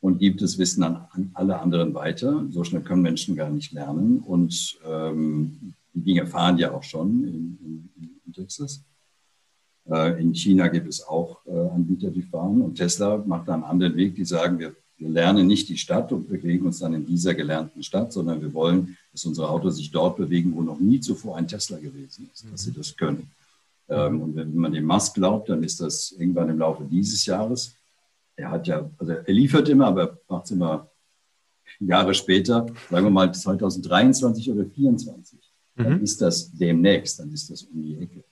und 0.00 0.18
gibt 0.18 0.40
das 0.42 0.58
Wissen 0.58 0.82
an, 0.82 1.06
an, 1.10 1.30
alle 1.34 1.60
anderen 1.60 1.94
weiter. 1.94 2.46
So 2.50 2.64
schnell 2.64 2.82
können 2.82 3.02
Menschen 3.02 3.36
gar 3.36 3.50
nicht 3.50 3.72
lernen. 3.72 4.20
Und 4.20 4.78
ähm, 4.86 5.74
die 5.92 6.00
Dinge 6.00 6.26
fahren 6.26 6.58
ja 6.58 6.72
auch 6.72 6.82
schon 6.82 7.24
in, 7.24 7.90
in, 7.96 8.10
in 8.26 8.32
Texas. 8.32 8.82
Äh, 9.90 10.20
in 10.20 10.34
China 10.34 10.68
gibt 10.68 10.88
es 10.88 11.06
auch 11.06 11.44
äh, 11.46 11.50
Anbieter, 11.50 12.10
die 12.10 12.22
fahren. 12.22 12.62
Und 12.62 12.76
Tesla 12.76 13.22
macht 13.26 13.48
einen 13.50 13.64
anderen 13.64 13.96
Weg. 13.96 14.14
Die 14.14 14.24
sagen, 14.24 14.58
wir, 14.58 14.74
wir 14.96 15.08
lernen 15.08 15.46
nicht 15.46 15.68
die 15.68 15.76
Stadt 15.76 16.12
und 16.12 16.28
bewegen 16.28 16.66
uns 16.66 16.78
dann 16.78 16.94
in 16.94 17.04
dieser 17.04 17.34
gelernten 17.34 17.82
Stadt, 17.82 18.12
sondern 18.12 18.40
wir 18.40 18.54
wollen, 18.54 18.96
dass 19.12 19.26
unsere 19.26 19.50
Autos 19.50 19.76
sich 19.76 19.90
dort 19.90 20.16
bewegen, 20.16 20.54
wo 20.54 20.62
noch 20.62 20.80
nie 20.80 21.00
zuvor 21.00 21.36
ein 21.36 21.48
Tesla 21.48 21.78
gewesen 21.78 22.30
ist, 22.32 22.46
dass 22.50 22.62
sie 22.62 22.72
das 22.72 22.96
können. 22.96 23.30
Ähm, 23.90 24.22
und 24.22 24.36
wenn 24.36 24.54
man 24.54 24.72
dem 24.72 24.84
Musk 24.86 25.14
glaubt, 25.14 25.50
dann 25.50 25.62
ist 25.62 25.80
das 25.80 26.12
irgendwann 26.12 26.48
im 26.48 26.58
Laufe 26.58 26.84
dieses 26.84 27.26
Jahres 27.26 27.74
er 28.40 28.50
hat 28.50 28.66
ja, 28.66 28.90
also 28.98 29.12
er 29.12 29.32
liefert 29.32 29.68
immer, 29.68 29.86
aber 29.86 30.02
er 30.02 30.18
macht 30.28 30.46
es 30.46 30.50
immer 30.50 30.90
Jahre 31.78 32.14
später, 32.14 32.66
sagen 32.90 33.06
wir 33.06 33.10
mal 33.10 33.32
2023 33.32 34.50
oder 34.50 34.64
2024. 34.64 35.38
Mhm. 35.76 35.82
Dann 35.84 36.02
ist 36.02 36.20
das 36.20 36.50
demnächst, 36.52 37.20
dann 37.20 37.30
ist 37.32 37.50
das 37.50 37.62
um 37.62 37.82
die 37.82 37.96
Ecke. 37.96 38.24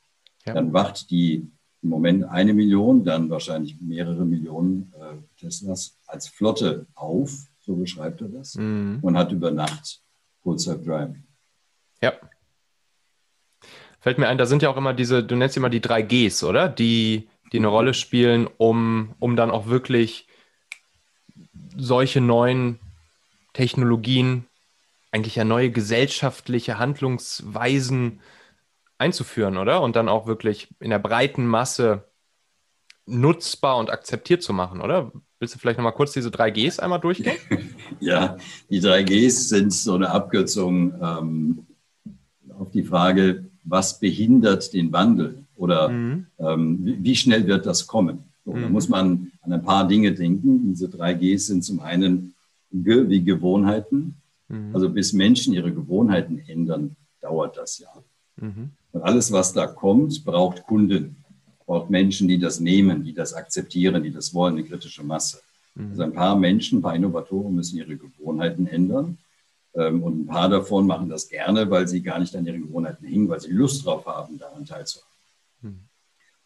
Ja. 0.46 0.54
Dann 0.54 0.72
wacht 0.72 1.10
die 1.10 1.50
im 1.82 1.90
Moment 1.90 2.24
eine 2.24 2.52
Million, 2.54 3.04
dann 3.04 3.30
wahrscheinlich 3.30 3.80
mehrere 3.80 4.24
Millionen 4.24 4.92
äh, 4.98 5.16
Teslas 5.38 5.96
als 6.06 6.26
Flotte 6.28 6.86
auf, 6.94 7.46
so 7.60 7.76
beschreibt 7.76 8.20
er 8.20 8.28
das, 8.28 8.56
mhm. 8.56 8.98
und 9.02 9.16
hat 9.16 9.30
über 9.30 9.50
Nacht 9.50 10.02
Full 10.42 10.58
Self-Driving. 10.58 11.22
Ja. 12.02 12.14
Fällt 14.00 14.18
mir 14.18 14.28
ein, 14.28 14.38
da 14.38 14.46
sind 14.46 14.62
ja 14.62 14.70
auch 14.70 14.76
immer 14.76 14.94
diese, 14.94 15.22
du 15.22 15.36
nennst 15.36 15.56
immer 15.56 15.70
die 15.70 15.80
drei 15.80 16.02
Gs, 16.02 16.42
oder? 16.44 16.68
Die 16.68 17.28
die 17.52 17.58
eine 17.58 17.68
Rolle 17.68 17.94
spielen, 17.94 18.48
um, 18.58 19.14
um 19.18 19.36
dann 19.36 19.50
auch 19.50 19.66
wirklich 19.66 20.26
solche 21.76 22.20
neuen 22.20 22.78
Technologien, 23.52 24.46
eigentlich 25.10 25.36
ja 25.36 25.44
neue 25.44 25.70
gesellschaftliche 25.70 26.78
Handlungsweisen 26.78 28.20
einzuführen, 28.98 29.56
oder? 29.56 29.80
Und 29.80 29.96
dann 29.96 30.08
auch 30.08 30.26
wirklich 30.26 30.68
in 30.80 30.90
der 30.90 30.98
breiten 30.98 31.46
Masse 31.46 32.04
nutzbar 33.06 33.78
und 33.78 33.90
akzeptiert 33.90 34.42
zu 34.42 34.52
machen, 34.52 34.80
oder? 34.80 35.12
Willst 35.38 35.54
du 35.54 35.58
vielleicht 35.58 35.78
nochmal 35.78 35.94
kurz 35.94 36.12
diese 36.12 36.30
drei 36.30 36.50
Gs 36.50 36.78
einmal 36.78 37.00
durchgehen? 37.00 37.38
Ja, 38.00 38.36
die 38.70 38.78
drei 38.78 39.02
Gs 39.02 39.48
sind 39.48 39.72
so 39.72 39.94
eine 39.94 40.10
Abkürzung 40.10 40.94
ähm, 41.02 41.66
auf 42.56 42.70
die 42.70 42.84
Frage, 42.84 43.50
was 43.64 43.98
behindert 43.98 44.72
den 44.72 44.92
Wandel? 44.92 45.47
Oder 45.58 45.88
mhm. 45.88 46.26
ähm, 46.38 46.78
wie, 46.82 47.04
wie, 47.04 47.16
schnell 47.16 47.46
wird 47.46 47.66
das 47.66 47.86
kommen? 47.86 48.20
So, 48.44 48.52
mhm. 48.52 48.62
Da 48.62 48.68
muss 48.68 48.88
man 48.88 49.32
an 49.42 49.52
ein 49.52 49.62
paar 49.62 49.86
Dinge 49.86 50.12
denken. 50.14 50.68
Diese 50.70 50.88
drei 50.88 51.14
Gs 51.14 51.46
sind 51.46 51.64
zum 51.64 51.80
einen 51.80 52.34
Ge 52.72 53.08
wie 53.08 53.22
Gewohnheiten. 53.22 54.16
Mhm. 54.48 54.70
Also 54.72 54.88
bis 54.88 55.12
Menschen 55.12 55.52
ihre 55.52 55.72
Gewohnheiten 55.72 56.38
ändern, 56.46 56.96
dauert 57.20 57.56
das 57.56 57.78
ja. 57.78 57.88
Mhm. 58.36 58.70
Und 58.92 59.02
alles, 59.02 59.32
was 59.32 59.52
da 59.52 59.66
kommt, 59.66 60.24
braucht 60.24 60.62
Kunden, 60.64 61.16
braucht 61.66 61.90
Menschen, 61.90 62.28
die 62.28 62.38
das 62.38 62.60
nehmen, 62.60 63.04
die 63.04 63.12
das 63.12 63.34
akzeptieren, 63.34 64.02
die 64.02 64.12
das 64.12 64.32
wollen, 64.32 64.56
eine 64.56 64.64
kritische 64.64 65.02
Masse. 65.02 65.40
Mhm. 65.74 65.90
Also 65.90 66.02
ein 66.04 66.12
paar 66.12 66.36
Menschen, 66.36 66.78
ein 66.78 66.82
paar 66.82 66.94
Innovatoren 66.94 67.54
müssen 67.54 67.76
ihre 67.76 67.96
Gewohnheiten 67.96 68.66
ändern. 68.66 69.18
Ähm, 69.74 70.02
und 70.02 70.20
ein 70.20 70.26
paar 70.26 70.48
davon 70.48 70.86
machen 70.86 71.08
das 71.08 71.28
gerne, 71.28 71.68
weil 71.68 71.88
sie 71.88 72.00
gar 72.00 72.20
nicht 72.20 72.34
an 72.36 72.46
ihren 72.46 72.62
Gewohnheiten 72.62 73.04
hängen, 73.04 73.28
weil 73.28 73.40
sie 73.40 73.50
Lust 73.50 73.84
drauf 73.84 74.06
haben, 74.06 74.38
daran 74.38 74.64
teilzuhaben. 74.64 75.08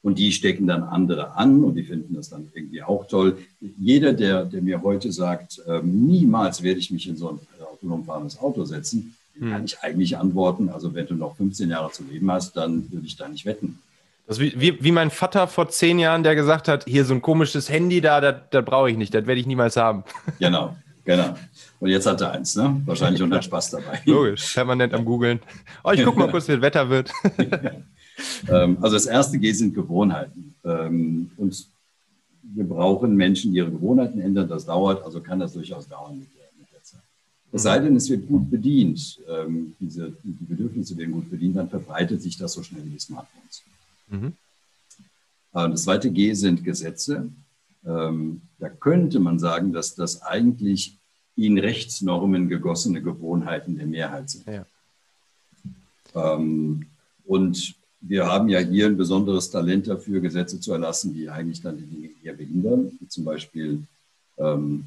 Und 0.03 0.19
die 0.19 0.33
stecken 0.33 0.67
dann 0.67 0.83
andere 0.83 1.37
an 1.37 1.63
und 1.63 1.77
die 1.77 1.85
finden 1.85 2.15
das 2.15 2.29
dann 2.29 2.49
irgendwie 2.55 2.83
auch 2.83 3.07
toll. 3.07 3.39
Jeder, 3.79 4.13
der, 4.13 4.45
der 4.45 4.61
mir 4.61 4.83
heute 4.83 5.13
sagt, 5.13 5.63
äh, 5.67 5.81
niemals 5.83 6.63
werde 6.63 6.81
ich 6.81 6.91
mich 6.91 7.09
in 7.09 7.17
so 7.17 7.29
ein 7.31 7.39
autonom 7.65 8.05
fahrendes 8.05 8.39
Auto 8.41 8.65
setzen, 8.65 9.15
hm. 9.39 9.51
kann 9.51 9.65
ich 9.65 9.79
eigentlich 9.81 10.19
antworten, 10.19 10.69
also 10.69 10.95
wenn 10.95 11.07
du 11.07 11.15
noch 11.15 11.37
15 11.37 11.71
Jahre 11.71 11.91
zu 11.93 12.03
leben 12.05 12.31
hast, 12.31 12.57
dann 12.57 12.91
würde 12.91 13.07
ich 13.07 13.17
da 13.17 13.29
nicht 13.29 13.47
wetten. 13.47 13.79
Das 14.27 14.39
wie, 14.39 14.53
wie, 14.57 14.83
wie 14.83 14.93
mein 14.93 15.11
Vater 15.11 15.49
vor 15.49 15.69
zehn 15.69 15.99
Jahren, 15.99 16.23
der 16.23 16.35
gesagt 16.35 16.69
hat, 16.69 16.85
hier 16.87 17.05
so 17.05 17.15
ein 17.15 17.23
komisches 17.23 17.69
Handy 17.69 18.01
da, 18.01 18.21
das, 18.21 18.37
das 18.51 18.65
brauche 18.65 18.91
ich 18.91 18.97
nicht, 18.97 19.15
das 19.15 19.27
werde 19.27 19.41
ich 19.41 19.47
niemals 19.47 19.77
haben. 19.77 20.05
Genau, 20.39 20.77
genau. 21.05 21.37
Und 21.81 21.91
jetzt 21.91 22.07
hat 22.07 22.21
er 22.21 22.33
eins, 22.33 22.55
ne? 22.55 22.81
Wahrscheinlich 22.87 23.23
und 23.23 23.35
hat 23.35 23.45
Spaß 23.47 23.71
dabei. 23.71 24.01
Logisch, 24.05 24.55
permanent 24.55 24.95
am 24.95 25.05
googeln. 25.05 25.41
Oh, 25.83 25.91
ich 25.91 26.05
gucke 26.05 26.19
mal 26.19 26.29
kurz, 26.31 26.47
wie 26.49 26.53
das 26.53 26.63
Wetter 26.63 26.89
wird. 26.89 27.11
Ähm, 28.49 28.79
also 28.81 28.97
das 28.97 29.07
erste 29.07 29.39
G 29.39 29.53
sind 29.53 29.75
Gewohnheiten. 29.75 30.55
Ähm, 30.65 31.31
und 31.37 31.67
wir 32.43 32.65
brauchen 32.65 33.17
Menschen, 33.17 33.53
die 33.53 33.59
ihre 33.59 33.71
Gewohnheiten 33.71 34.21
ändern. 34.21 34.49
Das 34.49 34.67
dauert, 34.67 35.05
also 35.05 35.21
kann 35.21 35.39
das 35.39 35.53
durchaus 35.53 35.89
dauern 35.89 36.19
mit 36.19 36.29
der, 36.35 36.49
mit 36.59 36.71
der 36.73 36.83
Zeit. 36.83 37.01
Es 37.53 37.63
sei 37.63 37.79
denn, 37.79 37.97
es 37.97 38.09
wird 38.11 38.27
gut 38.27 38.51
bedient, 38.51 39.21
ähm, 39.29 39.75
diese, 39.81 40.13
die 40.23 40.45
Bedürfnisse 40.45 40.97
werden 40.97 41.13
gut 41.13 41.31
bedient, 41.31 41.57
dann 41.57 41.69
verbreitet 41.69 42.21
sich 42.23 42.37
das 42.37 42.53
so 42.53 42.63
schnell 42.63 42.85
wie 42.85 42.91
die 42.91 42.99
Smartphones. 42.99 43.63
Mhm. 44.09 44.33
Äh, 45.55 45.71
das 45.71 45.85
zweite 45.85 46.11
G 46.11 46.35
sind 46.35 46.65
Gesetze. 46.65 47.29
Da 47.85 48.69
könnte 48.79 49.19
man 49.19 49.41
sagen, 49.41 49.73
dass 49.73 49.97
das 49.97 50.23
eigentlich 50.23 50.97
in 51.35 51.59
Rechtsnormen 51.59 52.49
gegossene 52.49 53.03
Gewohnheiten 53.03 53.77
der 53.77 53.89
Mehrheit 53.89 54.31
sind. 54.31 54.47
Ja. 54.47 54.65
Und 57.25 57.75
wir 58.03 58.27
haben 58.27 58.49
ja 58.49 58.59
hier 58.59 58.87
ein 58.87 58.97
besonderes 58.97 59.51
Talent 59.51 59.87
dafür, 59.87 60.21
Gesetze 60.21 60.61
zu 60.61 60.73
erlassen, 60.73 61.15
die 61.15 61.31
eigentlich 61.31 61.63
dann 61.63 61.79
die 61.79 61.85
Dinge 61.85 62.11
eher 62.23 62.35
behindern, 62.35 62.93
wie 63.01 63.09
zum 63.09 63.25
Beispiel 63.25 63.83
ähm, 64.39 64.85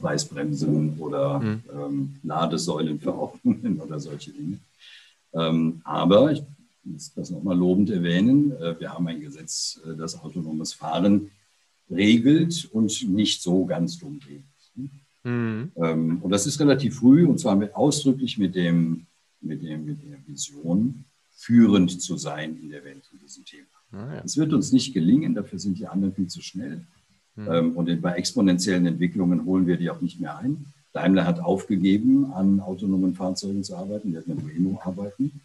Preisbremsen 0.00 0.98
oder 0.98 1.40
mhm. 1.40 1.62
ähm, 1.72 2.16
Ladesäulenverordnungen 2.22 3.80
oder 3.86 4.00
solche 4.00 4.32
Dinge. 4.32 4.58
Ähm, 5.32 5.80
aber 5.84 6.32
ich 6.32 6.42
muss 6.84 7.12
das 7.14 7.30
nochmal 7.30 7.56
lobend 7.56 7.90
erwähnen, 7.90 8.52
äh, 8.52 8.78
wir 8.80 8.92
haben 8.92 9.06
ein 9.06 9.20
Gesetz, 9.20 9.80
äh, 9.86 9.94
das 9.94 10.18
autonomes 10.20 10.72
Fahren 10.72 11.30
regelt 11.90 12.68
und 12.72 13.08
nicht 13.08 13.42
so 13.42 13.66
ganz 13.66 13.98
dumm 13.98 14.20
geht. 14.26 14.42
Mhm. 15.22 15.72
Ähm, 15.76 16.18
und 16.22 16.30
das 16.30 16.46
ist 16.46 16.58
relativ 16.60 16.96
früh 16.96 17.26
und 17.26 17.38
zwar 17.38 17.54
mit, 17.54 17.74
ausdrücklich 17.74 18.38
mit, 18.38 18.54
dem, 18.54 19.06
mit, 19.40 19.62
dem, 19.62 19.84
mit 19.84 19.98
der 20.02 20.18
Vision, 20.26 21.04
führend 21.40 22.02
zu 22.02 22.18
sein 22.18 22.58
in 22.60 22.68
der 22.70 22.84
Welt 22.84 23.02
in 23.12 23.18
diesem 23.18 23.44
Thema. 23.46 23.66
Ah, 23.92 24.22
es 24.24 24.36
wird 24.36 24.52
uns 24.52 24.72
nicht 24.72 24.92
gelingen, 24.92 25.34
dafür 25.34 25.58
sind 25.58 25.78
die 25.78 25.86
anderen 25.86 26.14
viel 26.14 26.26
zu 26.28 26.42
schnell. 26.42 26.84
Mhm. 27.34 27.76
Und 27.76 28.02
bei 28.02 28.12
exponentiellen 28.12 28.86
Entwicklungen 28.86 29.46
holen 29.46 29.66
wir 29.66 29.78
die 29.78 29.88
auch 29.88 30.02
nicht 30.02 30.20
mehr 30.20 30.36
ein. 30.36 30.66
Daimler 30.92 31.24
hat 31.26 31.40
aufgegeben, 31.40 32.32
an 32.32 32.60
autonomen 32.60 33.14
Fahrzeugen 33.14 33.64
zu 33.64 33.74
arbeiten. 33.74 34.12
Wir 34.12 34.20
hatten 34.20 34.34
mit 34.34 34.46
Waymo 34.46 34.80
arbeiten. 34.82 35.40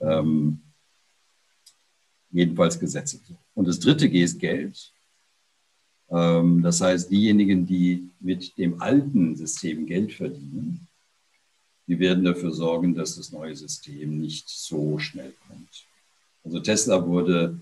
Ähm, 0.00 0.60
jedenfalls 2.30 2.80
Gesetze. 2.80 3.20
Und 3.54 3.68
das 3.68 3.78
dritte 3.78 4.08
G 4.08 4.22
ist 4.22 4.40
Geld. 4.40 4.92
Ähm, 6.10 6.62
das 6.62 6.80
heißt, 6.80 7.10
diejenigen, 7.10 7.66
die 7.66 8.08
mit 8.20 8.56
dem 8.58 8.80
alten 8.80 9.36
System 9.36 9.86
Geld 9.86 10.12
verdienen, 10.12 10.88
die 11.86 11.98
werden 11.98 12.24
dafür 12.24 12.50
sorgen, 12.50 12.94
dass 12.94 13.16
das 13.16 13.32
neue 13.32 13.54
System 13.54 14.18
nicht 14.18 14.48
so 14.48 14.98
schnell 14.98 15.32
kommt. 15.46 15.86
Also 16.44 16.60
Tesla 16.60 17.06
wurde 17.06 17.60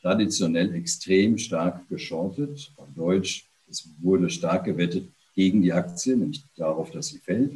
traditionell 0.00 0.74
extrem 0.74 1.38
stark 1.38 1.88
geschortet. 1.88 2.72
Auf 2.76 2.88
Deutsch, 2.94 3.48
es 3.68 3.88
wurde 4.00 4.28
stark 4.28 4.64
gewettet 4.64 5.08
gegen 5.34 5.62
die 5.62 5.72
Aktie, 5.72 6.16
nämlich 6.16 6.44
darauf, 6.56 6.90
dass 6.90 7.08
sie 7.08 7.18
fällt. 7.18 7.52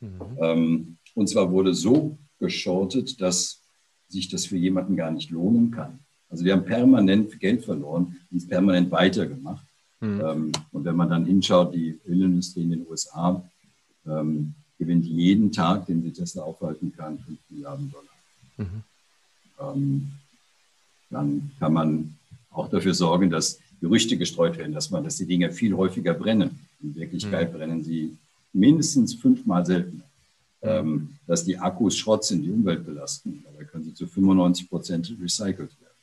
Mhm. 0.00 0.20
Ähm, 0.40 0.96
und 1.14 1.28
zwar 1.28 1.50
wurde 1.50 1.74
so 1.74 2.16
geschortet, 2.38 3.20
dass 3.20 3.60
sich 4.08 4.28
das 4.28 4.46
für 4.46 4.56
jemanden 4.56 4.96
gar 4.96 5.10
nicht 5.10 5.30
lohnen 5.30 5.70
kann. 5.70 5.98
Also 6.28 6.44
wir 6.44 6.52
haben 6.52 6.64
permanent 6.64 7.38
Geld 7.40 7.64
verloren 7.64 8.16
und 8.30 8.36
es 8.36 8.46
permanent 8.46 8.90
weitergemacht. 8.90 9.66
Mhm. 10.00 10.20
Ähm, 10.20 10.52
und 10.72 10.84
wenn 10.84 10.96
man 10.96 11.10
dann 11.10 11.26
hinschaut, 11.26 11.74
die 11.74 11.98
Ölindustrie 12.06 12.62
in 12.62 12.70
den 12.70 12.86
USA 12.88 13.42
ähm, 14.06 14.54
gewinnt 14.78 15.04
jeden 15.04 15.52
Tag, 15.52 15.86
den 15.86 16.02
sie 16.02 16.12
Tesla 16.12 16.42
aufhalten 16.42 16.92
kann, 16.96 17.18
5 17.18 17.38
Milliarden 17.50 17.90
Dollar. 17.90 18.08
Mhm. 18.56 18.82
Ähm, 19.60 20.12
dann 21.10 21.50
kann 21.58 21.72
man 21.72 22.14
auch 22.50 22.68
dafür 22.68 22.94
sorgen, 22.94 23.30
dass 23.30 23.60
Gerüchte 23.80 24.16
gestreut 24.16 24.58
werden, 24.58 24.72
dass 24.72 24.90
man, 24.90 25.04
dass 25.04 25.16
die 25.16 25.26
Dinge 25.26 25.52
viel 25.52 25.74
häufiger 25.74 26.14
brennen. 26.14 26.58
In 26.82 26.94
Wirklichkeit 26.94 27.52
mhm. 27.52 27.56
brennen 27.56 27.84
sie 27.84 28.16
mindestens 28.52 29.14
fünfmal 29.14 29.64
seltener. 29.64 30.04
Ähm, 30.60 31.16
dass 31.28 31.44
die 31.44 31.56
Akkus 31.56 31.96
Schrott 31.96 32.24
sind, 32.24 32.42
die 32.42 32.50
Umwelt 32.50 32.84
belasten. 32.84 33.44
Dabei 33.44 33.62
können 33.62 33.84
sie 33.84 33.94
zu 33.94 34.08
95 34.08 34.68
Prozent 34.68 35.16
recycelt 35.22 35.70
werden. 35.80 35.94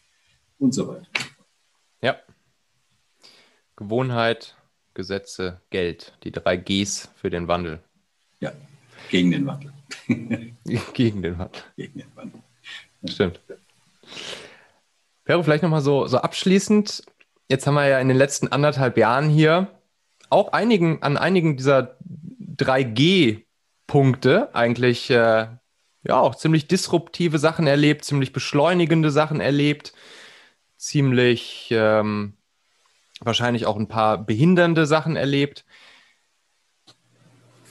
Und 0.59 0.73
so 0.73 0.87
weiter. 0.87 1.07
Ja. 2.01 2.15
Gewohnheit, 3.75 4.55
Gesetze, 4.93 5.59
Geld. 5.71 6.13
Die 6.23 6.31
drei 6.31 6.55
Gs 6.55 7.09
für 7.15 7.29
den 7.29 7.49
Wandel. 7.49 7.81
Ja, 8.39 8.51
gegen 9.09 9.31
den 9.31 9.45
Wandel. 9.45 9.71
gegen 10.93 11.21
den 11.21 11.37
Wandel. 11.37 11.61
Gegen 11.75 11.99
den 11.99 12.15
Wandel. 12.15 12.41
Stimmt. 13.07 13.39
Pero, 15.23 15.43
vielleicht 15.43 15.63
nochmal 15.63 15.81
so, 15.81 16.07
so 16.07 16.17
abschließend. 16.17 17.03
Jetzt 17.49 17.67
haben 17.67 17.75
wir 17.75 17.87
ja 17.87 17.99
in 17.99 18.07
den 18.07 18.17
letzten 18.17 18.47
anderthalb 18.47 18.97
Jahren 18.97 19.29
hier 19.29 19.67
auch 20.29 20.53
einigen, 20.53 21.01
an 21.03 21.17
einigen 21.17 21.57
dieser 21.57 21.97
3G-Punkte 22.57 24.53
eigentlich 24.53 25.09
äh, 25.09 25.47
ja 26.03 26.19
auch 26.19 26.35
ziemlich 26.35 26.67
disruptive 26.67 27.39
Sachen 27.39 27.67
erlebt, 27.67 28.05
ziemlich 28.05 28.33
beschleunigende 28.33 29.11
Sachen 29.11 29.41
erlebt, 29.41 29.93
ziemlich 30.77 31.69
ähm, 31.71 32.33
wahrscheinlich 33.19 33.65
auch 33.65 33.77
ein 33.77 33.87
paar 33.87 34.17
behindernde 34.17 34.85
Sachen 34.85 35.15
erlebt. 35.15 35.65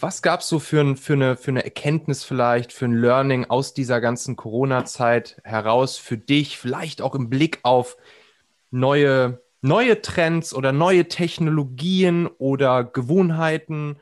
Was 0.05 0.21
gab 0.21 0.41
es 0.41 0.49
so 0.49 0.59
für, 0.59 0.83
ein, 0.83 0.99
für, 0.99 1.15
eine, 1.15 1.35
für 1.35 1.51
eine 1.51 1.65
Erkenntnis 1.65 2.25
vielleicht, 2.25 2.75
für 2.75 2.85
ein 2.85 2.93
Learning 2.93 3.47
aus 3.47 3.73
dieser 3.73 4.03
ganzen 4.03 4.37
Corona-Zeit 4.37 5.41
heraus 5.45 5.97
für 5.97 6.19
dich, 6.19 6.59
vielleicht 6.59 7.01
auch 7.01 7.15
im 7.15 7.31
Blick 7.31 7.61
auf 7.63 7.97
neue 8.71 9.41
neue 9.63 10.03
Trends 10.03 10.53
oder 10.53 10.73
neue 10.73 11.09
Technologien 11.09 12.27
oder 12.27 12.85
Gewohnheiten, 12.85 13.99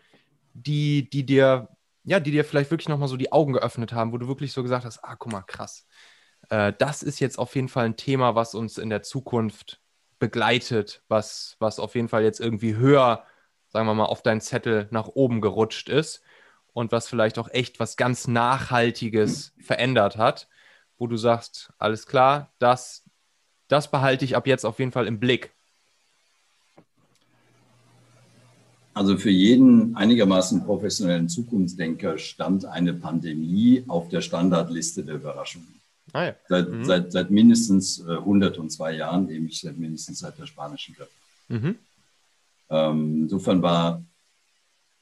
die, 0.55 1.09
die 1.09 1.25
dir, 1.25 1.69
ja, 2.03 2.19
die 2.19 2.33
dir 2.33 2.45
vielleicht 2.45 2.73
wirklich 2.73 2.89
nochmal 2.89 3.07
so 3.07 3.17
die 3.17 3.31
Augen 3.31 3.53
geöffnet 3.53 3.93
haben, 3.93 4.11
wo 4.11 4.19
du 4.19 4.27
wirklich 4.27 4.53
so 4.53 4.65
gesagt 4.65 4.85
hast, 4.85 5.05
ah, 5.05 5.15
guck 5.15 5.31
mal, 5.31 5.43
krass. 5.43 5.87
Äh, 6.51 6.73
das 6.77 7.05
ist 7.05 7.21
jetzt 7.21 7.39
auf 7.39 7.55
jeden 7.55 7.69
Fall 7.69 7.85
ein 7.85 7.97
Thema, 7.97 8.35
was 8.35 8.57
uns 8.57 8.77
in 8.77 8.91
der 8.91 9.05
Zukunft 9.05 9.81
begleitet, 10.19 11.05
was, 11.07 11.55
was 11.61 11.79
auf 11.79 11.95
jeden 11.95 12.09
Fall 12.09 12.25
jetzt 12.25 12.41
irgendwie 12.41 12.75
höher, 12.75 13.25
sagen 13.73 13.87
wir 13.87 13.95
mal, 13.95 14.05
auf 14.05 14.23
deinen 14.23 14.41
Zettel 14.41 14.87
nach 14.91 15.09
oben 15.09 15.41
gerutscht 15.41 15.89
ist 15.89 16.23
und 16.75 16.93
was 16.93 17.09
vielleicht 17.09 17.39
auch 17.39 17.49
echt 17.51 17.81
was 17.81 17.97
ganz 17.97 18.29
Nachhaltiges 18.29 19.55
verändert 19.59 20.19
hat, 20.19 20.49
wo 20.99 21.07
du 21.07 21.17
sagst, 21.17 21.73
alles 21.79 22.07
klar, 22.07 22.53
das, 22.59 23.05
das 23.69 23.91
behalte 23.91 24.25
ich 24.25 24.37
ab 24.37 24.47
jetzt 24.47 24.67
auf 24.67 24.79
jeden 24.79 24.93
Fall 24.93 25.07
im 25.07 25.19
Blick. 25.19 25.53
Also 28.95 29.17
für 29.17 29.31
jeden 29.31 29.97
einigermaßen 29.97 30.65
professionellen 30.67 31.31
Zukunftsdenker 31.31 32.19
stand 32.19 32.67
eine 32.67 32.93
Pandemie 32.93 33.85
auf 33.89 34.11
der 34.11 34.21
Standardliste 34.21 35.03
der 35.03 35.15
Überraschungen. 35.15 35.81
Ah 36.13 36.25
ja. 36.25 36.35
seit, 36.47 36.69
mhm. 36.69 36.85
seit, 36.85 37.13
seit, 37.13 37.31
mindestens 37.31 38.07
102 38.07 38.93
äh, 38.93 38.97
Jahren, 38.99 39.27
nämlich 39.27 39.61
seit 39.61 39.79
mindestens 39.79 40.19
seit 40.19 40.39
der 40.39 40.45
spanischen 40.45 40.95
Grippe. 40.95 41.11
Mhm. 41.49 41.79
Ähm, 42.73 43.25
insofern 43.25 43.61
war 43.61 44.03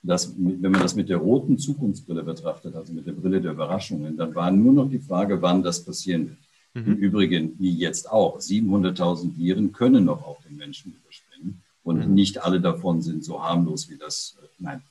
das, 0.02 0.34
wenn 0.36 0.72
man 0.72 0.80
das 0.80 0.96
mit 0.96 1.08
der 1.08 1.18
roten 1.18 1.56
Zukunftsbrille 1.56 2.24
betrachtet, 2.24 2.74
also 2.74 2.92
mit 2.92 3.06
der 3.06 3.12
Brille 3.12 3.40
der 3.40 3.52
Überraschungen, 3.52 4.16
dann 4.16 4.34
war 4.34 4.50
nur 4.50 4.72
noch 4.72 4.90
die 4.90 4.98
Frage, 4.98 5.40
wann 5.40 5.62
das 5.62 5.84
passieren 5.84 6.30
wird. 6.30 6.86
Mhm. 6.86 6.92
Im 6.92 6.98
Übrigen, 6.98 7.54
wie 7.58 7.72
jetzt 7.72 8.10
auch, 8.10 8.38
700.000 8.38 9.36
Viren 9.36 9.72
können 9.72 10.04
noch 10.04 10.24
auf 10.24 10.38
den 10.42 10.56
Menschen 10.56 10.92
überspringen 10.92 11.62
und 11.84 12.08
mhm. 12.08 12.14
nicht 12.14 12.42
alle 12.42 12.60
davon 12.60 13.02
sind 13.02 13.24
so 13.24 13.42
harmlos 13.42 13.88
wie 13.88 13.96
das, 13.96 14.36
äh, 14.42 14.46
nein, 14.58 14.82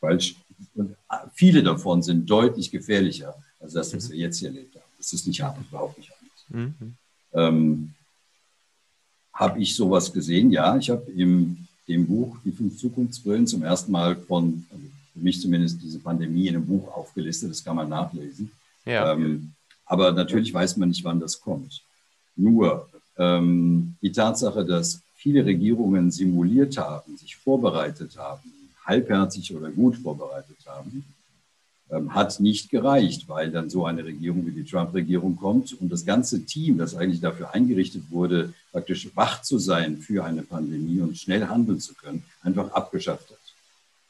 falsch. 0.00 0.36
Und 0.74 0.90
äh, 0.90 1.16
viele 1.34 1.62
davon 1.62 2.02
sind 2.02 2.28
deutlich 2.30 2.70
gefährlicher 2.70 3.34
als 3.60 3.72
das, 3.72 3.94
was 3.94 4.08
mhm. 4.08 4.12
wir 4.12 4.18
jetzt 4.20 4.38
hier 4.38 4.48
erlebt 4.48 4.74
haben. 4.76 4.84
Das 4.98 5.12
ist 5.12 5.26
nicht 5.26 5.40
harmlos, 5.42 5.66
überhaupt 5.68 5.98
nicht 5.98 6.10
harmlos. 6.10 6.74
Mhm. 6.80 6.94
Ähm, 7.32 7.94
habe 9.32 9.60
ich 9.60 9.74
sowas 9.74 10.12
gesehen? 10.12 10.50
Ja, 10.50 10.76
ich 10.76 10.90
habe 10.90 11.10
im 11.12 11.66
dem 11.88 12.06
Buch 12.06 12.36
Die 12.44 12.52
fünf 12.52 12.78
Zukunftsbrillen 12.78 13.46
zum 13.46 13.62
ersten 13.62 13.92
Mal 13.92 14.16
von, 14.16 14.64
also 14.70 14.84
für 15.12 15.20
mich 15.20 15.40
zumindest, 15.40 15.82
diese 15.82 15.98
Pandemie 15.98 16.48
in 16.48 16.56
einem 16.56 16.66
Buch 16.66 16.88
aufgelistet. 16.94 17.50
Das 17.50 17.64
kann 17.64 17.76
man 17.76 17.88
nachlesen. 17.88 18.50
Ja. 18.84 19.12
Ähm, 19.12 19.52
aber 19.84 20.12
natürlich 20.12 20.52
weiß 20.52 20.76
man 20.76 20.88
nicht, 20.88 21.04
wann 21.04 21.20
das 21.20 21.40
kommt. 21.40 21.82
Nur 22.34 22.88
ähm, 23.16 23.94
die 24.02 24.12
Tatsache, 24.12 24.64
dass 24.64 25.00
viele 25.14 25.44
Regierungen 25.44 26.10
simuliert 26.10 26.76
haben, 26.76 27.16
sich 27.16 27.36
vorbereitet 27.36 28.16
haben, 28.18 28.52
halbherzig 28.84 29.54
oder 29.54 29.70
gut 29.70 29.96
vorbereitet 29.96 30.58
haben, 30.66 31.04
ähm, 31.90 32.14
hat 32.14 32.40
nicht 32.40 32.70
gereicht, 32.70 33.28
weil 33.28 33.50
dann 33.50 33.70
so 33.70 33.86
eine 33.86 34.04
Regierung 34.04 34.44
wie 34.46 34.50
die 34.50 34.64
Trump-Regierung 34.64 35.36
kommt 35.36 35.72
und 35.80 35.90
das 35.90 36.04
ganze 36.04 36.44
Team, 36.44 36.78
das 36.78 36.94
eigentlich 36.94 37.20
dafür 37.20 37.54
eingerichtet 37.54 38.10
wurde, 38.10 38.52
praktisch 38.76 39.08
wach 39.14 39.40
zu 39.40 39.58
sein 39.58 39.96
für 39.96 40.22
eine 40.22 40.42
Pandemie 40.42 41.00
und 41.00 41.16
schnell 41.16 41.46
handeln 41.48 41.80
zu 41.80 41.94
können, 41.94 42.22
einfach 42.42 42.70
abgeschafft 42.72 43.30
hat. 43.30 43.46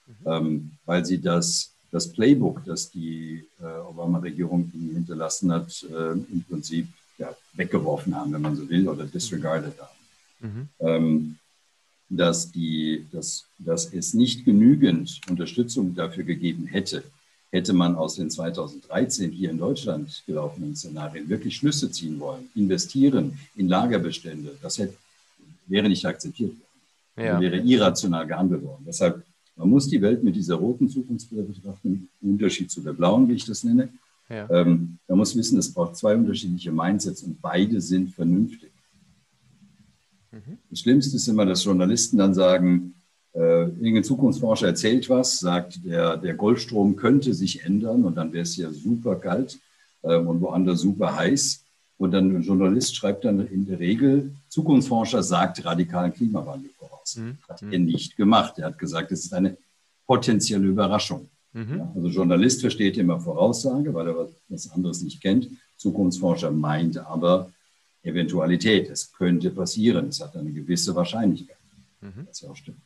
Mhm. 0.08 0.26
Ähm, 0.26 0.70
weil 0.84 1.04
sie 1.04 1.20
das 1.20 1.70
das 1.92 2.12
Playbook, 2.12 2.64
das 2.64 2.90
die 2.90 3.46
äh, 3.60 3.78
Obama-Regierung 3.90 4.72
hinterlassen 4.92 5.52
hat, 5.52 5.86
äh, 5.88 6.12
im 6.12 6.44
Prinzip 6.48 6.88
ja, 7.16 7.34
weggeworfen 7.54 8.14
haben, 8.16 8.32
wenn 8.32 8.42
man 8.42 8.56
so 8.56 8.68
will, 8.68 8.88
oder 8.88 9.04
disregarded 9.04 9.74
haben. 9.80 9.98
Mhm. 10.40 10.68
Ähm, 10.80 11.38
dass, 12.08 12.50
die, 12.50 13.06
dass, 13.12 13.46
dass 13.58 13.92
es 13.92 14.14
nicht 14.14 14.44
genügend 14.44 15.20
Unterstützung 15.30 15.94
dafür 15.94 16.24
gegeben 16.24 16.66
hätte, 16.66 17.04
hätte 17.50 17.72
man 17.72 17.94
aus 17.94 18.16
den 18.16 18.30
2013 18.30 19.30
hier 19.30 19.50
in 19.50 19.58
Deutschland 19.58 20.22
gelaufenen 20.26 20.76
Szenarien 20.76 21.28
wirklich 21.28 21.56
Schlüsse 21.56 21.90
ziehen 21.90 22.18
wollen, 22.20 22.50
investieren 22.54 23.38
in 23.54 23.68
Lagerbestände, 23.68 24.56
das 24.60 24.78
hätte, 24.78 24.96
wäre 25.66 25.88
nicht 25.88 26.04
akzeptiert 26.04 26.50
worden. 26.50 27.26
Ja. 27.26 27.40
Wäre 27.40 27.58
irrational 27.58 28.26
gehandelt 28.26 28.62
worden. 28.62 28.84
Deshalb 28.86 29.24
man 29.56 29.70
muss 29.70 29.88
die 29.88 30.00
Welt 30.02 30.22
mit 30.22 30.36
dieser 30.36 30.56
roten 30.56 30.88
Zukunftsbrille 30.88 31.42
betrachten, 31.42 32.08
im 32.20 32.30
Unterschied 32.30 32.70
zu 32.70 32.82
der 32.82 32.92
blauen, 32.92 33.26
wie 33.28 33.34
ich 33.34 33.46
das 33.46 33.64
nenne. 33.64 33.88
Ja. 34.28 34.48
Ähm, 34.50 34.98
man 35.08 35.18
muss 35.18 35.34
wissen, 35.34 35.58
es 35.58 35.72
braucht 35.72 35.96
zwei 35.96 36.14
unterschiedliche 36.14 36.70
Mindsets 36.70 37.22
und 37.22 37.40
beide 37.40 37.80
sind 37.80 38.14
vernünftig. 38.14 38.70
Mhm. 40.30 40.58
Das 40.68 40.80
Schlimmste 40.80 41.16
ist 41.16 41.28
immer, 41.28 41.46
dass 41.46 41.64
Journalisten 41.64 42.18
dann 42.18 42.34
sagen, 42.34 42.95
äh, 43.36 43.64
irgendein 43.64 44.04
Zukunftsforscher 44.04 44.68
erzählt 44.68 45.10
was, 45.10 45.38
sagt, 45.40 45.84
der, 45.84 46.16
der 46.16 46.34
Goldstrom 46.34 46.96
könnte 46.96 47.34
sich 47.34 47.64
ändern 47.64 48.04
und 48.04 48.16
dann 48.16 48.32
wäre 48.32 48.44
es 48.44 48.56
ja 48.56 48.72
super 48.72 49.16
kalt 49.16 49.58
äh, 50.02 50.16
und 50.16 50.40
woanders 50.40 50.80
super 50.80 51.14
heiß. 51.16 51.62
Und 51.98 52.12
dann 52.12 52.34
ein 52.34 52.42
Journalist 52.42 52.96
schreibt 52.96 53.24
dann 53.24 53.46
in 53.46 53.66
der 53.66 53.78
Regel, 53.78 54.32
Zukunftsforscher 54.48 55.22
sagt 55.22 55.64
radikalen 55.64 56.12
Klimawandel 56.12 56.70
voraus. 56.78 57.16
Mhm. 57.16 57.38
Hat 57.48 57.62
er 57.62 57.78
nicht 57.78 58.16
gemacht. 58.16 58.58
Er 58.58 58.66
hat 58.66 58.78
gesagt, 58.78 59.12
es 59.12 59.24
ist 59.24 59.34
eine 59.34 59.56
potenzielle 60.06 60.66
Überraschung. 60.66 61.28
Mhm. 61.52 61.78
Ja, 61.78 61.92
also 61.94 62.08
Journalist 62.08 62.60
versteht 62.60 62.98
immer 62.98 63.20
Voraussage, 63.20 63.92
weil 63.92 64.08
er 64.08 64.28
was 64.48 64.70
anderes 64.70 65.02
nicht 65.02 65.20
kennt. 65.22 65.48
Zukunftsforscher 65.76 66.50
meint 66.50 66.98
aber 66.98 67.50
Eventualität. 68.02 68.88
Es 68.90 69.12
könnte 69.12 69.50
passieren. 69.50 70.08
Es 70.08 70.20
hat 70.20 70.36
eine 70.36 70.52
gewisse 70.52 70.94
Wahrscheinlichkeit. 70.94 71.56
Mhm. 72.00 72.26
Was 72.28 72.40
ja 72.40 72.50
auch 72.50 72.56
stimmt. 72.56 72.78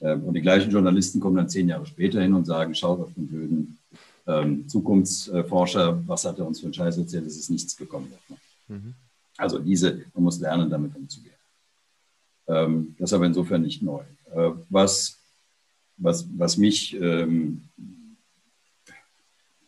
Ähm, 0.00 0.24
und 0.24 0.34
die 0.34 0.40
gleichen 0.40 0.70
Journalisten 0.70 1.20
kommen 1.20 1.36
dann 1.36 1.48
zehn 1.48 1.68
Jahre 1.68 1.86
später 1.86 2.20
hin 2.20 2.34
und 2.34 2.44
sagen, 2.44 2.74
schaut 2.74 3.00
auf 3.00 3.14
den 3.14 3.26
blöden 3.26 3.78
ähm, 4.26 4.68
Zukunftsforscher, 4.68 6.06
was 6.06 6.24
hat 6.24 6.38
er 6.38 6.46
uns 6.46 6.60
für 6.60 6.66
einen 6.66 6.74
Scheiß 6.74 6.98
erzählt, 6.98 7.26
es 7.26 7.36
ist 7.36 7.50
nichts 7.50 7.76
gekommen. 7.76 8.12
Mhm. 8.68 8.94
Also 9.36 9.58
diese, 9.58 10.04
man 10.14 10.24
muss 10.24 10.40
lernen, 10.40 10.70
damit 10.70 10.94
umzugehen. 10.94 11.34
Ähm, 12.46 12.94
das 12.98 13.10
ist 13.10 13.14
aber 13.14 13.26
insofern 13.26 13.62
nicht 13.62 13.82
neu. 13.82 14.02
Äh, 14.34 14.50
was, 14.68 15.18
was, 15.96 16.26
was 16.36 16.56
mich 16.56 16.94
ähm, 16.94 17.62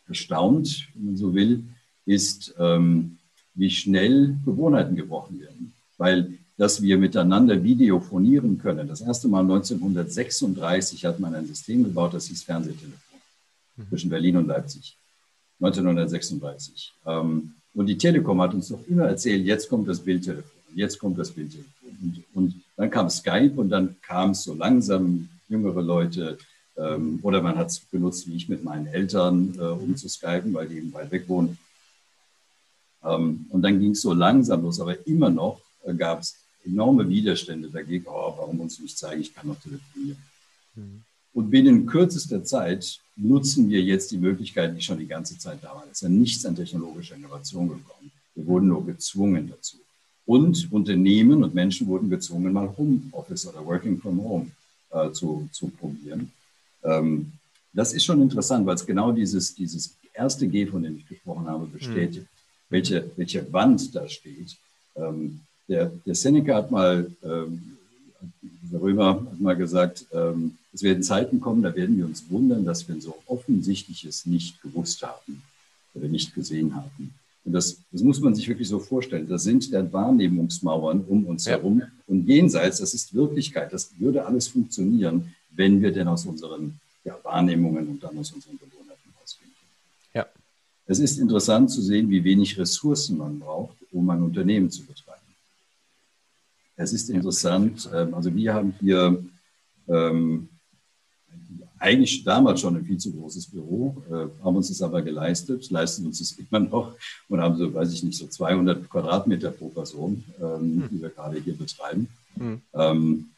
erstaunt, 0.07 0.87
wenn 0.93 1.05
man 1.05 1.17
so 1.17 1.33
will, 1.33 1.63
ist, 2.05 2.55
ähm, 2.57 3.17
wie 3.53 3.69
schnell 3.69 4.37
Gewohnheiten 4.45 4.95
gebrochen 4.95 5.39
werden. 5.39 5.73
Weil, 5.97 6.37
dass 6.57 6.81
wir 6.81 6.97
miteinander 6.97 7.63
videophonieren 7.63 8.57
können. 8.57 8.87
Das 8.87 9.01
erste 9.01 9.27
Mal 9.27 9.41
1936 9.41 11.05
hat 11.05 11.19
man 11.19 11.35
ein 11.35 11.45
System 11.45 11.83
gebaut, 11.83 12.13
das 12.13 12.25
hieß 12.27 12.43
Fernsehtelefon 12.43 12.99
mhm. 13.75 13.89
zwischen 13.89 14.09
Berlin 14.09 14.37
und 14.37 14.47
Leipzig. 14.47 14.97
1936. 15.59 16.93
Ähm, 17.05 17.53
und 17.73 17.85
die 17.85 17.97
Telekom 17.97 18.41
hat 18.41 18.53
uns 18.53 18.69
doch 18.69 18.79
immer 18.87 19.05
erzählt, 19.05 19.45
jetzt 19.45 19.69
kommt 19.69 19.87
das 19.87 19.99
Bildtelefon, 19.99 20.51
jetzt 20.75 20.97
kommt 20.97 21.17
das 21.19 21.31
Bildtelefon. 21.31 21.73
Und, 22.01 22.23
und 22.33 22.55
dann 22.75 22.89
kam 22.89 23.09
Skype 23.09 23.53
und 23.55 23.69
dann 23.69 23.95
kam 24.01 24.31
es 24.31 24.43
so 24.43 24.53
langsam, 24.53 25.29
jüngere 25.47 25.81
Leute, 25.81 26.37
ähm, 26.75 27.19
oder 27.21 27.41
man 27.41 27.55
hat 27.55 27.67
es 27.67 27.79
benutzt, 27.79 28.27
wie 28.27 28.35
ich 28.35 28.49
mit 28.49 28.63
meinen 28.63 28.87
Eltern, 28.87 29.55
äh, 29.57 29.61
um 29.61 29.95
zu 29.95 30.09
skypen, 30.09 30.53
weil 30.53 30.67
die 30.67 30.77
eben 30.77 30.93
weit 30.93 31.11
weg 31.11 31.27
wohnen. 31.27 31.57
Ähm, 33.03 33.45
und 33.49 33.61
dann 33.61 33.79
ging 33.79 33.91
es 33.91 34.01
so 34.01 34.13
langsam 34.13 34.63
los, 34.63 34.79
aber 34.79 35.07
immer 35.07 35.29
noch 35.29 35.61
äh, 35.85 35.93
gab 35.93 36.21
es 36.21 36.35
enorme 36.67 37.07
Widerstände 37.09 37.69
dagegen, 37.69 38.05
oh, 38.07 38.33
warum 38.37 38.59
uns 38.59 38.79
nicht 38.79 38.97
zeigen, 38.97 39.21
ich 39.21 39.33
kann 39.33 39.47
noch 39.47 39.59
telefonieren. 39.59 40.17
Mhm. 40.75 41.03
Und 41.33 41.51
binnen 41.51 41.85
kürzester 41.85 42.43
Zeit 42.43 42.99
nutzen 43.15 43.69
wir 43.69 43.81
jetzt 43.81 44.11
die 44.11 44.17
Möglichkeiten, 44.17 44.75
die 44.75 44.81
schon 44.81 44.97
die 44.97 45.07
ganze 45.07 45.37
Zeit 45.37 45.59
da 45.61 45.69
waren. 45.69 45.87
Es 45.91 45.97
ist 45.97 46.01
ja 46.01 46.09
nichts 46.09 46.45
an 46.45 46.55
technologischer 46.55 47.15
Innovation 47.15 47.67
gekommen. 47.67 48.11
Wir 48.35 48.45
wurden 48.47 48.67
nur 48.69 48.85
gezwungen 48.85 49.47
dazu. 49.49 49.77
Und 50.25 50.67
Unternehmen 50.71 51.43
und 51.43 51.53
Menschen 51.53 51.87
wurden 51.87 52.09
gezwungen, 52.09 52.51
mal 52.51 52.75
Homeoffice 52.77 53.47
oder 53.47 53.65
Working 53.65 53.99
from 53.99 54.19
Home 54.23 54.51
äh, 54.91 55.11
zu, 55.11 55.47
zu 55.51 55.67
probieren. 55.69 56.31
Ähm, 56.83 57.31
das 57.71 57.93
ist 57.93 58.03
schon 58.03 58.21
interessant, 58.21 58.65
weil 58.65 58.75
es 58.75 58.85
genau 58.85 59.11
dieses, 59.11 59.53
dieses 59.53 59.95
erste 60.13 60.47
G, 60.47 60.65
von 60.65 60.81
dem 60.83 60.97
ich 60.97 61.07
gesprochen 61.07 61.47
habe, 61.47 61.67
bestätigt, 61.67 62.25
mhm. 62.25 62.69
welche, 62.69 63.11
welche 63.15 63.53
Wand 63.53 63.95
da 63.95 64.07
steht. 64.09 64.57
Ähm, 64.95 65.41
der, 65.67 65.91
der 66.05 66.15
Seneca 66.15 66.55
hat 66.55 66.71
mal, 66.71 67.11
ähm, 67.23 67.77
der 68.71 68.81
Römer 68.81 69.15
hat 69.15 69.39
mal 69.39 69.55
gesagt, 69.55 70.05
ähm, 70.13 70.57
es 70.73 70.83
werden 70.83 71.03
Zeiten 71.03 71.39
kommen, 71.39 71.63
da 71.63 71.75
werden 71.75 71.97
wir 71.97 72.05
uns 72.05 72.29
wundern, 72.29 72.65
dass 72.65 72.87
wir 72.87 72.99
so 73.01 73.15
offensichtliches 73.25 74.25
nicht 74.25 74.61
gewusst 74.61 75.01
haben 75.03 75.41
oder 75.93 76.07
nicht 76.07 76.33
gesehen 76.35 76.75
haben. 76.75 77.13
Und 77.43 77.53
das, 77.53 77.77
das 77.91 78.01
muss 78.01 78.19
man 78.19 78.35
sich 78.35 78.47
wirklich 78.49 78.67
so 78.67 78.77
vorstellen. 78.77 79.27
Das 79.27 79.43
sind 79.43 79.73
dann 79.73 79.91
Wahrnehmungsmauern 79.93 81.05
um 81.07 81.25
uns 81.25 81.45
ja. 81.45 81.53
herum. 81.53 81.81
Und 82.05 82.27
jenseits, 82.27 82.79
das 82.79 82.93
ist 82.93 83.13
Wirklichkeit. 83.13 83.71
Das 83.71 83.91
würde 83.97 84.25
alles 84.25 84.49
funktionieren, 84.49 85.33
wenn 85.51 85.81
wir 85.81 85.93
denn 85.93 86.09
aus 86.09 86.25
unseren 86.25 86.77
ja, 87.05 87.17
Wahrnehmungen 87.23 87.87
und 87.87 88.03
dann 88.03 88.17
aus 88.17 88.33
unseren 88.33 88.59
Gewohnheiten 88.59 89.13
ausgehen. 89.23 89.51
Ja. 90.13 90.25
Es 90.87 90.99
ist 90.99 91.17
interessant 91.19 91.71
zu 91.71 91.81
sehen, 91.81 92.09
wie 92.09 92.21
wenig 92.21 92.57
Ressourcen 92.59 93.17
man 93.17 93.39
braucht, 93.39 93.77
um 93.93 94.09
ein 94.09 94.21
Unternehmen 94.21 94.69
zu 94.69 94.81
betreiben. 94.81 94.96
Es 96.77 96.93
ist 96.93 97.09
interessant, 97.09 97.89
ähm, 97.93 98.13
also 98.13 98.33
wir 98.33 98.53
haben 98.53 98.73
hier 98.79 99.23
ähm, 99.87 100.49
eigentlich 101.79 102.23
damals 102.23 102.61
schon 102.61 102.75
ein 102.77 102.85
viel 102.85 102.97
zu 102.97 103.11
großes 103.13 103.47
Büro, 103.47 104.03
äh, 104.09 104.43
haben 104.43 104.55
uns 104.55 104.69
das 104.69 104.81
aber 104.81 105.01
geleistet, 105.01 105.69
leisten 105.71 106.05
uns 106.05 106.19
das 106.19 106.31
immer 106.51 106.59
noch 106.59 106.95
und 107.27 107.41
haben 107.41 107.57
so, 107.57 107.73
weiß 107.73 107.91
ich 107.93 108.03
nicht, 108.03 108.17
so 108.17 108.27
200 108.27 108.89
Quadratmeter 108.89 109.51
pro 109.51 109.69
Person, 109.69 110.23
ähm, 110.39 110.83
hm. 110.83 110.89
die 110.91 111.01
wir 111.01 111.09
gerade 111.09 111.39
hier 111.39 111.57
betreiben. 111.57 112.07
Hm. 112.35 112.61
Ähm, 112.73 113.29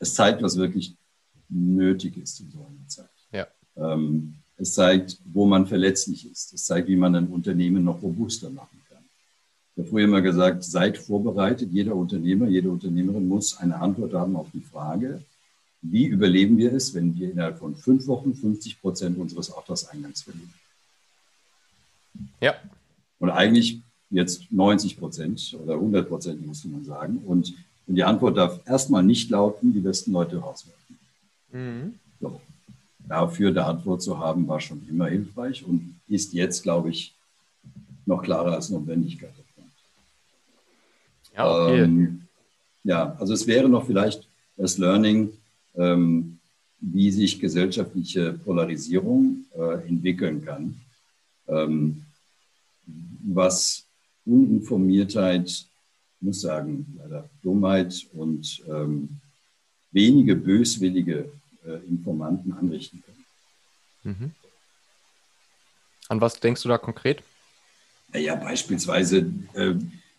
es 0.00 0.14
zeigt, 0.14 0.42
was 0.42 0.56
wirklich 0.56 0.94
nötig 1.48 2.16
ist 2.16 2.40
in 2.40 2.50
so 2.50 2.58
einer 2.58 2.88
Zeit. 2.88 3.08
Ja. 3.32 3.46
Ähm, 3.76 4.34
es 4.56 4.74
zeigt, 4.74 5.18
wo 5.24 5.46
man 5.46 5.66
verletzlich 5.66 6.30
ist. 6.30 6.52
Es 6.52 6.66
zeigt, 6.66 6.88
wie 6.88 6.96
man 6.96 7.14
ein 7.14 7.28
Unternehmen 7.28 7.84
noch 7.84 8.02
robuster 8.02 8.50
machen 8.50 8.78
kann. 8.78 8.83
Ich 9.76 9.80
habe 9.80 9.90
früher 9.90 10.04
immer 10.04 10.22
gesagt, 10.22 10.62
seid 10.62 10.98
vorbereitet. 10.98 11.70
Jeder 11.72 11.96
Unternehmer, 11.96 12.46
jede 12.46 12.70
Unternehmerin 12.70 13.26
muss 13.26 13.58
eine 13.58 13.80
Antwort 13.80 14.14
haben 14.14 14.36
auf 14.36 14.46
die 14.54 14.60
Frage, 14.60 15.20
wie 15.82 16.06
überleben 16.06 16.56
wir 16.56 16.72
es, 16.72 16.94
wenn 16.94 17.18
wir 17.18 17.30
innerhalb 17.30 17.58
von 17.58 17.74
fünf 17.74 18.06
Wochen 18.06 18.34
50 18.34 18.80
Prozent 18.80 19.18
unseres 19.18 19.50
Auftragseingangs 19.50 20.22
verlieren? 20.22 20.54
Ja. 22.40 22.54
Und 23.18 23.30
eigentlich 23.30 23.80
jetzt 24.10 24.50
90 24.50 24.96
Prozent 24.98 25.56
oder 25.60 25.74
100 25.74 26.08
Prozent, 26.08 26.46
muss 26.46 26.64
man 26.64 26.84
sagen. 26.84 27.18
Und, 27.26 27.52
und 27.86 27.96
die 27.96 28.04
Antwort 28.04 28.36
darf 28.36 28.60
erstmal 28.66 29.02
nicht 29.02 29.28
lauten, 29.30 29.74
die 29.74 29.80
besten 29.80 30.12
Leute 30.12 30.38
rauswerfen. 30.38 30.98
Mhm. 31.52 31.98
So. 32.20 32.40
Dafür 33.00 33.50
eine 33.50 33.64
Antwort 33.64 34.02
zu 34.02 34.18
haben, 34.18 34.48
war 34.48 34.60
schon 34.60 34.86
immer 34.88 35.08
hilfreich 35.08 35.64
und 35.66 36.00
ist 36.08 36.32
jetzt, 36.32 36.62
glaube 36.62 36.90
ich, 36.90 37.14
noch 38.06 38.22
klarer 38.22 38.54
als 38.54 38.70
Notwendigkeit. 38.70 39.34
Ja, 41.34 41.50
okay. 41.50 41.82
Ähm, 41.82 42.22
ja, 42.84 43.16
also 43.18 43.32
es 43.32 43.46
wäre 43.46 43.68
noch 43.68 43.86
vielleicht 43.86 44.28
das 44.56 44.78
Learning, 44.78 45.32
ähm, 45.74 46.38
wie 46.80 47.10
sich 47.10 47.40
gesellschaftliche 47.40 48.34
Polarisierung 48.34 49.44
äh, 49.56 49.88
entwickeln 49.88 50.44
kann, 50.44 50.80
ähm, 51.48 52.04
was 52.86 53.86
Uninformiertheit, 54.26 55.66
muss 56.20 56.42
sagen, 56.42 56.98
leider 56.98 57.28
Dummheit 57.42 58.06
und 58.12 58.62
ähm, 58.68 59.20
wenige 59.90 60.36
böswillige 60.36 61.30
äh, 61.66 61.76
Informanten 61.88 62.52
anrichten 62.52 63.02
können. 63.02 64.16
Mhm. 64.18 64.30
An 66.08 66.20
was 66.20 66.38
denkst 66.38 66.62
du 66.62 66.68
da 66.68 66.78
konkret? 66.78 67.22
Naja, 68.12 68.34
beispielsweise 68.36 69.32
äh, 69.54 69.74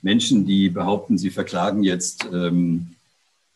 Menschen, 0.05 0.45
die 0.45 0.69
behaupten, 0.69 1.17
sie 1.17 1.31
verklagen 1.31 1.83
jetzt 1.83 2.27
ähm, 2.31 2.95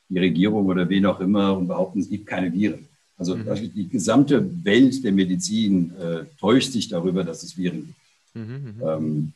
die 0.09 0.17
Regierung 0.17 0.65
oder 0.65 0.89
wen 0.89 1.05
auch 1.05 1.19
immer 1.19 1.55
und 1.55 1.67
behaupten, 1.67 1.99
es 1.99 2.09
gibt 2.09 2.25
keine 2.25 2.51
Viren. 2.51 2.87
Also 3.19 3.35
mhm. 3.35 3.71
die 3.75 3.87
gesamte 3.87 4.35
Welt 4.65 5.03
der 5.03 5.11
Medizin 5.11 5.93
äh, 5.97 6.25
täuscht 6.39 6.71
sich 6.71 6.87
darüber, 6.87 7.23
dass 7.23 7.43
es 7.43 7.55
Viren 7.55 7.85
gibt. 7.85 7.99
Mhm, 8.33 8.43
mhm. 8.43 8.83
ähm, 8.83 9.33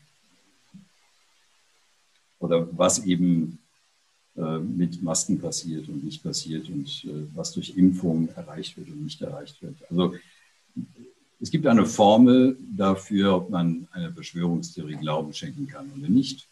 oder 2.39 2.67
was 2.71 3.05
eben 3.05 3.59
äh, 4.35 4.57
mit 4.57 5.03
Masken 5.03 5.39
passiert 5.39 5.87
und 5.89 6.03
nicht 6.03 6.23
passiert 6.23 6.67
und 6.67 6.87
äh, 7.05 7.27
was 7.35 7.51
durch 7.51 7.77
Impfungen 7.77 8.29
erreicht 8.35 8.75
wird 8.75 8.89
und 8.89 9.03
nicht 9.03 9.21
erreicht 9.21 9.61
wird. 9.61 9.75
Also 9.87 10.15
es 11.39 11.51
gibt 11.51 11.67
eine 11.67 11.85
Formel 11.85 12.57
dafür, 12.75 13.35
ob 13.35 13.51
man 13.51 13.87
einer 13.91 14.11
Verschwörungstheorie 14.11 14.95
Glauben 14.95 15.31
schenken 15.33 15.67
kann 15.67 15.91
oder 15.95 16.09
nicht. 16.09 16.47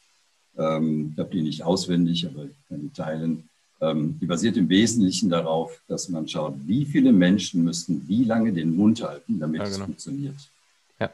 Ähm, 0.58 1.12
ich 1.14 1.20
habe 1.20 1.30
die 1.32 1.42
nicht 1.42 1.64
auswendig, 1.64 2.28
aber 2.28 2.46
ich 2.46 2.68
kann 2.68 2.82
die 2.82 2.90
teilen. 2.90 3.50
Ähm, 3.80 4.20
die 4.20 4.26
basiert 4.26 4.58
im 4.58 4.70
Wesentlichen 4.70 5.30
darauf, 5.30 5.82
dass 5.88 6.10
man 6.10 6.28
schaut, 6.28 6.56
wie 6.66 6.86
viele 6.86 7.12
Menschen 7.12 7.64
müssten 7.64 8.08
wie 8.08 8.24
lange 8.24 8.54
den 8.54 8.76
Mund 8.76 9.02
halten, 9.02 9.40
damit 9.40 9.60
ja, 9.60 9.66
genau. 9.66 9.78
es 9.78 9.84
funktioniert. 9.84 10.52
Ja. 11.00 11.12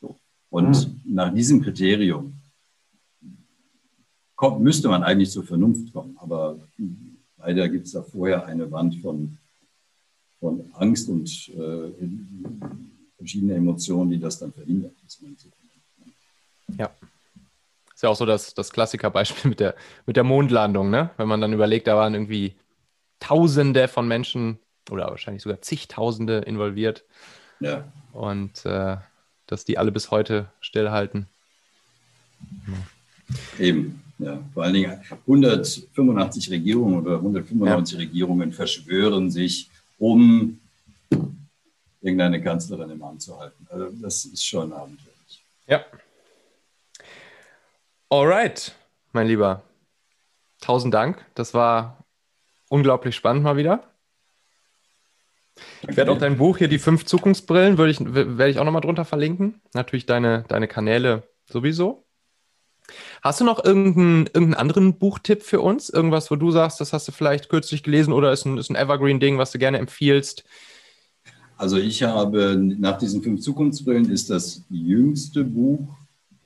So. 0.00 0.16
Und 0.50 0.88
mhm. 0.88 1.14
nach 1.14 1.32
diesem 1.32 1.62
Kriterium 1.62 2.32
kommt, 4.34 4.60
müsste 4.60 4.88
man 4.88 5.04
eigentlich 5.04 5.30
zur 5.30 5.44
Vernunft 5.44 5.92
kommen. 5.92 6.16
Aber 6.18 6.58
leider 7.38 7.68
gibt 7.68 7.86
es 7.86 7.92
da 7.92 8.02
vorher 8.02 8.46
eine 8.46 8.70
Wand 8.70 8.96
von, 8.96 9.36
von 10.40 10.64
Angst 10.72 11.08
und 11.08 11.28
äh, 11.50 11.92
verschiedene 13.18 13.54
Emotionen, 13.54 14.10
die 14.10 14.18
das 14.18 14.38
dann 14.38 14.52
verhindert. 14.52 14.92
Ja. 16.78 16.90
Ist 18.00 18.04
ja 18.04 18.08
auch 18.08 18.16
so 18.16 18.24
das, 18.24 18.54
das 18.54 18.72
Klassikerbeispiel 18.72 19.46
mit 19.50 19.60
der, 19.60 19.74
mit 20.06 20.16
der 20.16 20.24
Mondlandung, 20.24 20.88
ne? 20.88 21.10
Wenn 21.18 21.28
man 21.28 21.42
dann 21.42 21.52
überlegt, 21.52 21.86
da 21.86 21.96
waren 21.96 22.14
irgendwie 22.14 22.54
Tausende 23.18 23.88
von 23.88 24.08
Menschen 24.08 24.58
oder 24.90 25.08
wahrscheinlich 25.08 25.42
sogar 25.42 25.60
zigtausende 25.60 26.38
involviert. 26.38 27.04
Ja. 27.60 27.84
Und 28.14 28.64
äh, 28.64 28.96
dass 29.46 29.66
die 29.66 29.76
alle 29.76 29.92
bis 29.92 30.10
heute 30.10 30.48
stillhalten. 30.60 31.26
Ja. 32.66 33.66
Eben, 33.66 34.02
ja. 34.18 34.38
Vor 34.54 34.62
allen 34.62 34.72
Dingen 34.72 34.98
185 35.26 36.50
Regierungen 36.52 37.02
oder 37.02 37.16
195 37.16 37.98
ja. 37.98 38.00
Regierungen 38.00 38.54
verschwören 38.54 39.30
sich, 39.30 39.68
um 39.98 40.58
irgendeine 42.00 42.42
Kanzlerin 42.42 42.88
im 42.88 43.02
Amt 43.02 43.20
zu 43.20 43.38
halten. 43.38 43.66
Also 43.68 43.90
das 44.00 44.24
ist 44.24 44.46
schon 44.46 44.72
abenteuerlich. 44.72 45.44
Ja. 45.66 45.84
Alright, 48.12 48.74
mein 49.12 49.28
Lieber. 49.28 49.62
Tausend 50.60 50.92
Dank. 50.92 51.24
Das 51.36 51.54
war 51.54 52.04
unglaublich 52.68 53.14
spannend 53.14 53.44
mal 53.44 53.56
wieder. 53.56 53.84
Ich 55.88 55.96
werde 55.96 56.10
auch 56.10 56.18
dein 56.18 56.36
Buch 56.36 56.58
hier, 56.58 56.66
die 56.66 56.80
fünf 56.80 57.04
Zukunftsbrillen, 57.04 57.78
würde 57.78 57.92
ich, 57.92 58.00
werde 58.00 58.50
ich 58.50 58.58
auch 58.58 58.64
nochmal 58.64 58.80
drunter 58.80 59.04
verlinken. 59.04 59.60
Natürlich 59.74 60.06
deine, 60.06 60.44
deine 60.48 60.66
Kanäle 60.66 61.22
sowieso. 61.44 62.04
Hast 63.22 63.40
du 63.40 63.44
noch 63.44 63.64
irgendeinen, 63.64 64.26
irgendeinen 64.26 64.54
anderen 64.54 64.98
Buchtipp 64.98 65.44
für 65.44 65.60
uns? 65.60 65.88
Irgendwas, 65.88 66.32
wo 66.32 66.34
du 66.34 66.50
sagst, 66.50 66.80
das 66.80 66.92
hast 66.92 67.06
du 67.06 67.12
vielleicht 67.12 67.48
kürzlich 67.48 67.84
gelesen 67.84 68.12
oder 68.12 68.32
ist 68.32 68.44
ein, 68.44 68.58
ist 68.58 68.70
ein 68.70 68.76
Evergreen-Ding, 68.76 69.38
was 69.38 69.52
du 69.52 69.60
gerne 69.60 69.78
empfiehlst? 69.78 70.42
Also 71.56 71.76
ich 71.76 72.02
habe 72.02 72.56
nach 72.56 72.98
diesen 72.98 73.22
fünf 73.22 73.40
Zukunftsbrillen 73.40 74.10
ist 74.10 74.30
das 74.30 74.64
jüngste 74.68 75.44
Buch. 75.44 75.99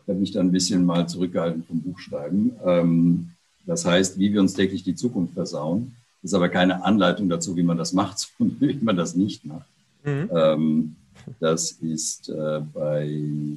Ich 0.05 0.09
habe 0.11 0.20
mich 0.20 0.32
da 0.32 0.40
ein 0.40 0.52
bisschen 0.52 0.84
mal 0.84 1.09
zurückgehalten 1.09 1.64
vom 1.64 1.80
Buchschreiben. 1.80 2.52
Ähm, 2.64 3.30
das 3.64 3.86
heißt, 3.86 4.18
wie 4.18 4.32
wir 4.32 4.40
uns 4.40 4.52
täglich 4.52 4.82
die 4.82 4.94
Zukunft 4.94 5.32
versauen. 5.32 5.96
Ist 6.22 6.34
aber 6.34 6.50
keine 6.50 6.84
Anleitung 6.84 7.28
dazu, 7.28 7.57
wie 7.57 7.62
man 7.62 7.78
das 7.78 7.94
macht, 7.94 8.18
sondern 8.38 8.61
wie 8.61 8.84
man 8.84 8.96
das 8.96 9.14
nicht 9.14 9.44
macht. 9.46 9.66
Mhm. 10.05 10.30
Ähm, 10.30 10.96
das 11.40 11.72
ist 11.72 12.28
äh, 12.28 12.61
bei, 12.72 13.09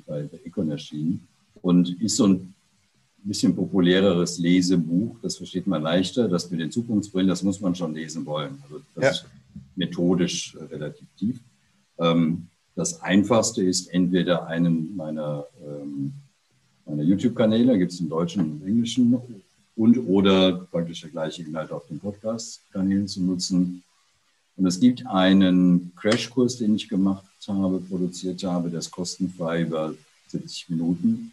bei 0.05 0.23
der 0.23 0.45
Econ 0.45 0.71
erschienen 0.71 1.27
und 1.61 2.01
ist 2.01 2.15
so 2.15 2.27
ein 2.27 2.53
bisschen 3.23 3.53
populäreres 3.53 4.37
Lesebuch. 4.37 5.17
Das 5.21 5.35
versteht 5.35 5.67
man 5.67 5.81
leichter. 5.81 6.29
Das 6.29 6.49
mit 6.49 6.61
den 6.61 6.71
Zukunftsbrillen, 6.71 7.27
das 7.27 7.43
muss 7.43 7.59
man 7.59 7.75
schon 7.75 7.93
lesen 7.93 8.25
wollen. 8.25 8.57
Also 8.63 8.81
das 8.95 9.03
ja. 9.03 9.09
ist 9.11 9.25
methodisch 9.75 10.55
relativ 10.71 11.07
tief. 11.17 11.39
Ähm, 11.99 12.47
das 12.77 13.01
Einfachste 13.01 13.63
ist 13.63 13.87
entweder 13.87 14.45
einen 14.47 14.95
meiner, 14.95 15.47
meiner 16.97 17.09
YouTube-Kanäle, 17.09 17.77
gibt 17.77 17.91
es 17.91 17.99
im 17.99 18.09
Deutschen 18.09 18.41
und 18.41 18.61
im 18.61 18.67
Englischen, 18.67 19.21
und 19.75 19.97
oder 20.07 20.53
praktisch 20.71 21.01
der 21.01 21.11
gleiche 21.11 21.43
Inhalt 21.43 21.71
auf 21.71 21.85
den 21.87 21.99
Podcast-Kanälen 21.99 23.07
zu 23.07 23.21
nutzen. 23.21 23.83
Und 24.55 24.65
es 24.65 24.79
gibt 24.79 25.05
einen 25.05 25.91
Crashkurs, 25.95 26.57
den 26.57 26.75
ich 26.75 26.89
gemacht 26.89 27.23
habe, 27.47 27.79
produziert 27.79 28.43
habe, 28.43 28.71
der 28.71 28.79
ist 28.79 28.89
kostenfrei 28.89 29.61
über 29.61 29.93
70 30.29 30.69
Minuten 30.69 31.31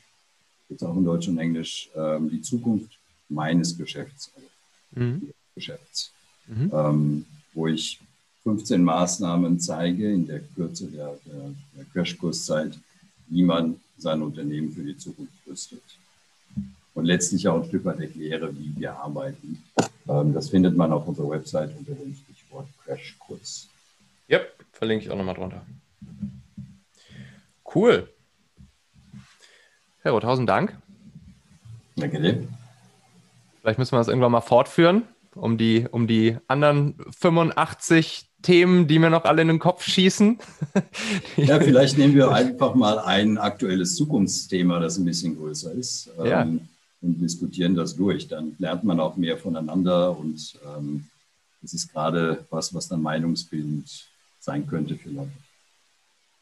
jetzt 0.68 0.82
auch 0.82 0.96
in 0.96 1.04
Deutsch 1.04 1.28
und 1.28 1.38
Englisch, 1.38 1.88
ähm, 1.94 2.30
die 2.30 2.42
Zukunft 2.42 2.98
meines 3.28 3.76
Geschäfts, 3.76 4.30
also 4.34 4.48
mhm. 4.92 5.30
Geschäfts, 5.54 6.12
mhm. 6.46 6.70
ähm, 6.72 7.26
wo 7.52 7.66
ich 7.66 8.00
15 8.42 8.82
Maßnahmen 8.82 9.58
zeige 9.60 10.12
in 10.12 10.26
der 10.26 10.40
Kürze 10.40 10.86
der, 10.88 11.18
der, 11.24 11.54
der 11.76 11.84
Crashkurszeit, 11.92 12.78
wie 13.28 13.42
man 13.42 13.80
sein 13.98 14.22
Unternehmen 14.22 14.72
für 14.72 14.82
die 14.82 14.96
Zukunft 14.96 15.34
rüstet. 15.46 15.82
Und 16.94 17.06
letztlich 17.06 17.48
auch 17.48 17.62
ein 17.62 17.68
Stück 17.68 17.84
weit 17.84 18.00
erkläre, 18.00 18.54
wie 18.56 18.72
wir 18.76 18.96
arbeiten. 18.96 19.62
Ähm, 20.08 20.32
das 20.32 20.50
findet 20.50 20.76
man 20.76 20.92
auf 20.92 21.08
unserer 21.08 21.30
Website 21.30 21.76
unter 21.76 21.92
dem 21.92 22.14
Stichwort 22.14 22.68
Crashkurs. 22.84 23.68
Ja, 24.28 24.40
verlinke 24.72 25.04
ich 25.04 25.10
auch 25.10 25.16
nochmal 25.16 25.34
drunter. 25.34 25.64
Cool. 27.74 28.08
Hero, 30.02 30.20
tausend 30.20 30.48
Dank. 30.48 30.76
Danke 31.96 32.20
dir. 32.20 32.46
Vielleicht 33.60 33.78
müssen 33.78 33.92
wir 33.92 33.98
das 33.98 34.08
irgendwann 34.08 34.32
mal 34.32 34.40
fortführen, 34.40 35.02
um 35.34 35.56
die, 35.56 35.88
um 35.90 36.06
die 36.06 36.36
anderen 36.46 36.96
85 37.18 38.28
Themen, 38.45 38.86
die 38.86 39.01
mir 39.01 39.11
noch 39.11 39.24
alle 39.24 39.42
in 39.42 39.49
den 39.49 39.59
Kopf 39.59 39.84
schießen. 39.84 40.38
Ja, 41.36 41.59
vielleicht 41.59 41.99
nehmen 41.99 42.14
wir 42.14 42.30
einfach 42.30 42.74
mal 42.74 42.99
ein 42.99 43.38
aktuelles 43.38 43.97
Zukunftsthema, 43.97 44.78
das 44.78 44.99
ein 44.99 45.05
bisschen 45.05 45.36
größer 45.36 45.72
ist, 45.72 46.11
ja. 46.18 46.42
ähm, 46.42 46.68
und 47.01 47.20
diskutieren 47.20 47.74
das 47.74 47.97
durch. 47.97 48.28
Dann 48.28 48.55
lernt 48.59 48.84
man 48.84 49.01
auch 49.01 49.16
mehr 49.16 49.36
voneinander 49.36 50.16
und 50.16 50.55
ähm, 50.76 51.09
das 51.62 51.72
ist 51.72 51.92
gerade 51.92 52.45
was, 52.51 52.72
was 52.74 52.88
dann 52.88 53.03
meinungsbildend 53.03 54.07
sein 54.38 54.66
könnte 54.66 54.97
für 54.97 55.11
Leute. 55.11 55.32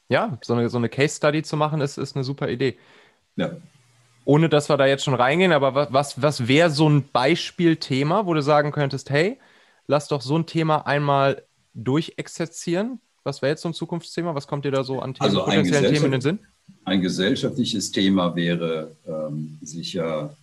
Ja, 0.08 0.38
so 0.42 0.54
eine, 0.54 0.68
so 0.68 0.78
eine 0.78 0.88
Case 0.88 1.16
Study 1.16 1.42
zu 1.42 1.56
machen, 1.56 1.80
ist, 1.80 1.96
ist 1.96 2.16
eine 2.16 2.24
super 2.24 2.48
Idee. 2.50 2.76
Ja. 3.36 3.52
Ohne 4.24 4.48
dass 4.48 4.68
wir 4.68 4.76
da 4.76 4.86
jetzt 4.86 5.04
schon 5.04 5.14
reingehen, 5.14 5.52
aber 5.52 5.92
was, 5.92 6.20
was 6.20 6.48
wäre 6.48 6.70
so 6.70 6.88
ein 6.88 7.08
Beispielthema, 7.08 8.26
wo 8.26 8.34
du 8.34 8.42
sagen 8.42 8.72
könntest, 8.72 9.10
hey, 9.10 9.38
lass 9.86 10.08
doch 10.08 10.20
so 10.20 10.36
ein 10.36 10.46
Thema 10.46 10.86
einmal 10.86 11.42
durchexerzieren? 11.74 13.00
Was 13.24 13.40
wäre 13.40 13.50
jetzt 13.50 13.62
so 13.62 13.68
ein 13.68 13.74
Zukunftsthema? 13.74 14.34
Was 14.34 14.46
kommt 14.46 14.64
dir 14.64 14.72
da 14.72 14.82
so 14.82 15.00
an 15.00 15.14
Themen, 15.14 15.28
also 15.28 15.44
potenziellen 15.44 15.92
Themen 15.92 16.06
in 16.06 16.12
den 16.12 16.20
Sinn? 16.20 16.38
Ein 16.84 17.00
gesellschaftliches 17.00 17.90
Thema 17.90 18.34
wäre 18.34 18.96
ähm, 19.06 19.58
sicher, 19.62 20.36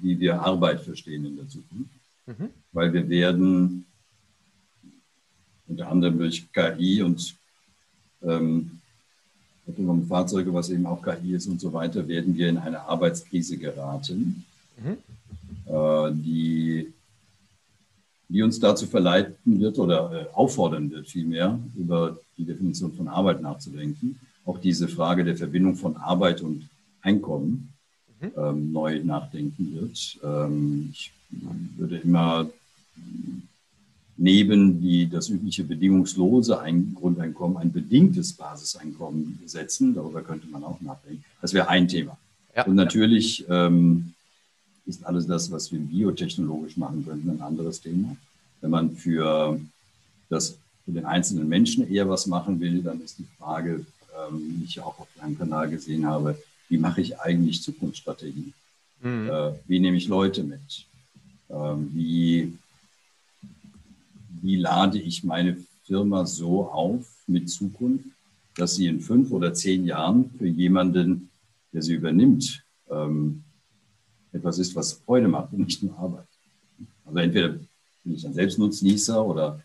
wie 0.00 0.18
wir 0.20 0.40
Arbeit 0.40 0.80
verstehen 0.82 1.24
in 1.24 1.36
der 1.36 1.48
Zukunft. 1.48 1.90
Mhm. 2.26 2.50
Weil 2.72 2.92
wir 2.92 3.08
werden 3.08 3.86
unter 5.66 5.88
anderem 5.88 6.18
durch 6.18 6.46
KI 6.52 7.02
und 7.02 7.34
ähm, 8.22 8.78
autonomen 9.66 10.06
Fahrzeuge, 10.06 10.52
was 10.52 10.70
eben 10.70 10.86
auch 10.86 11.02
KI 11.02 11.34
ist 11.34 11.46
und 11.46 11.60
so 11.60 11.72
weiter, 11.72 12.06
werden 12.06 12.36
wir 12.36 12.48
in 12.48 12.58
eine 12.58 12.80
Arbeitskrise 12.80 13.56
geraten, 13.56 14.44
mhm. 14.76 14.98
äh, 15.66 16.12
die, 16.12 16.92
die 18.32 18.42
uns 18.42 18.58
dazu 18.58 18.86
verleiten 18.86 19.60
wird 19.60 19.78
oder 19.78 20.28
äh, 20.30 20.34
auffordern 20.34 20.90
wird, 20.90 21.06
vielmehr 21.08 21.58
über 21.76 22.18
die 22.38 22.44
Definition 22.44 22.92
von 22.92 23.08
Arbeit 23.08 23.42
nachzudenken. 23.42 24.18
Auch 24.44 24.58
diese 24.58 24.88
Frage 24.88 25.24
der 25.24 25.36
Verbindung 25.36 25.76
von 25.76 25.96
Arbeit 25.96 26.40
und 26.40 26.68
Einkommen 27.02 27.72
mhm. 28.20 28.30
ähm, 28.36 28.72
neu 28.72 29.02
nachdenken 29.04 29.74
wird. 29.74 30.18
Ähm, 30.24 30.88
ich 30.92 31.12
würde 31.76 31.98
immer 31.98 32.48
neben 34.16 34.80
die, 34.80 35.08
das 35.08 35.28
übliche 35.28 35.64
bedingungslose 35.64 36.60
ein 36.60 36.94
Grundeinkommen 36.94 37.56
ein 37.56 37.72
bedingtes 37.72 38.32
Basiseinkommen 38.34 39.40
setzen. 39.46 39.94
Darüber 39.94 40.22
könnte 40.22 40.46
man 40.46 40.64
auch 40.64 40.80
nachdenken. 40.80 41.24
Das 41.40 41.52
wäre 41.52 41.68
ein 41.68 41.88
Thema. 41.88 42.16
Ja, 42.54 42.64
Und 42.64 42.76
natürlich 42.76 43.44
ähm, 43.48 44.14
ist 44.86 45.04
alles 45.04 45.26
das, 45.26 45.50
was 45.50 45.70
wir 45.72 45.78
biotechnologisch 45.78 46.76
machen 46.76 47.04
könnten, 47.06 47.30
ein 47.30 47.40
anderes 47.40 47.80
Thema. 47.80 48.16
Wenn 48.60 48.70
man 48.70 48.96
für, 48.96 49.60
das, 50.28 50.58
für 50.84 50.92
den 50.92 51.04
einzelnen 51.04 51.48
Menschen 51.48 51.88
eher 51.90 52.08
was 52.08 52.26
machen 52.26 52.60
will, 52.60 52.82
dann 52.82 53.00
ist 53.00 53.18
die 53.18 53.26
Frage, 53.38 53.84
ähm, 54.16 54.58
die 54.58 54.64
ich 54.64 54.80
auch 54.80 54.98
auf 54.98 55.08
deinem 55.20 55.38
Kanal 55.38 55.70
gesehen 55.70 56.06
habe, 56.06 56.36
wie 56.68 56.78
mache 56.78 57.00
ich 57.00 57.20
eigentlich 57.20 57.62
Zukunftsstrategien? 57.62 58.52
Mhm. 59.02 59.28
Äh, 59.28 59.52
wie 59.66 59.80
nehme 59.80 59.96
ich 59.96 60.08
Leute 60.08 60.42
mit? 60.42 60.86
Ähm, 61.50 61.90
wie 61.92 62.52
wie 64.42 64.56
lade 64.56 64.98
ich 64.98 65.24
meine 65.24 65.56
Firma 65.84 66.26
so 66.26 66.66
auf 66.66 67.06
mit 67.26 67.48
Zukunft, 67.48 68.04
dass 68.56 68.74
sie 68.74 68.86
in 68.86 69.00
fünf 69.00 69.30
oder 69.30 69.54
zehn 69.54 69.86
Jahren 69.86 70.30
für 70.36 70.48
jemanden, 70.48 71.30
der 71.72 71.82
sie 71.82 71.94
übernimmt, 71.94 72.62
ähm, 72.90 73.44
etwas 74.32 74.58
ist, 74.58 74.74
was 74.74 74.92
Freude 74.92 75.28
macht 75.28 75.52
und 75.52 75.66
nicht 75.66 75.82
nur 75.82 75.98
Arbeit. 75.98 76.26
Also 77.04 77.18
entweder 77.18 77.48
bin 77.48 78.14
ich 78.14 78.26
ein 78.26 78.34
Selbstnutznießer 78.34 79.24
oder 79.24 79.60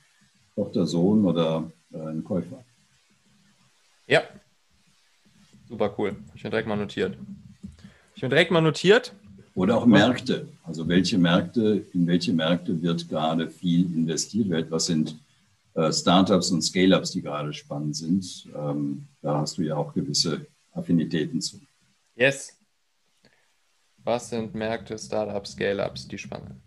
Tochter, 0.56 0.86
Sohn 0.86 1.26
oder 1.26 1.72
äh, 1.92 2.00
ein 2.00 2.24
Käufer. 2.24 2.64
Ja, 4.08 4.24
super 5.68 5.94
cool. 5.98 6.16
Ich 6.36 6.44
habe 6.44 6.52
direkt 6.52 6.68
mal 6.68 6.78
notiert. 6.78 7.18
Ich 8.16 8.24
habe 8.24 8.30
direkt 8.30 8.52
mal 8.52 8.62
notiert. 8.62 9.14
Oder 9.54 9.78
auch 9.78 9.86
Märkte. 9.86 10.48
Also 10.64 10.88
welche 10.88 11.18
Märkte, 11.18 11.86
in 11.94 12.06
welche 12.08 12.32
Märkte 12.32 12.80
wird 12.82 13.10
gerade 13.10 13.50
viel 13.50 13.86
investiert? 13.94 14.70
Was 14.70 14.86
sind 14.86 15.20
äh, 15.74 15.92
Startups 15.92 16.52
und 16.52 16.62
Scale-ups, 16.62 17.12
die 17.12 17.22
gerade 17.22 17.54
spannend 17.54 17.96
sind? 17.96 18.48
Ähm, 18.56 19.08
da 19.22 19.40
hast 19.40 19.58
du 19.58 19.64
ja 19.64 19.76
auch 19.76 19.94
gewisse 19.94 20.46
Affinitäten 20.74 21.42
zu. 21.42 21.60
Yes. 22.16 22.57
Was 24.08 24.30
sind 24.30 24.56
Märkte, 24.56 24.98
Startups, 24.98 25.52
Scale-ups, 25.52 26.08
die 26.08 26.18
spannend 26.18 26.48
sind? 26.48 26.62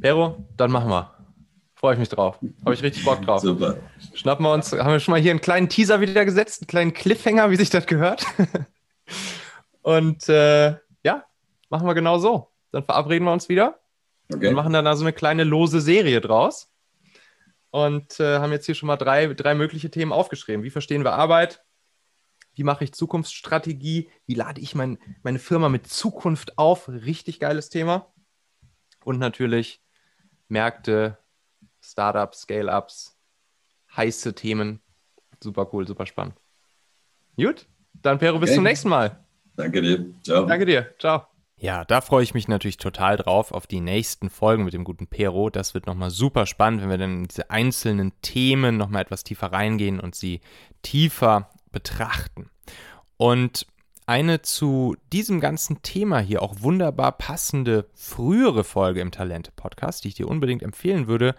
Pero, 0.00 0.44
dann 0.56 0.72
machen 0.72 0.90
wir. 0.90 1.14
Freue 1.76 1.92
ich 1.92 2.00
mich 2.00 2.08
drauf. 2.08 2.40
Habe 2.64 2.74
ich 2.74 2.82
richtig 2.82 3.04
Bock 3.04 3.22
drauf. 3.22 3.42
Super. 3.42 3.76
Schnappen 4.14 4.44
wir 4.44 4.52
uns, 4.52 4.72
haben 4.72 4.90
wir 4.90 4.98
schon 4.98 5.12
mal 5.12 5.20
hier 5.20 5.30
einen 5.30 5.40
kleinen 5.40 5.68
Teaser 5.68 6.00
wieder 6.00 6.24
gesetzt, 6.24 6.62
einen 6.62 6.66
kleinen 6.66 6.92
Cliffhanger, 6.94 7.50
wie 7.52 7.56
sich 7.56 7.70
das 7.70 7.86
gehört. 7.86 8.26
Und 9.82 10.28
äh, 10.28 10.74
machen 11.70 11.86
wir 11.86 11.94
genau 11.94 12.18
so. 12.18 12.48
Dann 12.72 12.82
verabreden 12.82 13.24
wir 13.24 13.32
uns 13.32 13.48
wieder 13.48 13.78
okay. 14.32 14.48
und 14.48 14.54
machen 14.54 14.72
dann 14.72 14.86
also 14.86 15.04
eine 15.04 15.12
kleine 15.12 15.44
lose 15.44 15.80
Serie 15.80 16.20
draus. 16.20 16.72
Und 17.70 18.18
äh, 18.18 18.38
haben 18.38 18.50
jetzt 18.52 18.66
hier 18.66 18.74
schon 18.74 18.88
mal 18.88 18.96
drei, 18.96 19.26
drei 19.28 19.54
mögliche 19.54 19.90
Themen 19.90 20.12
aufgeschrieben. 20.12 20.64
Wie 20.64 20.70
verstehen 20.70 21.04
wir 21.04 21.12
Arbeit? 21.12 21.62
Wie 22.58 22.64
mache 22.64 22.82
ich 22.82 22.92
Zukunftsstrategie? 22.92 24.10
Wie 24.26 24.34
lade 24.34 24.60
ich 24.60 24.74
mein, 24.74 24.98
meine 25.22 25.38
Firma 25.38 25.68
mit 25.68 25.86
Zukunft 25.86 26.58
auf? 26.58 26.88
Richtig 26.88 27.38
geiles 27.38 27.68
Thema. 27.68 28.12
Und 29.04 29.20
natürlich 29.20 29.80
Märkte, 30.48 31.18
Startups, 31.80 32.40
Scale-Ups, 32.40 33.16
heiße 33.96 34.34
Themen. 34.34 34.80
Super 35.40 35.72
cool, 35.72 35.86
super 35.86 36.04
spannend. 36.04 36.34
Gut, 37.36 37.66
dann 37.92 38.18
Pero, 38.18 38.40
bis 38.40 38.50
okay. 38.50 38.56
zum 38.56 38.64
nächsten 38.64 38.88
Mal. 38.88 39.24
Danke 39.54 39.80
dir. 39.80 40.06
Ciao. 40.24 40.44
Danke 40.44 40.66
dir. 40.66 40.94
Ciao. 40.98 41.28
Ja, 41.60 41.84
da 41.84 42.00
freue 42.00 42.22
ich 42.22 42.34
mich 42.34 42.48
natürlich 42.48 42.76
total 42.76 43.16
drauf 43.16 43.52
auf 43.52 43.68
die 43.68 43.80
nächsten 43.80 44.30
Folgen 44.30 44.64
mit 44.64 44.74
dem 44.74 44.84
guten 44.84 45.06
Pero. 45.06 45.48
Das 45.48 45.74
wird 45.74 45.86
nochmal 45.86 46.10
super 46.10 46.46
spannend, 46.46 46.82
wenn 46.82 46.90
wir 46.90 46.98
dann 46.98 47.18
in 47.18 47.28
diese 47.28 47.50
einzelnen 47.50 48.12
Themen 48.20 48.76
nochmal 48.76 49.02
etwas 49.02 49.22
tiefer 49.22 49.52
reingehen 49.52 50.00
und 50.00 50.16
sie 50.16 50.40
tiefer 50.82 51.50
betrachten. 51.72 52.50
Und 53.16 53.66
eine 54.06 54.40
zu 54.40 54.96
diesem 55.12 55.38
ganzen 55.38 55.82
Thema 55.82 56.20
hier 56.20 56.42
auch 56.42 56.62
wunderbar 56.62 57.12
passende 57.12 57.86
frühere 57.94 58.64
Folge 58.64 59.00
im 59.00 59.10
Talente-Podcast, 59.10 60.02
die 60.02 60.08
ich 60.08 60.14
dir 60.14 60.28
unbedingt 60.28 60.62
empfehlen 60.62 61.08
würde, 61.08 61.34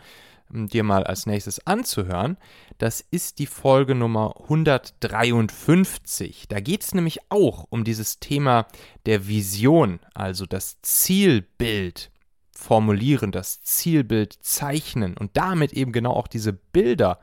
dir 0.51 0.83
mal 0.83 1.03
als 1.03 1.25
nächstes 1.25 1.65
anzuhören. 1.65 2.37
Das 2.77 3.01
ist 3.01 3.39
die 3.39 3.47
Folge 3.47 3.95
Nummer 3.95 4.35
153. 4.43 6.47
Da 6.47 6.59
geht 6.59 6.83
es 6.83 6.93
nämlich 6.93 7.19
auch 7.29 7.65
um 7.69 7.83
dieses 7.83 8.19
Thema 8.19 8.67
der 9.05 9.27
Vision, 9.27 9.99
also 10.13 10.45
das 10.45 10.81
Zielbild 10.81 12.11
formulieren, 12.51 13.31
das 13.31 13.63
Zielbild 13.63 14.37
zeichnen 14.41 15.17
und 15.17 15.37
damit 15.37 15.73
eben 15.73 15.91
genau 15.91 16.11
auch 16.11 16.27
diese 16.27 16.53
Bilder 16.53 17.19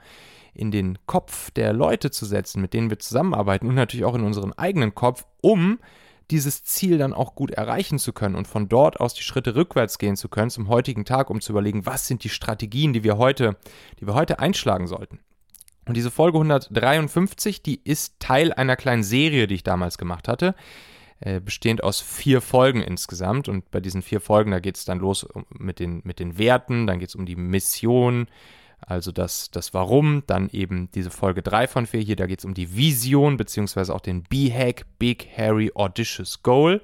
in 0.56 0.70
den 0.70 0.98
Kopf 1.06 1.50
der 1.50 1.72
Leute 1.72 2.10
zu 2.10 2.24
setzen, 2.24 2.60
mit 2.60 2.72
denen 2.72 2.90
wir 2.90 2.98
zusammenarbeiten 2.98 3.68
und 3.68 3.74
natürlich 3.74 4.04
auch 4.04 4.14
in 4.14 4.24
unseren 4.24 4.52
eigenen 4.52 4.94
Kopf, 4.94 5.24
um 5.40 5.78
dieses 6.30 6.64
Ziel 6.64 6.98
dann 6.98 7.12
auch 7.12 7.34
gut 7.34 7.52
erreichen 7.52 7.98
zu 7.98 8.12
können 8.12 8.34
und 8.34 8.48
von 8.48 8.68
dort 8.68 8.98
aus 9.00 9.14
die 9.14 9.22
Schritte 9.22 9.54
rückwärts 9.54 9.98
gehen 9.98 10.16
zu 10.16 10.28
können 10.28 10.50
zum 10.50 10.68
heutigen 10.68 11.04
Tag, 11.04 11.30
um 11.30 11.40
zu 11.40 11.52
überlegen, 11.52 11.86
was 11.86 12.08
sind 12.08 12.24
die 12.24 12.28
Strategien, 12.28 12.92
die 12.92 13.04
wir 13.04 13.16
heute, 13.16 13.56
die 14.00 14.06
wir 14.06 14.14
heute 14.14 14.40
einschlagen 14.40 14.88
sollten. 14.88 15.20
Und 15.86 15.96
diese 15.96 16.10
Folge 16.10 16.38
153, 16.38 17.62
die 17.62 17.80
ist 17.84 18.18
Teil 18.18 18.52
einer 18.52 18.74
kleinen 18.74 19.04
Serie, 19.04 19.46
die 19.46 19.54
ich 19.54 19.62
damals 19.62 19.98
gemacht 19.98 20.26
hatte, 20.26 20.56
äh, 21.20 21.40
bestehend 21.40 21.84
aus 21.84 22.00
vier 22.00 22.40
Folgen 22.40 22.82
insgesamt. 22.82 23.48
Und 23.48 23.70
bei 23.70 23.78
diesen 23.78 24.02
vier 24.02 24.20
Folgen, 24.20 24.50
da 24.50 24.58
geht 24.58 24.76
es 24.76 24.84
dann 24.84 24.98
los 24.98 25.28
mit 25.50 25.78
den, 25.78 26.00
mit 26.02 26.18
den 26.18 26.38
Werten, 26.38 26.88
dann 26.88 26.98
geht 26.98 27.10
es 27.10 27.14
um 27.14 27.24
die 27.24 27.36
Mission, 27.36 28.26
also 28.80 29.12
das, 29.12 29.50
das 29.50 29.74
Warum, 29.74 30.22
dann 30.26 30.48
eben 30.50 30.90
diese 30.92 31.10
Folge 31.10 31.42
3 31.42 31.66
von 31.66 31.86
4 31.86 32.00
hier, 32.00 32.16
da 32.16 32.26
geht 32.26 32.40
es 32.40 32.44
um 32.44 32.54
die 32.54 32.76
Vision, 32.76 33.36
beziehungsweise 33.36 33.94
auch 33.94 34.00
den 34.00 34.22
B-Hack, 34.22 34.86
Big 34.98 35.28
Harry 35.36 35.72
Audacious 35.74 36.42
Goal. 36.42 36.82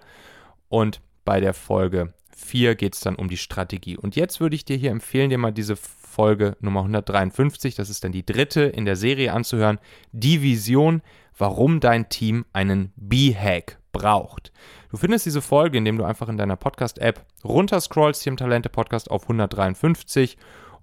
Und 0.69 1.01
bei 1.25 1.41
der 1.41 1.55
Folge 1.55 2.15
4 2.35 2.75
geht 2.75 2.95
es 2.95 3.01
dann 3.01 3.17
um 3.17 3.29
die 3.29 3.37
Strategie. 3.37 3.97
Und 3.97 4.17
jetzt 4.17 4.41
würde 4.41 4.57
ich 4.57 4.65
dir 4.65 4.77
hier 4.77 4.91
empfehlen, 4.91 5.31
dir 5.31 5.39
mal 5.39 5.53
diese 5.53 5.77
Folge 5.77 6.57
Nummer 6.61 6.81
153, 6.81 7.75
das 7.75 7.89
ist 7.89 8.05
dann 8.05 8.13
die 8.13 8.27
dritte 8.27 8.63
in 8.63 8.85
der 8.85 8.97
Serie 8.97 9.33
anzuhören, 9.33 9.79
die 10.13 10.43
Vision, 10.43 11.03
warum 11.39 11.81
dein 11.81 12.09
Team 12.09 12.45
einen 12.53 12.93
B-Hack 12.97 13.79
braucht. 13.93 14.53
Du 14.91 14.97
findest 14.97 15.27
diese 15.27 15.41
Folge, 15.41 15.79
indem 15.79 15.99
du 15.99 16.05
einfach 16.05 16.29
in 16.29 16.37
deiner 16.37 16.57
Podcast-App 16.57 17.25
runterscrollst 17.45 18.23
hier 18.23 18.33
im 18.33 18.37
Talente-Podcast 18.37 19.11
auf 19.11 19.23
153 19.23 20.37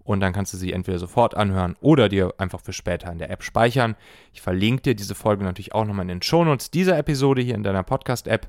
und 0.10 0.22
dann 0.22 0.34
kannst 0.34 0.52
du 0.54 0.58
sie 0.58 0.74
entweder 0.74 0.98
sofort 0.98 1.38
anhören 1.38 1.76
oder 1.82 2.10
dir 2.10 2.34
einfach 2.40 2.62
für 2.62 2.74
später 2.74 3.12
in 3.12 3.20
der 3.20 3.30
App 3.30 3.44
speichern. 3.44 3.96
Ich 4.34 4.42
verlinke 4.42 4.82
dir 4.82 4.96
diese 4.96 5.14
Folge 5.14 5.44
natürlich 5.44 5.76
auch 5.76 5.86
nochmal 5.86 6.06
in 6.06 6.08
den 6.08 6.22
Shownotes 6.24 6.72
dieser 6.72 6.98
Episode 6.98 7.44
hier 7.44 7.54
in 7.54 7.62
deiner 7.62 7.84
Podcast-App. 7.84 8.48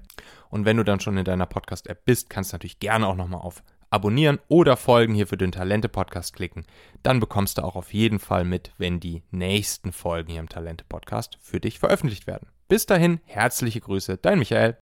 Und 0.48 0.64
wenn 0.64 0.78
du 0.78 0.84
dann 0.84 1.00
schon 1.00 1.18
in 1.18 1.24
deiner 1.26 1.44
Podcast-App 1.44 2.06
bist, 2.06 2.30
kannst 2.30 2.52
du 2.52 2.54
natürlich 2.54 2.78
gerne 2.78 3.06
auch 3.06 3.14
nochmal 3.14 3.42
auf 3.42 3.62
Abonnieren 3.90 4.38
oder 4.48 4.78
Folgen 4.78 5.12
hier 5.12 5.26
für 5.26 5.36
den 5.36 5.52
Talente-Podcast 5.52 6.32
klicken. 6.32 6.64
Dann 7.02 7.20
bekommst 7.20 7.58
du 7.58 7.62
auch 7.62 7.76
auf 7.76 7.92
jeden 7.92 8.20
Fall 8.20 8.44
mit, 8.44 8.72
wenn 8.78 8.98
die 8.98 9.22
nächsten 9.30 9.92
Folgen 9.92 10.30
hier 10.30 10.40
im 10.40 10.48
Talente-Podcast 10.48 11.36
für 11.42 11.60
dich 11.60 11.78
veröffentlicht 11.78 12.26
werden. 12.26 12.48
Bis 12.68 12.86
dahin, 12.86 13.20
herzliche 13.26 13.82
Grüße, 13.82 14.16
dein 14.16 14.38
Michael. 14.38 14.78